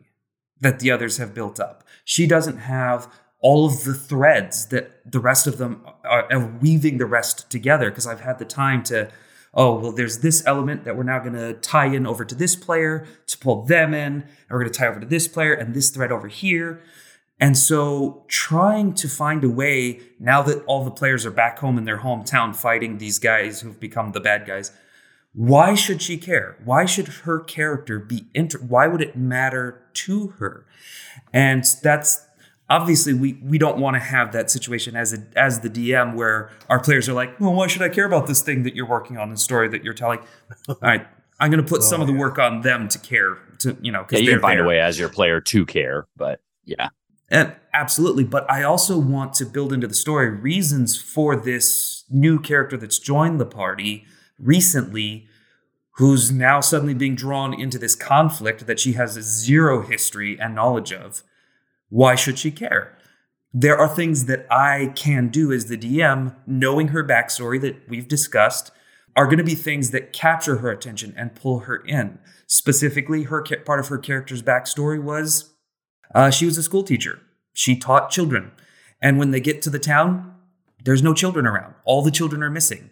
that 0.60 0.80
the 0.80 0.90
others 0.90 1.18
have 1.18 1.34
built 1.34 1.60
up. 1.60 1.84
She 2.04 2.26
doesn't 2.26 2.58
have 2.58 3.08
all 3.46 3.66
of 3.66 3.84
the 3.84 3.94
threads 3.94 4.66
that 4.66 5.00
the 5.08 5.20
rest 5.20 5.46
of 5.46 5.56
them 5.56 5.80
are, 6.02 6.26
are 6.32 6.46
weaving 6.60 6.98
the 6.98 7.06
rest 7.06 7.48
together. 7.48 7.90
Because 7.90 8.04
I've 8.04 8.22
had 8.22 8.40
the 8.40 8.44
time 8.44 8.82
to, 8.84 9.08
oh 9.54 9.78
well, 9.78 9.92
there's 9.92 10.18
this 10.18 10.44
element 10.46 10.82
that 10.82 10.96
we're 10.96 11.04
now 11.04 11.20
going 11.20 11.34
to 11.34 11.54
tie 11.54 11.86
in 11.86 12.08
over 12.08 12.24
to 12.24 12.34
this 12.34 12.56
player 12.56 13.06
to 13.28 13.38
pull 13.38 13.62
them 13.62 13.94
in, 13.94 14.12
and 14.14 14.24
we're 14.50 14.58
going 14.58 14.72
to 14.72 14.76
tie 14.76 14.88
over 14.88 14.98
to 14.98 15.06
this 15.06 15.28
player 15.28 15.54
and 15.54 15.74
this 15.74 15.90
thread 15.90 16.10
over 16.10 16.26
here. 16.26 16.82
And 17.38 17.56
so, 17.56 18.24
trying 18.26 18.94
to 18.94 19.08
find 19.08 19.44
a 19.44 19.48
way 19.48 20.00
now 20.18 20.42
that 20.42 20.64
all 20.64 20.84
the 20.84 20.90
players 20.90 21.24
are 21.24 21.30
back 21.30 21.60
home 21.60 21.78
in 21.78 21.84
their 21.84 21.98
hometown 21.98 22.56
fighting 22.56 22.98
these 22.98 23.20
guys 23.20 23.60
who've 23.60 23.78
become 23.78 24.10
the 24.10 24.20
bad 24.20 24.44
guys, 24.44 24.72
why 25.34 25.74
should 25.74 26.02
she 26.02 26.16
care? 26.16 26.56
Why 26.64 26.84
should 26.84 27.08
her 27.08 27.38
character 27.38 28.00
be 28.00 28.26
inter? 28.34 28.58
Why 28.58 28.88
would 28.88 29.02
it 29.02 29.16
matter 29.16 29.82
to 29.94 30.28
her? 30.38 30.66
And 31.32 31.64
that's 31.82 32.25
obviously 32.68 33.14
we 33.14 33.34
we 33.42 33.58
don't 33.58 33.78
want 33.78 33.94
to 33.94 34.00
have 34.00 34.32
that 34.32 34.50
situation 34.50 34.96
as 34.96 35.12
a, 35.12 35.18
as 35.36 35.60
the 35.60 35.70
DM 35.70 36.14
where 36.14 36.50
our 36.68 36.80
players 36.80 37.08
are 37.08 37.12
like, 37.12 37.38
well, 37.40 37.54
why 37.54 37.66
should 37.66 37.82
I 37.82 37.88
care 37.88 38.06
about 38.06 38.26
this 38.26 38.40
thing 38.42 38.62
that 38.64 38.74
you're 38.74 38.86
working 38.88 39.16
on, 39.18 39.30
the 39.30 39.36
story 39.36 39.68
that 39.68 39.84
you're 39.84 39.94
telling? 39.94 40.20
All 40.68 40.76
right, 40.82 41.06
I'm 41.40 41.50
going 41.50 41.62
to 41.62 41.68
put 41.68 41.82
some 41.82 42.00
of 42.00 42.06
the 42.06 42.12
work 42.12 42.38
on 42.38 42.62
them 42.62 42.88
to 42.88 42.98
care. 42.98 43.38
To 43.60 43.76
you 43.80 43.92
know, 43.92 44.00
Yeah, 44.00 44.06
because 44.08 44.22
you 44.22 44.30
can 44.32 44.40
find 44.40 44.58
there. 44.58 44.64
a 44.64 44.68
way 44.68 44.80
as 44.80 44.98
your 44.98 45.08
player 45.08 45.40
to 45.40 45.64
care, 45.66 46.06
but 46.16 46.40
yeah, 46.64 46.88
And 47.30 47.54
absolutely, 47.72 48.24
but 48.24 48.50
I 48.50 48.64
also 48.64 48.98
want 48.98 49.32
to 49.34 49.46
build 49.46 49.72
into 49.72 49.86
the 49.86 49.94
story 49.94 50.28
reasons 50.28 51.00
for 51.00 51.36
this 51.36 52.04
new 52.10 52.38
character 52.40 52.76
that's 52.76 52.98
joined 52.98 53.40
the 53.40 53.46
party 53.46 54.04
recently 54.38 55.26
who's 55.92 56.30
now 56.30 56.60
suddenly 56.60 56.92
being 56.92 57.14
drawn 57.14 57.54
into 57.58 57.78
this 57.78 57.94
conflict 57.94 58.66
that 58.66 58.78
she 58.78 58.92
has 58.92 59.12
zero 59.14 59.80
history 59.82 60.38
and 60.38 60.54
knowledge 60.54 60.92
of. 60.92 61.22
Why 61.88 62.14
should 62.14 62.38
she 62.38 62.50
care? 62.50 62.96
There 63.52 63.78
are 63.78 63.88
things 63.88 64.26
that 64.26 64.46
I 64.50 64.92
can 64.96 65.28
do 65.28 65.52
as 65.52 65.66
the 65.66 65.78
DM, 65.78 66.34
knowing 66.46 66.88
her 66.88 67.02
backstory 67.02 67.60
that 67.62 67.88
we've 67.88 68.08
discussed, 68.08 68.70
are 69.16 69.24
going 69.24 69.38
to 69.38 69.44
be 69.44 69.54
things 69.54 69.92
that 69.92 70.12
capture 70.12 70.56
her 70.56 70.70
attention 70.70 71.14
and 71.16 71.34
pull 71.34 71.60
her 71.60 71.76
in. 71.76 72.18
Specifically, 72.46 73.24
her 73.24 73.42
part 73.64 73.80
of 73.80 73.88
her 73.88 73.98
character's 73.98 74.42
backstory 74.42 75.02
was 75.02 75.54
uh, 76.14 76.30
she 76.30 76.44
was 76.44 76.58
a 76.58 76.62
school 76.62 76.82
teacher. 76.82 77.20
She 77.54 77.76
taught 77.76 78.10
children, 78.10 78.52
and 79.00 79.18
when 79.18 79.30
they 79.30 79.40
get 79.40 79.62
to 79.62 79.70
the 79.70 79.78
town, 79.78 80.34
there's 80.84 81.02
no 81.02 81.14
children 81.14 81.46
around. 81.46 81.74
All 81.84 82.02
the 82.02 82.10
children 82.10 82.42
are 82.42 82.50
missing. 82.50 82.90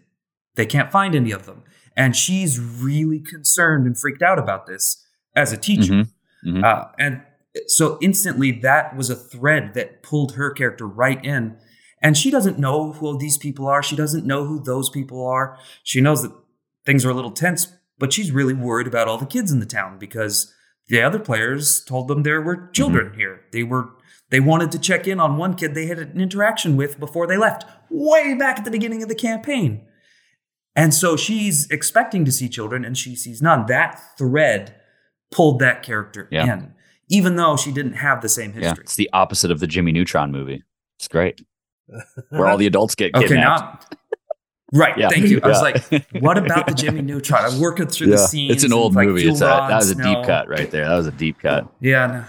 They 0.54 0.66
can't 0.66 0.90
find 0.90 1.14
any 1.14 1.30
of 1.30 1.44
them, 1.44 1.62
and 1.94 2.16
she's 2.16 2.58
really 2.58 3.20
concerned 3.20 3.86
and 3.86 3.98
freaked 3.98 4.22
out 4.22 4.38
about 4.38 4.66
this 4.66 5.06
as 5.36 5.52
a 5.52 5.58
teacher. 5.58 5.92
Mm-hmm. 5.92 6.50
Mm-hmm. 6.50 6.64
Uh, 6.64 6.84
and 6.98 7.22
so 7.66 7.98
instantly, 8.00 8.50
that 8.50 8.96
was 8.96 9.10
a 9.10 9.16
thread 9.16 9.74
that 9.74 10.02
pulled 10.02 10.34
her 10.34 10.50
character 10.50 10.86
right 10.86 11.24
in 11.24 11.56
and 12.04 12.18
she 12.18 12.30
doesn't 12.30 12.58
know 12.58 12.92
who 12.92 13.18
these 13.18 13.38
people 13.38 13.66
are. 13.66 13.82
She 13.82 13.96
doesn't 13.96 14.26
know 14.26 14.44
who 14.44 14.62
those 14.62 14.90
people 14.90 15.26
are. 15.26 15.58
She 15.82 16.02
knows 16.02 16.22
that 16.22 16.32
things 16.84 17.02
are 17.06 17.10
a 17.10 17.14
little 17.14 17.30
tense, 17.30 17.72
but 17.98 18.12
she's 18.12 18.30
really 18.30 18.52
worried 18.52 18.86
about 18.86 19.08
all 19.08 19.16
the 19.16 19.24
kids 19.24 19.50
in 19.50 19.58
the 19.58 19.66
town 19.66 19.98
because 19.98 20.52
the 20.88 21.00
other 21.00 21.18
players 21.18 21.82
told 21.82 22.08
them 22.08 22.22
there 22.22 22.42
were 22.42 22.68
children 22.74 23.06
mm-hmm. 23.06 23.18
here. 23.18 23.40
They 23.52 23.62
were 23.62 23.88
they 24.28 24.38
wanted 24.38 24.70
to 24.72 24.78
check 24.78 25.08
in 25.08 25.18
on 25.18 25.38
one 25.38 25.54
kid 25.54 25.74
they 25.74 25.86
had 25.86 25.98
an 25.98 26.20
interaction 26.20 26.76
with 26.76 27.00
before 27.00 27.26
they 27.26 27.38
left, 27.38 27.64
way 27.88 28.34
back 28.34 28.58
at 28.58 28.66
the 28.66 28.70
beginning 28.70 29.02
of 29.02 29.08
the 29.08 29.14
campaign. 29.14 29.86
And 30.76 30.92
so 30.92 31.16
she's 31.16 31.70
expecting 31.70 32.26
to 32.26 32.32
see 32.32 32.50
children 32.50 32.84
and 32.84 32.98
she 32.98 33.16
sees 33.16 33.40
none. 33.40 33.64
That 33.66 34.18
thread 34.18 34.74
pulled 35.30 35.58
that 35.60 35.82
character 35.82 36.28
yeah. 36.30 36.52
in, 36.52 36.73
even 37.08 37.36
though 37.36 37.56
she 37.56 37.72
didn't 37.72 37.94
have 37.94 38.22
the 38.22 38.28
same 38.28 38.52
history. 38.52 38.64
Yeah, 38.64 38.74
it's 38.80 38.96
the 38.96 39.10
opposite 39.12 39.50
of 39.50 39.60
the 39.60 39.66
Jimmy 39.66 39.92
Neutron 39.92 40.32
movie. 40.32 40.62
It's 40.98 41.08
great 41.08 41.40
where 42.30 42.46
all 42.46 42.56
the 42.56 42.66
adults 42.66 42.94
get 42.94 43.12
kidnapped. 43.14 43.84
Okay, 43.92 44.00
now, 44.72 44.78
right. 44.78 44.96
Yeah. 44.96 45.08
Thank 45.08 45.26
you. 45.26 45.40
I 45.42 45.48
was 45.48 45.60
like, 45.60 45.82
what 46.20 46.38
about 46.38 46.66
the 46.66 46.74
Jimmy 46.74 47.02
Neutron? 47.02 47.44
I'm 47.44 47.60
working 47.60 47.86
through 47.86 48.08
yeah. 48.08 48.16
the 48.16 48.26
scenes. 48.26 48.54
It's 48.54 48.64
an 48.64 48.72
old 48.72 48.94
like 48.94 49.06
movie. 49.06 49.28
It's 49.28 49.40
a, 49.40 49.44
that 49.44 49.76
was 49.76 49.90
a 49.90 49.94
deep 49.94 50.24
cut 50.24 50.48
right 50.48 50.70
there. 50.70 50.88
That 50.88 50.96
was 50.96 51.06
a 51.06 51.12
deep 51.12 51.38
cut. 51.38 51.68
Yeah. 51.80 52.06
No. 52.06 52.24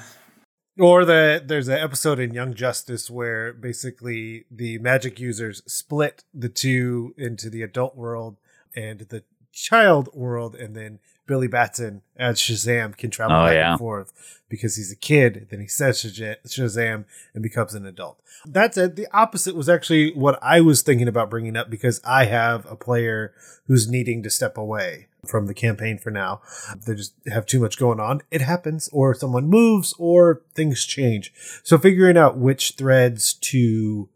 Or 0.78 1.06
the 1.06 1.42
there's 1.46 1.70
an 1.70 1.78
episode 1.78 2.20
in 2.20 2.34
Young 2.34 2.54
Justice 2.54 3.10
where 3.10 3.54
basically 3.54 4.46
the 4.52 4.78
magic 4.80 5.22
users 5.22 5.62
split 5.66 6.26
the 6.34 6.50
two 6.50 7.16
into 7.18 7.50
the 7.50 7.62
adult 7.62 7.96
world 7.96 8.38
and 8.76 9.00
the 9.00 9.24
child 9.56 10.10
world, 10.14 10.56
and 10.56 10.76
then 10.76 11.00
Billy 11.26 11.48
Batson 11.48 12.02
as 12.16 12.40
Shazam 12.40 12.96
can 12.96 13.10
travel 13.10 13.36
oh, 13.36 13.46
back 13.46 13.56
yeah. 13.56 13.72
and 13.72 13.80
forth 13.80 14.42
because 14.50 14.76
he's 14.76 14.92
a 14.92 14.96
kid. 14.96 15.48
Then 15.50 15.60
he 15.60 15.68
says 15.68 16.04
Shazam 16.04 17.06
and 17.34 17.44
becomes 17.44 17.74
an 17.74 17.86
adult. 17.86 18.22
That's 18.46 18.78
it. 18.78 18.96
The 18.96 19.08
opposite 19.12 19.56
was 19.56 19.68
actually 19.68 20.12
what 20.14 20.38
I 20.42 20.62
was 20.62 20.82
thinking 20.82 21.08
about 21.08 21.30
bringing 21.30 21.58
up 21.58 21.70
because 21.70 22.00
I 22.06 22.26
have 22.26 22.70
a 22.70 22.76
player 22.76 23.34
who's 23.68 23.90
needing 23.90 24.22
to 24.24 24.30
step 24.30 24.58
away 24.58 25.08
from 25.26 25.48
the 25.48 25.56
campaign 25.56 25.98
for 25.98 26.12
now. 26.12 26.42
They 26.86 26.94
just 26.94 27.16
have 27.28 27.48
too 27.48 27.60
much 27.60 27.80
going 27.80 28.00
on. 28.00 28.22
It 28.30 28.42
happens, 28.42 28.90
or 28.94 29.16
someone 29.16 29.48
moves, 29.48 29.94
or 29.98 30.44
things 30.54 30.86
change. 30.86 31.34
So 31.64 31.80
figuring 31.80 32.18
out 32.18 32.38
which 32.38 32.74
threads 32.78 33.34
to 33.34 34.10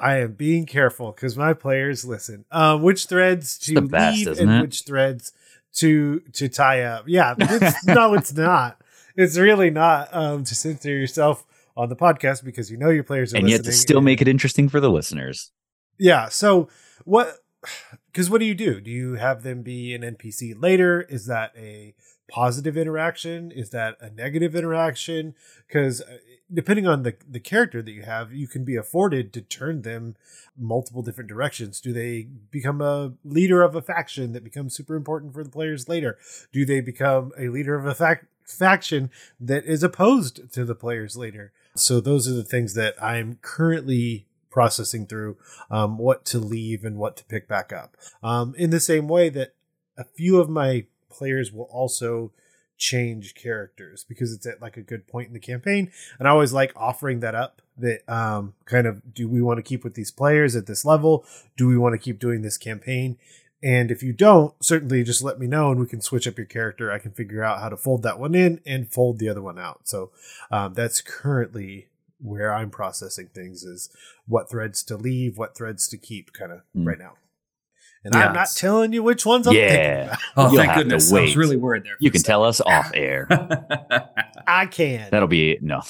I 0.00 0.18
am 0.18 0.32
being 0.32 0.66
careful 0.66 1.12
because 1.12 1.36
my 1.36 1.54
players 1.54 2.04
listen. 2.04 2.44
Um, 2.50 2.82
which 2.82 3.06
threads 3.06 3.58
to 3.60 3.80
best, 3.80 4.16
leave 4.16 4.38
and 4.38 4.50
it? 4.50 4.60
which 4.62 4.82
threads 4.82 5.32
to 5.74 6.20
to 6.32 6.48
tie 6.48 6.82
up. 6.82 7.04
Yeah, 7.06 7.34
it's, 7.38 7.86
no, 7.86 8.14
it's 8.14 8.32
not. 8.32 8.80
It's 9.16 9.38
really 9.38 9.70
not 9.70 10.08
um, 10.12 10.44
to 10.44 10.54
censor 10.54 10.90
yourself 10.90 11.44
on 11.76 11.88
the 11.88 11.96
podcast 11.96 12.44
because 12.44 12.70
you 12.70 12.76
know 12.76 12.90
your 12.90 13.04
players 13.04 13.32
are 13.32 13.38
and 13.38 13.48
yet 13.48 13.64
to 13.64 13.72
still 13.72 14.00
make 14.00 14.20
it 14.20 14.28
interesting 14.28 14.68
for 14.68 14.80
the 14.80 14.90
listeners. 14.90 15.50
Yeah. 15.98 16.28
So 16.28 16.68
what? 17.04 17.38
Because 18.12 18.30
what 18.30 18.38
do 18.38 18.46
you 18.46 18.54
do? 18.54 18.80
Do 18.80 18.90
you 18.90 19.14
have 19.14 19.42
them 19.42 19.62
be 19.62 19.94
an 19.94 20.02
NPC 20.02 20.60
later? 20.60 21.02
Is 21.02 21.26
that 21.26 21.52
a 21.56 21.94
positive 22.30 22.76
interaction? 22.76 23.50
Is 23.50 23.70
that 23.70 23.96
a 24.00 24.10
negative 24.10 24.54
interaction? 24.54 25.34
Because 25.66 26.00
uh, 26.00 26.18
depending 26.52 26.86
on 26.86 27.02
the 27.02 27.14
the 27.28 27.40
character 27.40 27.82
that 27.82 27.92
you 27.92 28.02
have, 28.02 28.32
you 28.32 28.48
can 28.48 28.64
be 28.64 28.76
afforded 28.76 29.32
to 29.32 29.40
turn 29.40 29.82
them 29.82 30.16
multiple 30.56 31.02
different 31.02 31.28
directions. 31.28 31.80
Do 31.80 31.92
they 31.92 32.28
become 32.50 32.80
a 32.80 33.12
leader 33.24 33.62
of 33.62 33.74
a 33.74 33.82
faction 33.82 34.32
that 34.32 34.44
becomes 34.44 34.74
super 34.74 34.94
important 34.94 35.32
for 35.32 35.44
the 35.44 35.50
players 35.50 35.88
later? 35.88 36.18
Do 36.52 36.64
they 36.64 36.80
become 36.80 37.32
a 37.38 37.48
leader 37.48 37.74
of 37.74 37.86
a 37.86 37.94
fac- 37.94 38.26
faction 38.44 39.10
that 39.38 39.64
is 39.64 39.82
opposed 39.82 40.52
to 40.52 40.64
the 40.64 40.74
players 40.74 41.16
later? 41.16 41.52
So 41.76 42.00
those 42.00 42.28
are 42.28 42.34
the 42.34 42.44
things 42.44 42.74
that 42.74 43.00
I'm 43.02 43.38
currently 43.42 44.26
processing 44.50 45.06
through 45.06 45.36
um, 45.70 45.96
what 45.96 46.24
to 46.26 46.38
leave 46.38 46.84
and 46.84 46.96
what 46.96 47.16
to 47.16 47.24
pick 47.24 47.46
back 47.48 47.72
up. 47.72 47.96
Um, 48.22 48.54
in 48.56 48.70
the 48.70 48.80
same 48.80 49.06
way 49.06 49.28
that 49.30 49.54
a 49.96 50.04
few 50.04 50.40
of 50.40 50.48
my 50.48 50.86
players 51.10 51.52
will 51.52 51.64
also 51.64 52.32
change 52.78 53.34
characters 53.34 54.04
because 54.08 54.32
it's 54.32 54.46
at 54.46 54.62
like 54.62 54.76
a 54.76 54.82
good 54.82 55.06
point 55.06 55.28
in 55.28 55.34
the 55.34 55.40
campaign. 55.40 55.92
And 56.18 56.26
i 56.26 56.30
always 56.30 56.52
like 56.52 56.72
offering 56.74 57.20
that 57.20 57.34
up 57.34 57.60
that 57.76 58.08
um 58.08 58.54
kind 58.64 58.86
of 58.86 59.14
do 59.14 59.28
we 59.28 59.42
want 59.42 59.58
to 59.58 59.62
keep 59.62 59.84
with 59.84 59.94
these 59.94 60.10
players 60.10 60.56
at 60.56 60.66
this 60.66 60.84
level? 60.84 61.24
Do 61.56 61.68
we 61.68 61.76
want 61.76 61.92
to 61.92 61.98
keep 61.98 62.18
doing 62.18 62.42
this 62.42 62.56
campaign? 62.56 63.18
And 63.62 63.90
if 63.90 64.02
you 64.02 64.14
don't 64.14 64.54
certainly 64.64 65.04
just 65.04 65.22
let 65.22 65.38
me 65.38 65.46
know 65.46 65.70
and 65.70 65.78
we 65.78 65.86
can 65.86 66.00
switch 66.00 66.26
up 66.26 66.38
your 66.38 66.46
character. 66.46 66.90
I 66.90 66.98
can 66.98 67.12
figure 67.12 67.44
out 67.44 67.60
how 67.60 67.68
to 67.68 67.76
fold 67.76 68.02
that 68.04 68.18
one 68.18 68.34
in 68.34 68.60
and 68.64 68.90
fold 68.90 69.18
the 69.18 69.28
other 69.28 69.42
one 69.42 69.58
out. 69.58 69.80
So 69.84 70.10
um, 70.50 70.72
that's 70.72 71.02
currently 71.02 71.90
where 72.22 72.52
i'm 72.52 72.70
processing 72.70 73.28
things 73.28 73.64
is 73.64 73.88
what 74.26 74.50
threads 74.50 74.82
to 74.82 74.96
leave 74.96 75.38
what 75.38 75.56
threads 75.56 75.88
to 75.88 75.96
keep 75.96 76.32
kind 76.32 76.52
of 76.52 76.60
mm. 76.76 76.86
right 76.86 76.98
now 76.98 77.14
and 78.04 78.14
I'm 78.14 78.32
not 78.32 78.48
telling 78.54 78.92
you 78.92 79.02
which 79.02 79.26
ones 79.26 79.46
I'm 79.46 79.54
yeah. 79.54 79.68
thinking 79.68 80.08
about. 80.08 80.18
Oh, 80.36 80.52
You'll 80.52 80.62
thank 80.62 80.74
goodness. 80.74 81.12
I 81.12 81.20
was 81.22 81.36
really 81.36 81.56
worried 81.56 81.84
there. 81.84 81.96
You 82.00 82.10
can 82.10 82.22
tell 82.22 82.44
us 82.44 82.60
off 82.60 82.90
air. 82.94 83.26
I 84.46 84.66
can. 84.66 85.08
That'll 85.10 85.28
be 85.28 85.58
no. 85.60 85.82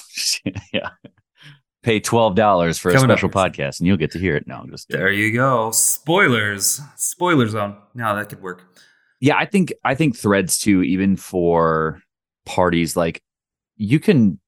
yeah. 0.73 0.89
Pay 1.83 1.99
twelve 1.99 2.35
dollars 2.35 2.77
for 2.77 2.91
Coming 2.91 3.09
a 3.09 3.13
special 3.13 3.29
podcast, 3.29 3.79
and 3.79 3.87
you'll 3.87 3.97
get 3.97 4.11
to 4.11 4.19
hear 4.19 4.35
it. 4.35 4.45
No, 4.45 4.65
just 4.69 4.89
there. 4.89 5.11
You 5.11 5.33
go. 5.33 5.71
Spoilers. 5.71 6.81
Spoiler 6.95 7.47
zone. 7.47 7.77
No, 7.95 8.15
that 8.15 8.29
could 8.29 8.41
work. 8.41 8.63
Yeah, 9.19 9.37
I 9.37 9.45
think 9.45 9.73
I 9.83 9.95
think 9.95 10.17
threads 10.17 10.57
too, 10.57 10.83
even 10.83 11.15
for 11.15 12.01
parties 12.45 12.95
like 12.95 13.21
you 13.77 13.99
can. 13.99 14.39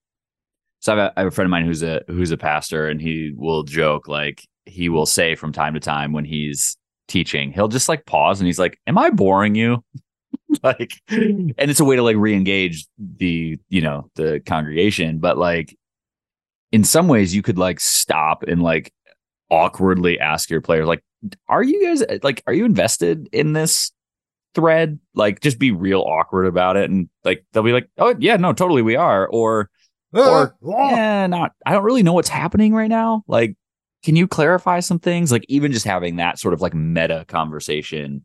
So 0.80 0.92
I 0.92 0.96
have, 0.96 1.06
a, 1.06 1.12
I 1.16 1.20
have 1.22 1.28
a 1.28 1.34
friend 1.34 1.46
of 1.46 1.50
mine 1.50 1.64
who's 1.64 1.82
a 1.82 2.02
who's 2.08 2.30
a 2.30 2.36
pastor, 2.36 2.88
and 2.88 3.00
he 3.00 3.32
will 3.36 3.62
joke 3.62 4.06
like 4.06 4.46
he 4.66 4.88
will 4.88 5.06
say 5.06 5.34
from 5.34 5.52
time 5.52 5.74
to 5.74 5.80
time 5.80 6.12
when 6.12 6.24
he's 6.24 6.76
teaching, 7.08 7.52
he'll 7.52 7.68
just 7.68 7.88
like 7.88 8.06
pause 8.06 8.40
and 8.40 8.46
he's 8.46 8.58
like, 8.58 8.78
Am 8.86 8.98
I 8.98 9.10
boring 9.10 9.54
you? 9.54 9.84
like, 10.62 10.92
hmm. 11.08 11.50
and 11.58 11.70
it's 11.70 11.80
a 11.80 11.84
way 11.84 11.96
to 11.96 12.02
like 12.02 12.16
re 12.16 12.34
engage 12.34 12.86
the, 12.98 13.58
you 13.68 13.80
know, 13.80 14.10
the 14.14 14.40
congregation. 14.46 15.18
But 15.18 15.38
like, 15.38 15.76
in 16.72 16.84
some 16.84 17.08
ways, 17.08 17.34
you 17.34 17.42
could 17.42 17.58
like 17.58 17.80
stop 17.80 18.42
and 18.42 18.62
like 18.62 18.92
awkwardly 19.50 20.18
ask 20.18 20.50
your 20.50 20.60
players, 20.60 20.86
like, 20.86 21.02
Are 21.48 21.62
you 21.62 21.86
guys 21.86 22.02
like, 22.22 22.42
are 22.46 22.52
you 22.52 22.64
invested 22.64 23.28
in 23.32 23.52
this 23.52 23.92
thread? 24.54 24.98
Like, 25.14 25.40
just 25.40 25.58
be 25.58 25.70
real 25.70 26.00
awkward 26.00 26.46
about 26.46 26.76
it. 26.76 26.90
And 26.90 27.08
like, 27.24 27.44
they'll 27.52 27.62
be 27.62 27.72
like, 27.72 27.88
Oh, 27.98 28.14
yeah, 28.18 28.36
no, 28.36 28.52
totally, 28.52 28.82
we 28.82 28.96
are. 28.96 29.26
Or, 29.26 29.70
or 30.12 30.56
uh, 30.64 30.90
yeah, 30.90 31.26
not. 31.26 31.52
I 31.64 31.72
don't 31.72 31.84
really 31.84 32.02
know 32.02 32.12
what's 32.12 32.28
happening 32.28 32.74
right 32.74 32.88
now. 32.88 33.24
Like, 33.26 33.56
can 34.04 34.16
you 34.16 34.28
clarify 34.28 34.80
some 34.80 34.98
things? 34.98 35.32
Like 35.32 35.46
even 35.48 35.72
just 35.72 35.86
having 35.86 36.16
that 36.16 36.38
sort 36.38 36.54
of 36.54 36.60
like 36.60 36.74
meta 36.74 37.24
conversation 37.26 38.24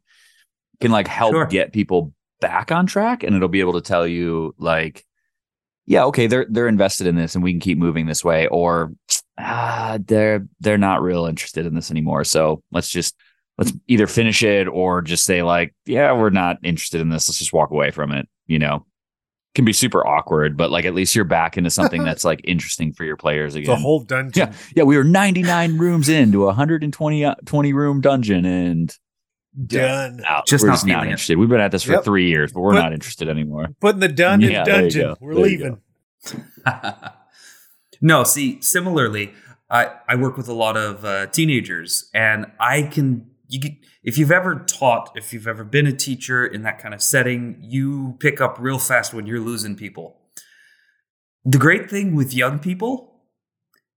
can 0.82 0.92
like 0.92 1.08
help 1.08 1.34
sure. 1.34 1.46
get 1.46 1.74
people 1.74 2.14
back 2.42 2.72
on 2.72 2.86
track 2.86 3.24
and 3.24 3.36
it'll 3.36 3.48
be 3.48 3.60
able 3.60 3.74
to 3.74 3.82
tell 3.82 4.08
you 4.08 4.56
like 4.58 5.06
yeah 5.86 6.06
okay 6.06 6.28
they're 6.28 6.46
they're 6.50 6.70
invested 6.70 7.06
in 7.06 7.16
this 7.16 7.36
and 7.36 7.44
we 7.44 7.52
can 7.52 7.60
keep 7.60 7.78
moving 7.78 8.06
this 8.06 8.24
way 8.24 8.48
or 8.48 8.94
ah 9.38 9.98
they're 10.06 10.48
they're 10.62 10.78
not 10.78 11.02
real 11.02 11.26
interested 11.26 11.66
in 11.66 11.76
this 11.76 11.92
anymore 11.92 12.24
so 12.24 12.64
let's 12.72 12.88
just 12.88 13.16
let's 13.58 13.74
either 13.88 14.08
finish 14.08 14.42
it 14.42 14.68
or 14.70 15.02
just 15.02 15.26
say 15.26 15.44
like 15.44 15.76
yeah 15.86 16.14
we're 16.14 16.30
not 16.30 16.58
interested 16.64 17.02
in 17.02 17.10
this 17.10 17.28
let's 17.28 17.40
just 17.40 17.52
walk 17.52 17.72
away 17.72 17.92
from 17.92 18.12
it 18.14 18.28
you 18.48 18.58
know 18.58 18.86
can 19.56 19.66
be 19.66 19.74
super 19.74 20.06
awkward, 20.06 20.56
but 20.56 20.72
like 20.72 20.86
at 20.86 20.94
least 20.94 21.16
you're 21.16 21.26
back 21.26 21.58
into 21.58 21.70
something 21.70 22.04
that's 22.06 22.24
like 22.24 22.42
interesting 22.44 22.94
for 22.94 23.04
your 23.04 23.18
players 23.18 23.56
again. 23.56 23.76
The 23.76 23.82
whole 23.82 24.02
dungeon. 24.02 24.50
Yeah, 24.50 24.58
yeah. 24.76 24.84
We 24.84 24.98
were 24.98 25.04
99 25.04 25.78
rooms 25.78 26.10
into 26.10 26.44
a 26.44 26.48
120 26.48 27.26
uh, 27.26 27.36
20 27.46 27.74
room 27.74 28.02
dungeon 28.02 28.46
and 28.46 28.96
done. 29.66 30.22
Out. 30.26 30.48
Just 30.48 30.64
we're 30.64 30.70
not, 30.70 30.74
just 30.76 30.88
not 30.88 31.06
interested. 31.06 31.38
We've 31.38 31.50
been 31.50 31.60
at 31.60 31.72
this 31.72 31.84
for 31.84 31.94
yep. 31.94 32.04
three 32.04 32.28
years, 32.28 32.52
but 32.52 32.62
we're 32.62 32.74
Put, 32.74 32.80
not 32.80 32.94
interested 32.94 33.30
anymore. 33.30 33.68
Putting 33.80 34.00
the 34.00 34.08
done 34.08 34.42
yeah, 34.42 34.62
in 34.62 34.66
dungeon. 34.66 35.16
We're 35.20 35.36
there 35.36 35.44
leaving. 35.44 35.82
no, 38.02 38.24
see, 38.24 38.62
similarly, 38.62 39.34
I 39.70 39.94
I 40.08 40.16
work 40.16 40.38
with 40.38 40.48
a 40.48 40.54
lot 40.54 40.78
of 40.78 41.06
uh, 41.06 41.28
teenagers, 41.28 42.10
and 42.14 42.52
I 42.60 42.84
can 42.84 43.29
you 43.50 43.60
get, 43.60 43.74
if 44.04 44.18
you've 44.18 44.32
ever 44.32 44.64
taught, 44.66 45.12
if 45.16 45.34
you've 45.34 45.48
ever 45.48 45.64
been 45.64 45.88
a 45.88 45.92
teacher 45.92 46.46
in 46.46 46.62
that 46.62 46.80
kind 46.80 46.94
of 46.94 47.02
setting, 47.02 47.58
you 47.62 48.16
pick 48.20 48.40
up 48.40 48.58
real 48.60 48.78
fast 48.80 49.14
when 49.14 49.26
you're 49.26 49.40
losing 49.40 49.76
people. 49.76 50.18
The 51.44 51.58
great 51.58 51.90
thing 51.90 52.16
with 52.16 52.34
young 52.34 52.60
people, 52.60 53.22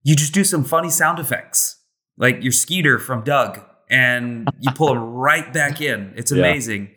you 0.01 0.15
just 0.15 0.33
do 0.33 0.43
some 0.43 0.63
funny 0.63 0.89
sound 0.89 1.19
effects, 1.19 1.79
like 2.17 2.41
your 2.41 2.51
Skeeter 2.51 2.97
from 2.97 3.23
Doug, 3.23 3.61
and 3.89 4.49
you 4.59 4.71
pull 4.73 4.87
them 4.93 5.03
right 5.13 5.53
back 5.53 5.79
in. 5.81 6.13
It's 6.15 6.31
Yeah. 6.31 6.39
amazing. 6.39 6.89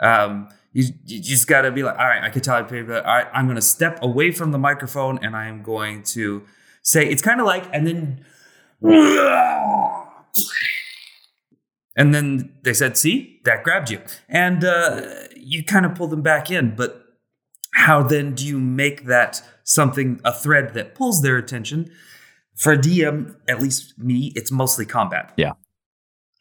Um, 0.00 0.48
you, 0.72 0.84
you 1.06 1.20
just 1.22 1.46
got 1.46 1.62
to 1.62 1.70
be 1.70 1.82
like, 1.84 1.96
all 1.98 2.04
right, 2.06 2.22
I 2.22 2.28
can 2.28 2.42
tell 2.42 2.60
you, 2.70 2.86
all 2.92 3.00
right, 3.02 3.28
I'm 3.32 3.46
going 3.46 3.56
to 3.56 3.62
step 3.62 3.98
away 4.02 4.30
from 4.30 4.50
the 4.50 4.58
microphone 4.58 5.18
and 5.24 5.34
I 5.34 5.46
am 5.46 5.62
going 5.62 6.02
to 6.14 6.42
say, 6.82 7.06
it's 7.08 7.22
kind 7.22 7.40
of 7.40 7.46
like, 7.46 7.64
and 7.72 7.86
then, 7.86 8.24
and 11.96 12.14
then 12.14 12.52
they 12.62 12.74
said, 12.74 12.96
see, 12.96 13.40
that 13.44 13.62
grabbed 13.62 13.90
you. 13.90 14.00
And 14.28 14.64
uh, 14.64 15.02
you 15.36 15.62
kind 15.62 15.86
of 15.86 15.94
pull 15.94 16.08
them 16.08 16.22
back 16.22 16.50
in. 16.50 16.74
But 16.74 17.04
how 17.72 18.02
then 18.02 18.34
do 18.34 18.46
you 18.46 18.58
make 18.58 19.04
that 19.04 19.42
something, 19.62 20.20
a 20.24 20.32
thread 20.32 20.74
that 20.74 20.94
pulls 20.94 21.22
their 21.22 21.36
attention? 21.36 21.90
For 22.56 22.72
a 22.72 22.78
DM, 22.78 23.36
at 23.48 23.60
least 23.60 23.98
me, 23.98 24.32
it's 24.34 24.50
mostly 24.50 24.86
combat. 24.86 25.32
Yeah. 25.36 25.52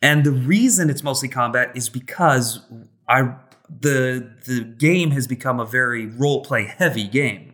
And 0.02 0.24
the 0.24 0.32
reason 0.32 0.90
it's 0.90 1.04
mostly 1.04 1.30
combat 1.30 1.72
is 1.76 1.90
because 1.90 2.60
I 3.08 3.36
the 3.70 4.30
the 4.46 4.64
game 4.64 5.12
has 5.12 5.28
become 5.28 5.60
a 5.60 5.66
very 5.66 6.06
role 6.06 6.44
play 6.44 6.66
heavy 6.66 7.08
game, 7.08 7.54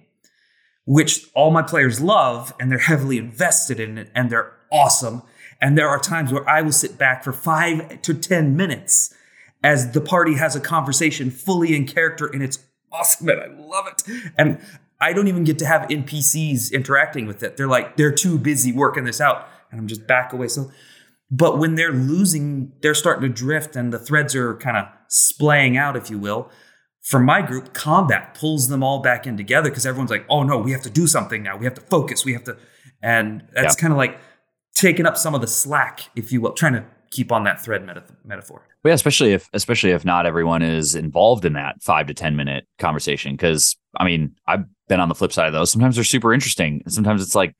which 0.86 1.30
all 1.36 1.52
my 1.52 1.62
players 1.62 2.02
love 2.02 2.54
and 2.60 2.72
they're 2.72 2.80
heavily 2.80 3.18
invested 3.18 3.80
in 3.80 3.98
it 3.98 4.10
and 4.16 4.30
they're 4.30 4.52
awesome. 4.72 5.22
And 5.62 5.78
there 5.78 5.90
are 5.90 6.00
times 6.00 6.32
where 6.32 6.48
I 6.50 6.62
will 6.62 6.72
sit 6.72 6.98
back 6.98 7.24
for 7.24 7.34
five 7.34 8.02
to 8.04 8.14
ten 8.14 8.56
minutes 8.56 9.14
as 9.64 9.92
the 9.92 10.02
party 10.02 10.36
has 10.36 10.56
a 10.56 10.60
conversation 10.62 11.30
fully 11.32 11.76
in 11.76 11.86
character 11.86 12.28
and 12.28 12.42
it's 12.42 12.60
awesome 12.94 13.28
and 13.30 13.42
I 13.42 13.48
love 13.48 13.86
it. 13.88 14.04
And 14.38 14.60
I 15.02 15.12
don't 15.14 15.28
even 15.28 15.44
get 15.44 15.60
to 15.60 15.66
have 15.66 15.84
NPCs 15.90 16.72
interacting 16.72 17.26
with 17.26 17.44
it. 17.44 17.58
They're 17.58 17.68
like, 17.68 17.98
they're 17.98 18.12
too 18.14 18.38
busy 18.38 18.72
working 18.72 19.04
this 19.04 19.20
out. 19.20 19.48
And 19.72 19.80
I'm 19.80 19.88
just 19.88 20.08
back 20.08 20.32
away. 20.34 20.48
So 20.48 20.72
but 21.32 21.60
when 21.60 21.76
they're 21.76 21.92
losing, 21.92 22.72
they're 22.82 22.96
starting 22.96 23.22
to 23.22 23.30
drift 23.30 23.76
and 23.76 23.94
the 23.94 24.00
threads 24.00 24.36
are 24.36 24.56
kind 24.56 24.78
of 24.78 24.86
splaying 25.10 25.78
out, 25.78 25.96
if 25.96 26.10
you 26.10 26.18
will. 26.18 26.50
For 27.02 27.20
my 27.20 27.42
group, 27.42 27.74
combat 27.74 28.34
pulls 28.34 28.68
them 28.68 28.82
all 28.84 29.00
back 29.02 29.28
in 29.28 29.38
together 29.38 29.70
because 29.70 29.86
everyone's 29.86 30.10
like, 30.12 30.26
oh 30.30 30.44
no, 30.44 30.58
we 30.58 30.72
have 30.72 30.82
to 30.82 30.90
do 30.90 31.06
something 31.08 31.44
now. 31.44 31.56
We 31.56 31.66
have 31.66 31.76
to 31.76 31.82
focus. 31.82 32.26
We 32.26 32.34
have 32.34 32.44
to. 32.46 32.58
And 33.02 33.44
that's 33.54 33.76
Yeah. 33.76 33.82
kind 33.82 33.94
of 33.94 33.98
like 33.98 34.18
taking 34.80 35.06
up 35.06 35.18
some 35.18 35.36
of 35.36 35.42
the 35.42 35.48
slack, 35.48 36.10
if 36.16 36.32
you 36.32 36.42
will, 36.42 36.54
trying 36.54 36.74
to 36.74 36.86
keep 37.12 37.32
on 37.32 37.44
that 37.44 37.62
thread 37.62 37.86
meta- 37.86 38.04
metaphor. 38.24 38.62
But 38.84 38.90
yeah, 38.90 38.96
especially 38.96 39.34
if 39.34 39.50
especially 39.54 39.92
if 39.92 40.06
not 40.06 40.26
everyone 40.26 40.62
is 40.62 40.96
involved 40.96 41.44
in 41.46 41.54
that 41.54 41.82
five 41.84 42.08
to 42.08 42.14
ten 42.14 42.36
minute 42.36 42.66
conversation. 42.78 43.34
Because 43.34 43.76
I 43.98 44.06
mean, 44.06 44.36
I've 44.48 44.66
been 44.88 45.00
on 45.00 45.10
the 45.10 45.16
flip 45.16 45.34
side 45.34 45.48
of 45.48 45.54
those. 45.54 45.72
Sometimes 45.72 45.96
they're 45.96 46.04
super 46.04 46.34
interesting, 46.34 46.82
and 46.86 46.94
sometimes 46.94 47.22
it's 47.22 47.36
like, 47.36 47.56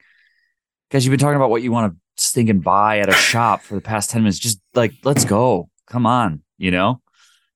guys, 0.92 1.06
you've 1.06 1.12
been 1.12 1.20
talking 1.20 1.36
about 1.36 1.50
what 1.50 1.62
you 1.62 1.72
want 1.72 1.94
to 1.94 2.24
stink 2.24 2.50
and 2.50 2.64
buy 2.64 3.00
at 3.00 3.10
a 3.10 3.14
shop 3.14 3.62
for 3.62 3.76
the 3.76 3.82
past 3.82 4.10
ten 4.12 4.22
minutes. 4.22 4.40
Just 4.40 4.60
like, 4.76 4.94
let's 5.04 5.26
go, 5.26 5.70
come 5.88 6.06
on, 6.06 6.42
you 6.58 6.72
know. 6.72 7.02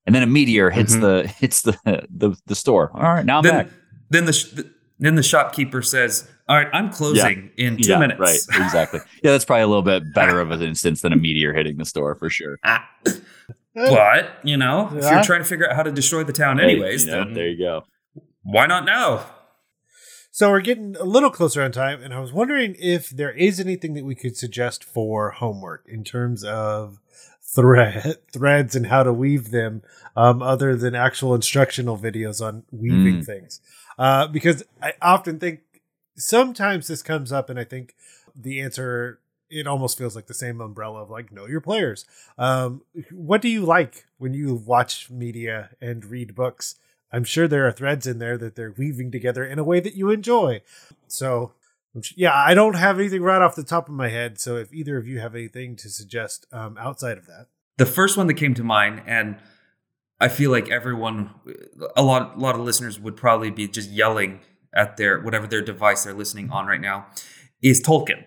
And 0.06 0.14
then 0.14 0.24
a 0.24 0.28
meteor 0.28 0.70
hits 0.70 0.96
Mhm. 0.96 1.02
the 1.02 1.28
hits 1.40 1.62
the, 1.62 1.78
the 2.10 2.36
the 2.48 2.56
store. 2.56 2.92
All 2.94 3.02
right, 3.02 3.26
now 3.26 3.38
I'm 3.38 3.44
then, 3.44 3.54
back. 3.66 3.70
then 4.10 4.26
the 4.26 4.34
sh- 4.34 4.54
then 5.00 5.16
the 5.16 5.24
shopkeeper 5.24 5.82
says, 5.82 6.28
"All 6.48 6.56
right, 6.58 6.68
I'm 6.74 6.92
closing 6.92 7.52
in 7.58 7.78
two 7.78 7.92
yeah, 7.92 8.00
minutes." 8.00 8.20
right, 8.20 8.40
exactly. 8.66 9.00
Yeah, 9.24 9.32
that's 9.32 9.46
probably 9.46 9.64
a 9.64 9.68
little 9.68 9.82
bit 9.84 10.14
better 10.14 10.40
of 10.40 10.52
an 10.52 10.62
instance 10.62 11.02
than 11.02 11.14
a 11.14 11.16
meteor 11.16 11.54
hitting 11.54 11.78
the 11.78 11.86
store 11.86 12.16
for 12.16 12.30
sure. 12.30 12.58
Ah. 12.64 12.90
But 13.76 14.40
you 14.44 14.58
know, 14.58 14.88
if 14.96 15.04
you're 15.04 15.24
trying 15.24 15.42
to 15.42 15.46
figure 15.46 15.68
out 15.70 15.76
how 15.76 15.84
to 15.84 15.92
destroy 15.92 16.24
the 16.24 16.34
town, 16.34 16.60
Hey, 16.60 16.72
anyways, 16.74 17.06
you 17.06 17.12
know, 17.12 17.24
then 17.26 17.34
there 17.34 17.48
you 17.50 17.58
go. 17.58 17.84
why 18.44 18.68
not 18.68 18.86
now? 18.86 19.26
So 20.32 20.50
we're 20.50 20.62
getting 20.62 20.96
a 20.96 21.04
little 21.04 21.30
closer 21.30 21.62
on 21.62 21.72
time, 21.72 22.02
and 22.02 22.14
I 22.14 22.20
was 22.20 22.34
wondering 22.34 22.76
if 22.80 23.10
there 23.10 23.32
is 23.32 23.60
anything 23.60 23.94
that 23.94 24.04
we 24.04 24.16
could 24.16 24.36
suggest 24.36 24.84
for 24.84 25.32
homework 25.32 25.86
in 25.88 26.04
terms 26.04 26.44
of 26.44 27.00
thread 27.42 28.18
threads 28.32 28.76
and 28.76 28.88
how 28.88 29.04
to 29.04 29.14
weave 29.14 29.52
them, 29.52 29.84
um, 30.16 30.42
other 30.42 30.76
than 30.76 30.96
actual 30.96 31.36
instructional 31.36 31.98
videos 31.98 32.44
on 32.46 32.64
weaving 32.72 33.22
Mm. 33.22 33.26
things. 33.26 33.62
Uh, 34.00 34.26
because 34.28 34.64
I 34.82 34.94
often 35.04 35.38
think 35.40 35.60
sometimes 36.16 36.88
this 36.88 37.02
comes 37.02 37.32
up, 37.32 37.50
and 37.50 37.60
I 37.60 37.64
think 37.64 37.96
the 38.36 38.62
answer 38.62 39.20
it 39.50 39.68
almost 39.68 39.98
feels 39.98 40.16
like 40.16 40.26
the 40.26 40.34
same 40.34 40.60
umbrella 40.62 41.04
of 41.04 41.10
like 41.10 41.32
know 41.32 41.46
your 41.46 41.62
players. 41.62 42.06
Um, 42.38 42.82
what 43.12 43.42
do 43.42 43.50
you 43.50 43.64
like 43.64 44.06
when 44.18 44.34
you 44.34 44.56
watch 44.56 45.10
media 45.10 45.72
and 45.80 46.04
read 46.04 46.34
books? 46.34 46.76
I'm 47.12 47.24
sure 47.24 47.48
there 47.48 47.68
are 47.68 47.72
threads 47.72 48.08
in 48.08 48.18
there 48.18 48.38
that 48.40 48.56
they're 48.56 48.74
weaving 48.76 49.12
together 49.12 49.46
in 49.46 49.60
a 49.60 49.64
way 49.64 49.80
that 49.80 49.94
you 49.96 50.10
enjoy. 50.10 50.64
So, 51.08 51.52
yeah, 52.16 52.34
I 52.34 52.56
don't 52.56 52.76
have 52.76 52.98
anything 52.98 53.22
right 53.22 53.42
off 53.42 53.56
the 53.56 53.64
top 53.64 53.88
of 53.88 53.94
my 53.94 54.10
head. 54.10 54.40
So, 54.40 54.56
if 54.58 54.74
either 54.74 54.98
of 54.98 55.08
you 55.08 55.20
have 55.20 55.36
anything 55.36 55.76
to 55.78 55.90
suggest 55.90 56.48
um, 56.52 56.76
outside 56.80 57.20
of 57.20 57.28
that, 57.28 57.48
The 57.78 57.86
first 57.86 58.18
one 58.18 58.26
that 58.28 58.34
came 58.36 58.56
to 58.56 58.64
mind, 58.64 59.04
and 59.06 59.38
I 60.20 60.28
feel 60.28 60.50
like 60.50 60.70
everyone, 60.70 61.30
a 61.96 62.02
lot, 62.02 62.36
a 62.36 62.40
lot 62.40 62.56
of 62.56 62.62
listeners 62.62 63.00
would 63.00 63.16
probably 63.16 63.52
be 63.52 63.68
just 63.68 63.92
yelling 63.92 64.40
at 64.74 64.98
their 64.98 65.20
whatever 65.20 65.48
their 65.48 65.62
device 65.62 66.04
they're 66.04 66.14
listening 66.14 66.50
on 66.50 66.66
right 66.66 66.82
now, 66.82 67.08
is 67.62 67.82
Tolkien. 67.82 68.24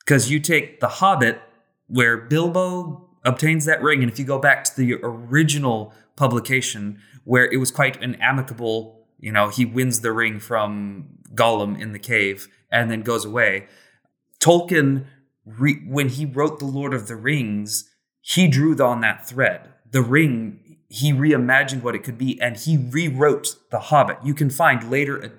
Because 0.00 0.30
you 0.30 0.40
take 0.40 0.80
The 0.80 0.88
Hobbit, 0.88 1.40
where 1.86 2.16
Bilbo 2.16 3.08
obtains 3.24 3.64
that 3.66 3.82
ring, 3.82 4.02
and 4.02 4.10
if 4.10 4.18
you 4.18 4.24
go 4.24 4.38
back 4.38 4.64
to 4.64 4.76
the 4.76 4.94
original 5.02 5.94
publication, 6.16 6.98
where 7.24 7.50
it 7.50 7.58
was 7.58 7.70
quite 7.70 8.02
an 8.02 8.16
amicable, 8.16 9.06
you 9.18 9.32
know, 9.32 9.48
he 9.48 9.64
wins 9.64 10.00
the 10.00 10.12
ring 10.12 10.40
from 10.40 11.06
Gollum 11.34 11.80
in 11.80 11.92
the 11.92 11.98
cave 11.98 12.48
and 12.70 12.90
then 12.90 13.02
goes 13.02 13.24
away. 13.24 13.68
Tolkien, 14.40 15.06
re- 15.46 15.82
when 15.86 16.08
he 16.08 16.26
wrote 16.26 16.58
The 16.58 16.64
Lord 16.64 16.94
of 16.94 17.06
the 17.06 17.16
Rings, 17.16 17.88
he 18.20 18.48
drew 18.48 18.76
on 18.82 19.00
that 19.00 19.26
thread. 19.26 19.68
The 19.90 20.02
ring, 20.02 20.78
he 20.88 21.12
reimagined 21.12 21.82
what 21.82 21.94
it 21.94 22.02
could 22.02 22.18
be 22.18 22.40
and 22.40 22.56
he 22.56 22.76
rewrote 22.76 23.56
The 23.70 23.78
Hobbit. 23.78 24.18
You 24.24 24.34
can 24.34 24.50
find 24.50 24.90
later, 24.90 25.32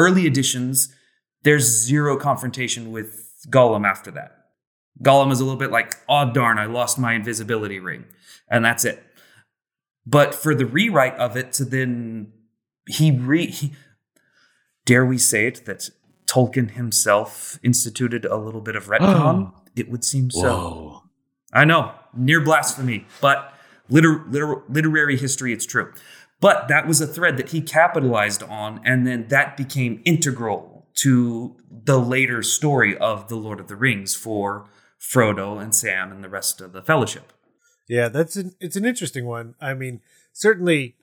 early 0.00 0.26
editions, 0.26 0.94
there's 1.42 1.64
zero 1.64 2.16
confrontation 2.16 2.90
with 2.90 3.46
Gollum 3.50 3.86
after 3.86 4.10
that. 4.12 4.46
Gollum 5.02 5.30
is 5.30 5.40
a 5.40 5.44
little 5.44 5.58
bit 5.58 5.70
like, 5.70 5.94
oh 6.08 6.32
darn, 6.32 6.58
I 6.58 6.64
lost 6.64 6.98
my 6.98 7.12
invisibility 7.12 7.78
ring. 7.78 8.06
And 8.48 8.64
that's 8.64 8.84
it. 8.84 9.02
But 10.06 10.34
for 10.34 10.54
the 10.54 10.66
rewrite 10.66 11.16
of 11.16 11.36
it 11.36 11.52
to 11.54 11.64
then, 11.64 12.32
he 12.88 13.10
re. 13.10 13.46
He, 13.46 13.72
dare 14.86 15.04
we 15.04 15.18
say 15.18 15.46
it, 15.46 15.66
that 15.66 15.90
Tolkien 16.26 16.72
himself 16.72 17.60
instituted 17.62 18.24
a 18.24 18.36
little 18.36 18.62
bit 18.62 18.76
of 18.76 18.86
retcon? 18.86 19.52
it 19.76 19.90
would 19.90 20.04
seem 20.04 20.30
so. 20.30 20.40
Whoa. 20.40 21.02
I 21.52 21.64
know, 21.64 21.92
near 22.16 22.40
blasphemy, 22.40 23.06
but 23.20 23.52
liter- 23.88 24.24
liter- 24.28 24.62
literary 24.68 25.16
history, 25.16 25.52
it's 25.52 25.66
true. 25.66 25.92
But 26.40 26.68
that 26.68 26.86
was 26.86 27.00
a 27.00 27.06
thread 27.06 27.36
that 27.36 27.50
he 27.50 27.60
capitalized 27.60 28.42
on, 28.42 28.80
and 28.84 29.06
then 29.06 29.28
that 29.28 29.56
became 29.56 30.00
integral 30.04 30.86
to 30.94 31.56
the 31.70 32.00
later 32.00 32.42
story 32.42 32.96
of 32.96 33.28
The 33.28 33.36
Lord 33.36 33.60
of 33.60 33.68
the 33.68 33.76
Rings 33.76 34.14
for 34.14 34.68
Frodo 34.98 35.62
and 35.62 35.74
Sam 35.74 36.10
and 36.10 36.24
the 36.24 36.28
rest 36.28 36.60
of 36.60 36.72
the 36.72 36.82
Fellowship. 36.82 37.32
yeah, 37.88 38.08
that's 38.08 38.36
an 38.36 38.54
it's 38.60 38.76
an 38.76 38.84
interesting 38.84 39.26
one. 39.26 39.54
I 39.60 39.74
mean, 39.74 40.00
certainly 40.32 40.96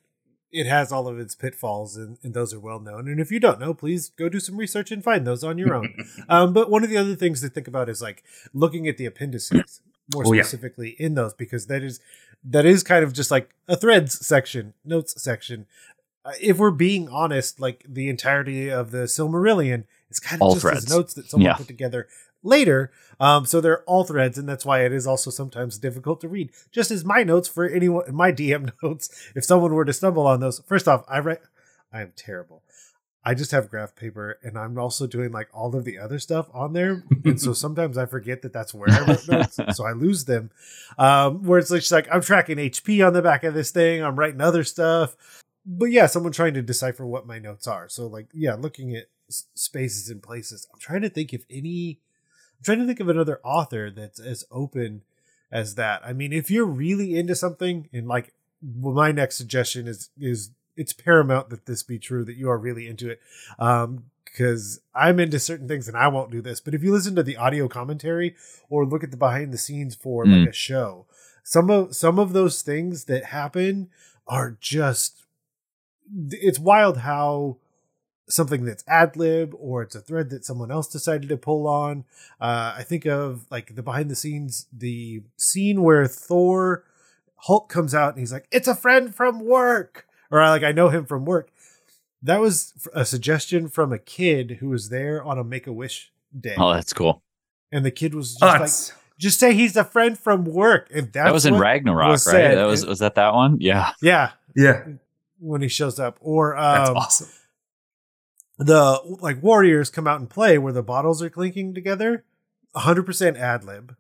it 0.52 0.66
has 0.66 0.92
all 0.92 1.08
of 1.08 1.20
its 1.20 1.36
pitfalls, 1.36 1.98
and, 1.98 2.18
and 2.24 2.34
those 2.34 2.54
are 2.54 2.60
well 2.60 2.80
known. 2.80 3.08
And 3.08 3.20
if 3.20 3.32
you 3.32 3.40
don't 3.40 3.60
know, 3.60 3.74
please 3.74 4.10
go 4.10 4.30
do 4.30 4.40
some 4.40 4.58
research 4.58 4.92
and 4.92 5.04
find 5.04 5.26
those 5.28 5.44
on 5.44 5.58
your 5.58 5.74
own. 5.74 5.94
um, 6.30 6.54
but 6.54 6.70
one 6.70 6.84
of 6.84 6.90
the 6.90 6.98
other 6.98 7.16
things 7.16 7.42
to 7.42 7.50
think 7.50 7.68
about 7.68 7.90
is 7.90 8.02
like 8.02 8.24
looking 8.54 8.88
at 8.88 8.98
the 8.98 9.06
appendices 9.06 9.82
more 10.14 10.24
Oh, 10.26 10.34
yeah. 10.34 10.42
specifically 10.44 10.96
in 11.00 11.16
those, 11.16 11.34
because 11.34 11.68
that 11.68 11.84
is 11.84 12.00
that 12.44 12.66
is 12.66 12.84
kind 12.84 13.04
of 13.04 13.14
just 13.14 13.32
like 13.32 13.54
a 13.68 13.76
threads 13.76 14.26
section, 14.26 14.74
notes 14.86 15.22
section. 15.22 15.66
Uh, 16.24 16.32
if 16.42 16.58
we're 16.58 16.72
being 16.72 17.10
honest, 17.10 17.60
like 17.60 17.84
the 17.88 18.10
entirety 18.10 18.70
of 18.70 18.92
the 18.92 19.00
Silmarillion 19.06 19.86
is 20.10 20.20
kind 20.20 20.42
of 20.42 20.46
All 20.46 20.54
just 20.54 20.62
threads. 20.62 20.86
as 20.86 20.90
notes 20.90 21.14
that 21.16 21.30
someone 21.30 21.46
Yeah. 21.48 21.56
put 21.56 21.68
together 21.68 22.08
later. 22.44 22.92
Um, 23.20 23.46
so 23.46 23.60
they're 23.60 23.84
all 23.84 24.04
threads, 24.04 24.38
and 24.38 24.48
that's 24.48 24.66
why 24.66 24.86
it 24.86 24.94
is 24.94 25.08
also 25.08 25.32
sometimes 25.32 25.78
difficult 25.80 26.22
to 26.22 26.28
read. 26.30 26.52
Just 26.72 26.92
as 26.92 27.04
my 27.04 27.24
notes 27.24 27.48
for 27.48 27.68
anyone, 27.68 28.14
my 28.14 28.32
DM 28.32 28.72
notes, 28.84 29.10
if 29.36 29.44
someone 29.44 29.74
were 29.74 29.86
to 29.86 29.94
stumble 29.94 30.28
on 30.28 30.40
those, 30.40 30.60
first 30.68 30.88
off, 30.88 31.04
I 31.10 31.20
write, 31.20 31.40
I 31.92 32.02
am 32.02 32.14
terrible. 32.16 32.62
I 33.28 33.34
just 33.34 33.52
have 33.52 33.70
graph 33.70 33.94
paper, 33.94 34.40
and 34.42 34.58
I'm 34.58 34.80
also 34.80 35.06
doing 35.06 35.34
like 35.34 35.50
all 35.54 35.76
of 35.76 35.84
the 35.84 36.00
other 36.00 36.18
stuff 36.18 36.48
on 36.54 36.72
there, 36.72 37.04
and 37.26 37.42
so 37.42 37.52
sometimes 37.52 37.98
I 37.98 38.06
forget 38.06 38.42
that 38.44 38.54
that's 38.54 38.74
where 38.74 38.90
I 38.90 39.02
wrote 39.06 39.28
notes, 39.28 39.60
so 39.76 39.86
I 39.86 39.92
lose 39.92 40.24
them. 40.24 40.50
Um, 40.98 41.44
where 41.44 41.60
it's 41.60 41.70
just 41.70 41.92
like 41.92 42.08
I'm 42.10 42.22
tracking 42.22 42.56
HP 42.56 43.06
on 43.06 43.12
the 43.12 43.22
back 43.22 43.44
of 43.44 43.54
this 43.54 43.72
thing, 43.72 44.02
I'm 44.02 44.16
writing 44.18 44.40
other 44.40 44.64
stuff, 44.64 45.18
but 45.66 45.88
yeah, 45.88 46.06
someone 46.06 46.32
trying 46.32 46.54
to 46.54 46.62
decipher 46.62 47.06
what 47.06 47.28
my 47.28 47.38
notes 47.38 47.68
are. 47.68 47.90
So 47.90 48.08
like, 48.08 48.30
yeah, 48.34 48.54
looking 48.54 48.96
at 48.96 49.08
s- 49.28 49.48
spaces 49.56 50.10
and 50.10 50.24
places. 50.24 50.66
I'm 50.74 50.80
trying 50.80 51.02
to 51.02 51.10
think 51.10 51.34
if 51.34 51.44
any. 51.50 52.00
I'm 52.60 52.64
trying 52.64 52.80
to 52.80 52.86
think 52.86 53.02
of 53.02 53.10
another 53.10 53.42
author 53.44 53.92
that's 53.92 54.22
as 54.22 54.46
open 54.52 55.04
as 55.52 55.76
that. 55.76 56.02
I 56.06 56.14
mean, 56.14 56.32
if 56.32 56.50
you're 56.50 56.66
really 56.66 57.18
into 57.18 57.36
something, 57.36 57.90
and 57.92 58.08
like 58.08 58.34
well, 58.62 58.94
my 58.94 59.12
next 59.12 59.36
suggestion 59.36 59.86
is 59.86 60.12
is 60.18 60.52
it's 60.78 60.94
paramount 60.94 61.50
that 61.50 61.66
this 61.66 61.84
be 61.84 62.00
true 62.00 62.24
that 62.26 62.38
you 62.38 62.50
are 62.50 62.58
really 62.58 62.88
into 62.88 63.10
it. 63.10 63.20
Um, 63.60 64.06
because 64.24 64.82
I'm 64.94 65.20
into 65.20 65.40
certain 65.40 65.68
things 65.68 65.88
and 65.88 65.98
I 65.98 66.10
won't 66.10 66.30
do 66.30 66.42
this. 66.42 66.60
But 66.60 66.76
if 66.76 66.84
you 66.84 66.92
listen 66.92 67.16
to 67.16 67.24
the 67.24 67.38
audio 67.38 67.68
commentary 67.68 68.36
or 68.70 68.86
look 68.86 69.04
at 69.04 69.10
the 69.10 69.18
behind 69.18 69.52
the 69.52 69.58
scenes 69.58 69.96
for 69.96 70.26
Mm. 70.26 70.42
like 70.42 70.50
a 70.50 70.54
show, 70.54 71.08
some 71.44 71.72
of 71.72 71.96
some 71.96 72.20
of 72.20 72.34
those 72.34 72.62
things 72.62 73.06
that 73.06 73.26
happen 73.26 73.90
are 74.28 74.56
just 74.62 75.24
it's 76.30 76.60
wild 76.60 77.00
how 77.00 77.58
something 78.30 78.66
that's 78.66 78.84
ad 78.88 79.16
lib 79.16 79.56
or 79.58 79.82
it's 79.82 79.96
a 79.96 80.02
thread 80.02 80.30
that 80.30 80.44
someone 80.46 80.70
else 80.70 80.88
decided 80.88 81.30
to 81.30 81.38
pull 81.38 81.66
on. 81.68 82.04
Uh, 82.40 82.76
I 82.78 82.84
think 82.84 83.06
of 83.06 83.46
like 83.50 83.76
the 83.76 83.82
behind 83.84 84.12
the 84.12 84.16
scenes, 84.16 84.68
the 84.72 85.24
scene 85.38 85.82
where 85.82 86.06
Thor 86.08 86.84
Hulk 87.42 87.70
comes 87.70 87.96
out 87.96 88.10
and 88.14 88.20
he's 88.20 88.34
like, 88.34 88.48
"It's 88.52 88.68
a 88.68 88.76
friend 88.76 89.16
from 89.16 89.40
work," 89.46 90.07
or 90.32 90.42
I, 90.42 90.50
like 90.50 90.64
I 90.64 90.72
know 90.72 90.90
him 90.90 91.06
from 91.06 91.26
work. 91.26 91.50
That 92.24 92.40
was 92.40 92.74
a 92.94 93.06
suggestion 93.06 93.68
from 93.70 93.94
a 93.94 94.00
kid 94.00 94.58
who 94.60 94.70
was 94.70 94.90
there 94.90 95.24
on 95.24 95.38
a 95.38 95.44
Make 95.44 95.68
a 95.68 95.74
Wish 95.74 96.12
day, 96.38 96.56
Oh, 96.58 96.74
that's 96.74 96.94
cool. 96.94 97.22
and 97.72 97.86
the 97.86 97.92
kid 97.92 98.14
was 98.16 98.36
just 98.36 98.44
Oh, 98.44 98.60
like, 98.60 99.08
"Just 99.20 99.40
say 99.40 99.54
he's 99.54 99.78
a 99.78 99.84
friend 99.84 100.18
from 100.18 100.44
work," 100.44 100.90
and 100.94 101.14
that 101.14 101.32
was 101.32 101.46
in 101.46 101.56
Ragnarok, 101.58 102.10
was 102.10 102.26
right? 102.28 102.32
said. 102.34 102.58
That 102.58 102.66
was 102.66 102.86
was 102.86 103.00
that 103.00 103.16
that 103.16 103.34
one? 103.34 103.58
Yeah. 103.62 103.92
yeah 104.02 104.32
yeah, 104.56 104.86
when 105.40 105.62
he 105.62 105.68
shows 105.68 106.00
up, 106.00 106.18
or 106.20 106.56
that's 106.58 106.90
um, 106.90 106.98
awesome. 106.98 107.30
the 108.58 109.00
like 109.22 109.42
warriors 109.44 109.90
come 109.92 110.08
out 110.08 110.20
and 110.20 110.30
play 110.30 110.58
where 110.58 110.74
the 110.74 110.82
bottles 110.84 111.22
are 111.22 111.30
clinking 111.30 111.74
together 111.76 112.24
100% 112.76 113.38
ad 113.38 113.64
lib 113.64 113.96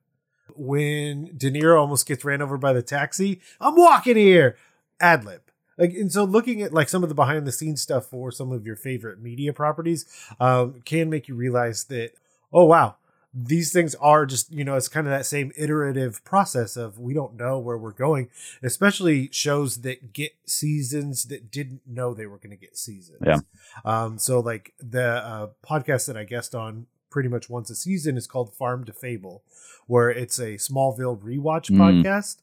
when 0.55 1.25
de 1.37 1.51
niro 1.51 1.79
almost 1.79 2.07
gets 2.07 2.25
ran 2.25 2.41
over 2.41 2.57
by 2.57 2.73
the 2.73 2.81
taxi 2.81 3.39
i'm 3.61 3.75
walking 3.75 4.15
here 4.17 4.55
ad 4.99 5.23
lib 5.23 5.41
like 5.77 5.91
and 5.93 6.11
so 6.11 6.23
looking 6.23 6.61
at 6.61 6.73
like 6.73 6.89
some 6.89 7.03
of 7.03 7.09
the 7.09 7.15
behind 7.15 7.45
the 7.47 7.51
scenes 7.51 7.81
stuff 7.81 8.05
for 8.05 8.31
some 8.31 8.51
of 8.51 8.65
your 8.65 8.75
favorite 8.75 9.21
media 9.21 9.53
properties 9.53 10.05
um, 10.39 10.81
can 10.85 11.09
make 11.09 11.27
you 11.27 11.35
realize 11.35 11.85
that 11.85 12.11
oh 12.53 12.65
wow 12.65 12.95
these 13.33 13.71
things 13.71 13.93
are 13.95 14.25
just 14.25 14.51
you 14.51 14.63
know 14.63 14.75
it's 14.75 14.87
kind 14.87 15.05
of 15.05 15.11
that 15.11 15.25
same 15.25 15.51
iterative 15.55 16.23
process 16.23 16.75
of 16.75 16.97
we 16.97 17.13
don't 17.13 17.35
know 17.35 17.59
where 17.59 17.77
we're 17.77 17.91
going 17.91 18.29
especially 18.63 19.29
shows 19.31 19.81
that 19.81 20.11
get 20.13 20.31
seasons 20.45 21.25
that 21.25 21.51
didn't 21.51 21.81
know 21.85 22.13
they 22.13 22.25
were 22.25 22.37
going 22.37 22.49
to 22.49 22.55
get 22.57 22.75
seasons 22.77 23.19
Yeah. 23.23 23.39
um 23.85 24.17
so 24.17 24.39
like 24.39 24.73
the 24.79 25.03
uh, 25.03 25.47
podcast 25.63 26.07
that 26.07 26.17
i 26.17 26.23
guest 26.23 26.55
on 26.55 26.87
pretty 27.09 27.29
much 27.29 27.49
once 27.49 27.69
a 27.69 27.75
season 27.75 28.17
is 28.17 28.27
called 28.27 28.53
farm 28.53 28.83
to 28.85 28.93
fable 28.93 29.43
where 29.87 30.09
it's 30.09 30.37
a 30.39 30.55
smallville 30.55 31.17
rewatch 31.21 31.69
Mm. 31.71 31.77
podcast 32.03 32.37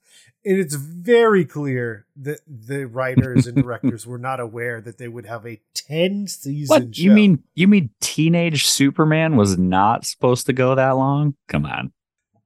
and 0.47 0.59
it's 0.59 0.75
very 0.75 1.45
clear 1.45 2.07
that 2.17 2.41
the 2.47 2.87
writers 2.87 3.47
and 3.47 3.57
directors 3.63 4.07
were 4.07 4.19
not 4.19 4.41
aware 4.41 4.81
that 4.81 4.99
they 4.99 5.09
would 5.09 5.27
have 5.27 5.47
a 5.47 5.61
10 5.75 6.27
season 6.29 6.75
What 6.75 6.99
you 6.99 7.11
mean? 7.13 7.43
You 7.55 7.67
mean 7.69 7.91
Teenage 8.01 8.67
Superman 8.67 9.37
was 9.37 9.59
not 9.59 10.05
supposed 10.05 10.47
to 10.47 10.53
go 10.53 10.75
that 10.75 10.93
long? 10.93 11.35
Come 11.49 11.65
on. 11.67 11.93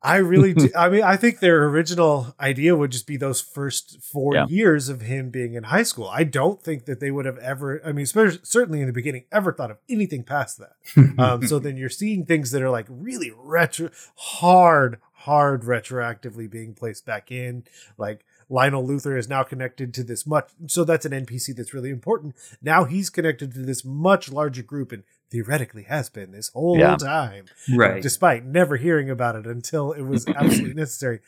I 0.08 0.16
really 0.16 0.54
do. 0.54 0.70
I 0.76 0.88
mean, 0.88 1.02
I 1.02 1.16
think 1.16 1.40
their 1.40 1.64
original 1.66 2.34
idea 2.40 2.74
would 2.76 2.90
just 2.92 3.06
be 3.06 3.16
those 3.16 3.40
first 3.40 4.00
four 4.02 4.34
Yeah. 4.34 4.46
years 4.48 4.88
of 4.88 5.02
him 5.02 5.30
being 5.30 5.54
in 5.54 5.64
high 5.64 5.82
school. 5.82 6.08
I 6.08 6.24
don't 6.24 6.62
think 6.62 6.86
that 6.86 7.00
they 7.00 7.10
would 7.10 7.26
have 7.26 7.38
ever, 7.38 7.80
I 7.84 7.92
mean, 7.92 8.06
certainly 8.06 8.80
in 8.80 8.86
the 8.86 8.92
beginning, 8.92 9.24
ever 9.30 9.52
thought 9.52 9.70
of 9.70 9.78
anything 9.88 10.22
past 10.24 10.58
that. 10.58 10.72
Um, 11.18 11.46
so 11.46 11.58
then 11.58 11.76
you're 11.76 11.88
seeing 11.90 12.24
things 12.26 12.52
that 12.52 12.62
are 12.62 12.70
like 12.70 12.86
really 12.88 13.32
retro, 13.36 13.90
hard, 14.16 15.00
hard 15.12 15.62
retroactively 15.62 16.48
being 16.48 16.74
placed 16.74 17.04
back 17.04 17.30
in. 17.32 17.64
Like 17.96 18.24
Lionel 18.48 18.86
Luthor 18.86 19.18
is 19.18 19.28
now 19.28 19.42
connected 19.42 19.92
to 19.94 20.04
this 20.04 20.26
much. 20.26 20.48
So 20.68 20.84
that's 20.84 21.04
an 21.04 21.12
NPC 21.12 21.54
that's 21.56 21.74
really 21.74 21.90
important. 21.90 22.34
Now 22.62 22.84
he's 22.84 23.10
connected 23.10 23.52
to 23.54 23.58
this 23.60 23.84
much 23.84 24.30
larger 24.30 24.62
group 24.62 24.92
and 24.92 25.02
theoretically 25.30 25.84
has 25.84 26.08
been 26.08 26.32
this 26.32 26.48
whole 26.48 26.78
Yeah. 26.78 26.96
time 26.96 27.46
right. 27.76 28.02
despite 28.02 28.44
never 28.44 28.76
hearing 28.76 29.10
about 29.10 29.36
it 29.36 29.46
until 29.46 29.92
it 29.92 30.02
was 30.02 30.26
absolutely 30.36 30.74
necessary. 30.74 31.20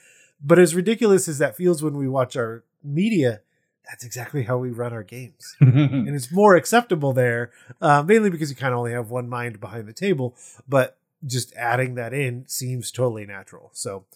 But 0.43 0.59
as 0.59 0.75
ridiculous 0.75 1.29
as 1.29 1.39
that 1.39 1.57
feels 1.57 1.83
when 1.83 1.97
we 1.97 2.09
watch 2.09 2.35
our 2.37 2.65
media, 2.83 3.41
that's 3.89 4.05
exactly 4.05 4.45
how 4.45 4.57
we 4.59 4.71
run 4.71 4.93
our 4.93 5.03
games. 5.03 5.57
and 5.61 6.09
it's 6.15 6.33
more 6.33 6.57
acceptable 6.57 7.13
there, 7.13 7.51
uh, 7.81 8.03
mainly 8.03 8.31
because 8.31 8.49
you 8.51 8.57
kind 8.57 8.73
of 8.73 8.79
only 8.79 8.93
have 8.93 9.11
one 9.11 9.29
mind 9.29 9.61
behind 9.61 9.87
the 9.87 9.93
table. 9.93 10.35
But 10.69 10.97
just 11.27 11.53
adding 11.57 11.95
that 11.97 12.15
in 12.15 12.45
seems 12.49 12.91
totally 12.91 13.27
natural. 13.27 13.71
So, 13.75 14.07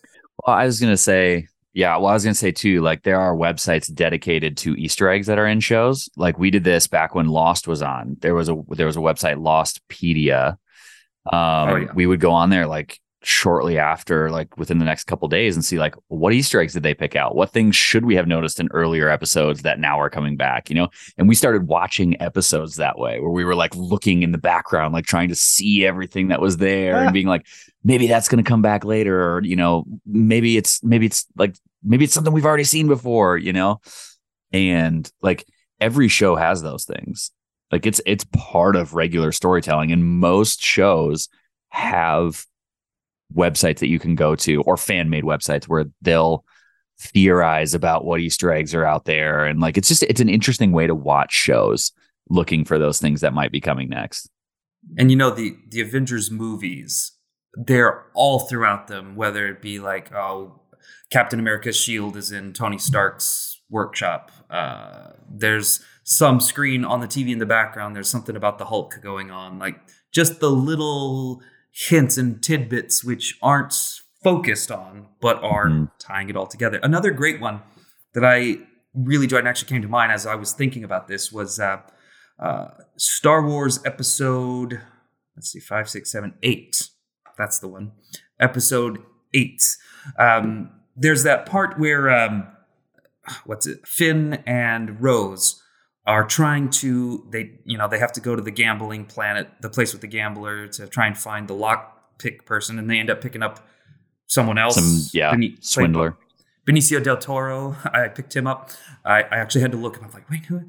Well, 0.47 0.57
I 0.57 0.65
was 0.65 0.81
gonna 0.81 0.97
say, 0.97 1.49
yeah. 1.75 1.97
Well, 1.97 2.07
I 2.07 2.15
was 2.15 2.25
gonna 2.25 2.35
say 2.35 2.53
too. 2.53 2.81
Like 2.81 3.03
there 3.03 3.21
are 3.21 3.35
websites 3.37 3.93
dedicated 3.93 4.57
to 4.59 4.75
Easter 4.77 5.09
eggs 5.11 5.27
that 5.27 5.39
are 5.39 5.47
in 5.47 5.61
shows. 5.61 6.09
Like 6.17 6.39
we 6.39 6.51
did 6.51 6.65
this 6.65 6.87
back 6.87 7.15
when 7.15 7.29
Lost 7.29 7.69
was 7.69 7.83
on. 7.83 8.17
There 8.21 8.35
was 8.35 8.49
a 8.49 8.63
there 8.71 8.87
was 8.87 8.97
a 8.97 9.01
website 9.01 9.37
Lostpedia. 9.37 10.53
Um, 11.31 11.69
Oh, 11.69 11.77
yeah. 11.77 11.93
we 11.95 12.07
would 12.07 12.21
go 12.21 12.31
on 12.33 12.51
there 12.51 12.67
like 12.67 12.99
shortly 13.27 13.79
after, 13.79 14.31
like 14.31 14.57
within 14.57 14.79
the 14.79 14.85
next 14.85 15.05
couple 15.05 15.27
days, 15.29 15.57
and 15.57 15.65
see 15.65 15.79
like 15.79 15.95
what 16.09 16.33
Easter 16.33 16.61
eggs 16.61 16.75
did 16.75 16.83
they 16.83 16.95
pick 16.95 17.17
out? 17.17 17.35
What 17.35 17.51
things 17.51 17.75
should 17.75 18.05
we 18.05 18.15
have 18.17 18.27
noticed 18.27 18.61
in 18.61 18.69
earlier 18.73 19.09
episodes 19.09 19.63
that 19.63 19.79
now 19.79 20.01
are 20.01 20.11
coming 20.11 20.37
back? 20.37 20.69
You 20.69 20.77
know, 20.77 20.89
and 21.17 21.29
we 21.29 21.35
started 21.35 21.67
watching 21.67 22.21
episodes 22.21 22.77
that 22.77 22.99
way, 22.99 23.21
where 23.21 23.31
we 23.31 23.45
were 23.45 23.55
like 23.55 23.75
looking 23.75 24.23
in 24.23 24.33
the 24.33 24.39
background, 24.39 24.95
like 24.95 25.07
trying 25.07 25.29
to 25.29 25.35
see 25.35 25.85
everything 25.87 26.29
that 26.29 26.41
was 26.41 26.59
there, 26.59 26.97
and 26.97 27.13
being 27.13 27.27
like, 27.27 27.47
maybe 27.83 28.07
that's 28.07 28.29
going 28.29 28.43
to 28.43 28.49
come 28.49 28.63
back 28.63 28.85
later, 28.85 29.21
or 29.21 29.43
you 29.43 29.57
know, 29.57 29.85
maybe 30.07 30.57
it's 30.57 30.83
maybe 30.83 31.07
it's 31.07 31.27
like 31.37 31.57
maybe 31.83 32.05
it's 32.05 32.15
something 32.15 32.33
we've 32.33 32.47
already 32.47 32.65
seen 32.65 32.89
before, 32.89 33.37
you 33.37 33.53
know, 33.53 33.81
and 34.53 35.11
like 35.23 35.45
every 35.81 36.09
show 36.09 36.37
has 36.37 36.63
those 36.63 36.85
things. 36.85 37.31
Like 37.73 37.87
it's 37.87 38.01
it's 38.07 38.25
part 38.33 38.77
of 38.77 38.95
regular 38.95 39.33
storytelling, 39.33 39.93
and 39.93 40.05
most 40.05 40.63
shows 40.63 41.29
have 41.71 42.45
websites 43.35 43.79
that 43.79 43.89
you 43.89 43.99
can 43.99 44.15
go 44.15 44.37
to 44.37 44.63
or 44.63 44.77
fan 44.77 45.11
made 45.11 45.25
websites 45.25 45.65
where 45.65 45.87
they'll 46.03 46.45
theorize 46.99 47.75
about 47.75 48.05
what 48.05 48.21
Easter 48.21 48.53
eggs 48.53 48.75
are 48.75 48.85
out 48.85 49.05
there, 49.05 49.45
and 49.45 49.61
like 49.61 49.77
it's 49.77 49.89
just 49.89 50.03
it's 50.05 50.21
an 50.21 50.29
interesting 50.29 50.73
way 50.73 50.87
to 50.87 50.95
watch 50.95 51.33
shows 51.33 51.93
looking 52.31 52.65
for 52.65 52.79
those 52.79 53.01
things 53.01 53.21
that 53.21 53.35
might 53.35 53.53
be 53.53 53.61
coming 53.61 53.89
next. 53.89 54.31
And 54.99 55.11
you 55.11 55.17
know 55.17 55.31
the 55.31 55.57
the 55.69 55.81
Avengers 55.81 56.31
movies, 56.31 57.13
they're 57.55 58.07
all 58.15 58.41
throughout 58.41 58.87
them. 58.87 59.17
Whether 59.17 59.49
it 59.49 59.61
be 59.61 59.79
like 59.79 60.13
oh, 60.13 60.61
Captain 61.11 61.39
America's 61.39 61.77
shield 61.77 62.17
is 62.17 62.33
in 62.33 62.53
Tony 62.53 62.79
Stark's 62.79 63.61
workshop. 63.71 64.31
Uh, 64.51 65.11
there's 65.29 65.81
some 66.05 66.41
screen 66.41 66.85
on 66.85 67.01
the 67.01 67.07
TV 67.07 67.31
in 67.31 67.39
the 67.39 67.47
background. 67.47 67.97
There's 67.97 68.09
something 68.09 68.37
about 68.37 68.59
the 68.59 68.67
Hulk 68.67 69.01
going 69.03 69.31
on. 69.31 69.59
Like 69.59 69.81
just 70.13 70.41
the 70.41 70.51
little 70.51 71.43
hints 71.77 72.17
and 72.17 72.41
tidbits 72.43 73.03
which 73.05 73.37
aren't 73.43 73.75
focused 74.23 74.71
on, 74.71 75.09
but 75.21 75.43
are 75.43 75.67
Mhm. 75.67 75.91
tying 75.99 76.31
it 76.31 76.37
all 76.37 76.47
together. 76.47 76.79
Another 76.83 77.11
great 77.11 77.41
one 77.41 77.61
that 78.15 78.25
I 78.25 78.59
really 78.95 79.25
enjoyed 79.25 79.41
and 79.41 79.49
actually 79.49 79.69
came 79.69 79.83
to 79.83 79.89
mind 79.89 80.13
as 80.13 80.25
I 80.25 80.37
was 80.37 80.53
thinking 80.53 80.85
about 80.85 81.09
this 81.09 81.33
was. 81.33 81.59
Uh, 81.59 81.81
uh, 82.39 82.69
Star 82.97 83.47
Wars 83.47 83.81
episode, 83.85 84.81
let's 85.37 85.51
see, 85.51 85.61
five, 85.61 85.89
six, 85.89 86.11
seven, 86.11 86.35
eight. 86.43 86.89
That's 87.39 87.59
the 87.59 87.69
one. 87.69 87.93
Episode 88.41 88.99
eight. 89.33 89.77
Um, 90.19 90.71
there's 90.97 91.23
that 91.25 91.45
part 91.47 91.79
where, 91.79 92.11
um, 92.11 92.47
what's 93.45 93.67
it? 93.67 93.87
Finn 93.87 94.43
and 94.47 95.01
Rose 95.03 95.61
are 96.07 96.25
trying 96.25 96.69
to, 96.69 97.27
they, 97.31 97.53
you 97.65 97.79
know, 97.79 97.89
they 97.89 97.99
have 97.99 98.13
to 98.13 98.21
go 98.21 98.37
to 98.37 98.43
the 98.43 98.51
gambling 98.51 99.07
planet, 99.07 99.49
the 99.61 99.71
place 99.71 99.93
with 99.93 100.03
the 100.03 100.07
gambler 100.07 100.69
to 100.69 100.87
try 100.87 101.07
and 101.07 101.17
find 101.17 101.49
the 101.49 101.55
lock 101.55 102.19
pick 102.19 102.45
person. 102.45 102.79
And 102.79 102.91
they 102.91 102.99
end 102.99 103.11
up 103.11 103.21
picking 103.21 103.43
up 103.43 103.67
someone 104.27 104.59
else. 104.59 104.75
Some 104.75 105.09
yeah, 105.19 105.35
played 105.35 105.65
swindler. 105.65 106.17
Benicio 106.67 107.03
del 107.03 107.17
Toro. 107.17 107.77
I 107.93 108.09
picked 108.09 108.37
him 108.37 108.47
up. 108.47 108.71
I, 109.05 109.23
I 109.23 109.37
actually 109.37 109.63
had 109.63 109.73
to 109.73 109.79
look 109.79 109.97
and 109.97 110.05
I'm 110.05 110.13
like, 110.13 110.29
wait, 110.29 110.45
who? 110.47 110.63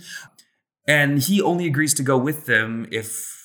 And 0.88 1.19
he 1.19 1.41
only 1.41 1.65
agrees 1.65 1.93
to 1.95 2.03
go 2.03 2.17
with 2.17 2.45
them 2.45 2.88
if 2.91 3.36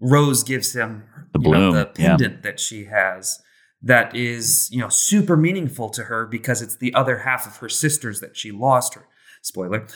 Rose 0.00 0.42
gives 0.42 0.74
him 0.74 1.04
The 1.32 1.38
know, 1.38 1.72
the 1.72 1.90
yeah. 1.98 2.08
pendant 2.08 2.42
that 2.42 2.60
she 2.60 2.84
has 2.84 3.40
that 3.82 4.14
is, 4.16 4.70
you 4.72 4.80
know, 4.80 4.88
super 4.88 5.36
meaningful 5.36 5.90
to 5.90 6.04
her 6.04 6.26
because 6.26 6.62
it's 6.62 6.76
the 6.76 6.94
other 6.94 7.18
half 7.18 7.46
of 7.46 7.58
her 7.58 7.68
sisters 7.68 8.20
that 8.20 8.36
she 8.36 8.50
lost 8.50 8.94
her. 8.94 9.06
Spoiler. 9.42 9.86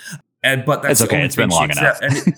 And 0.42 0.64
but 0.64 0.82
that's 0.82 1.00
It's 1.00 1.10
okay, 1.10 1.24
it's 1.24 1.36
been 1.36 1.48
long 1.50 1.70
enough. 1.70 1.98
it- 2.00 2.34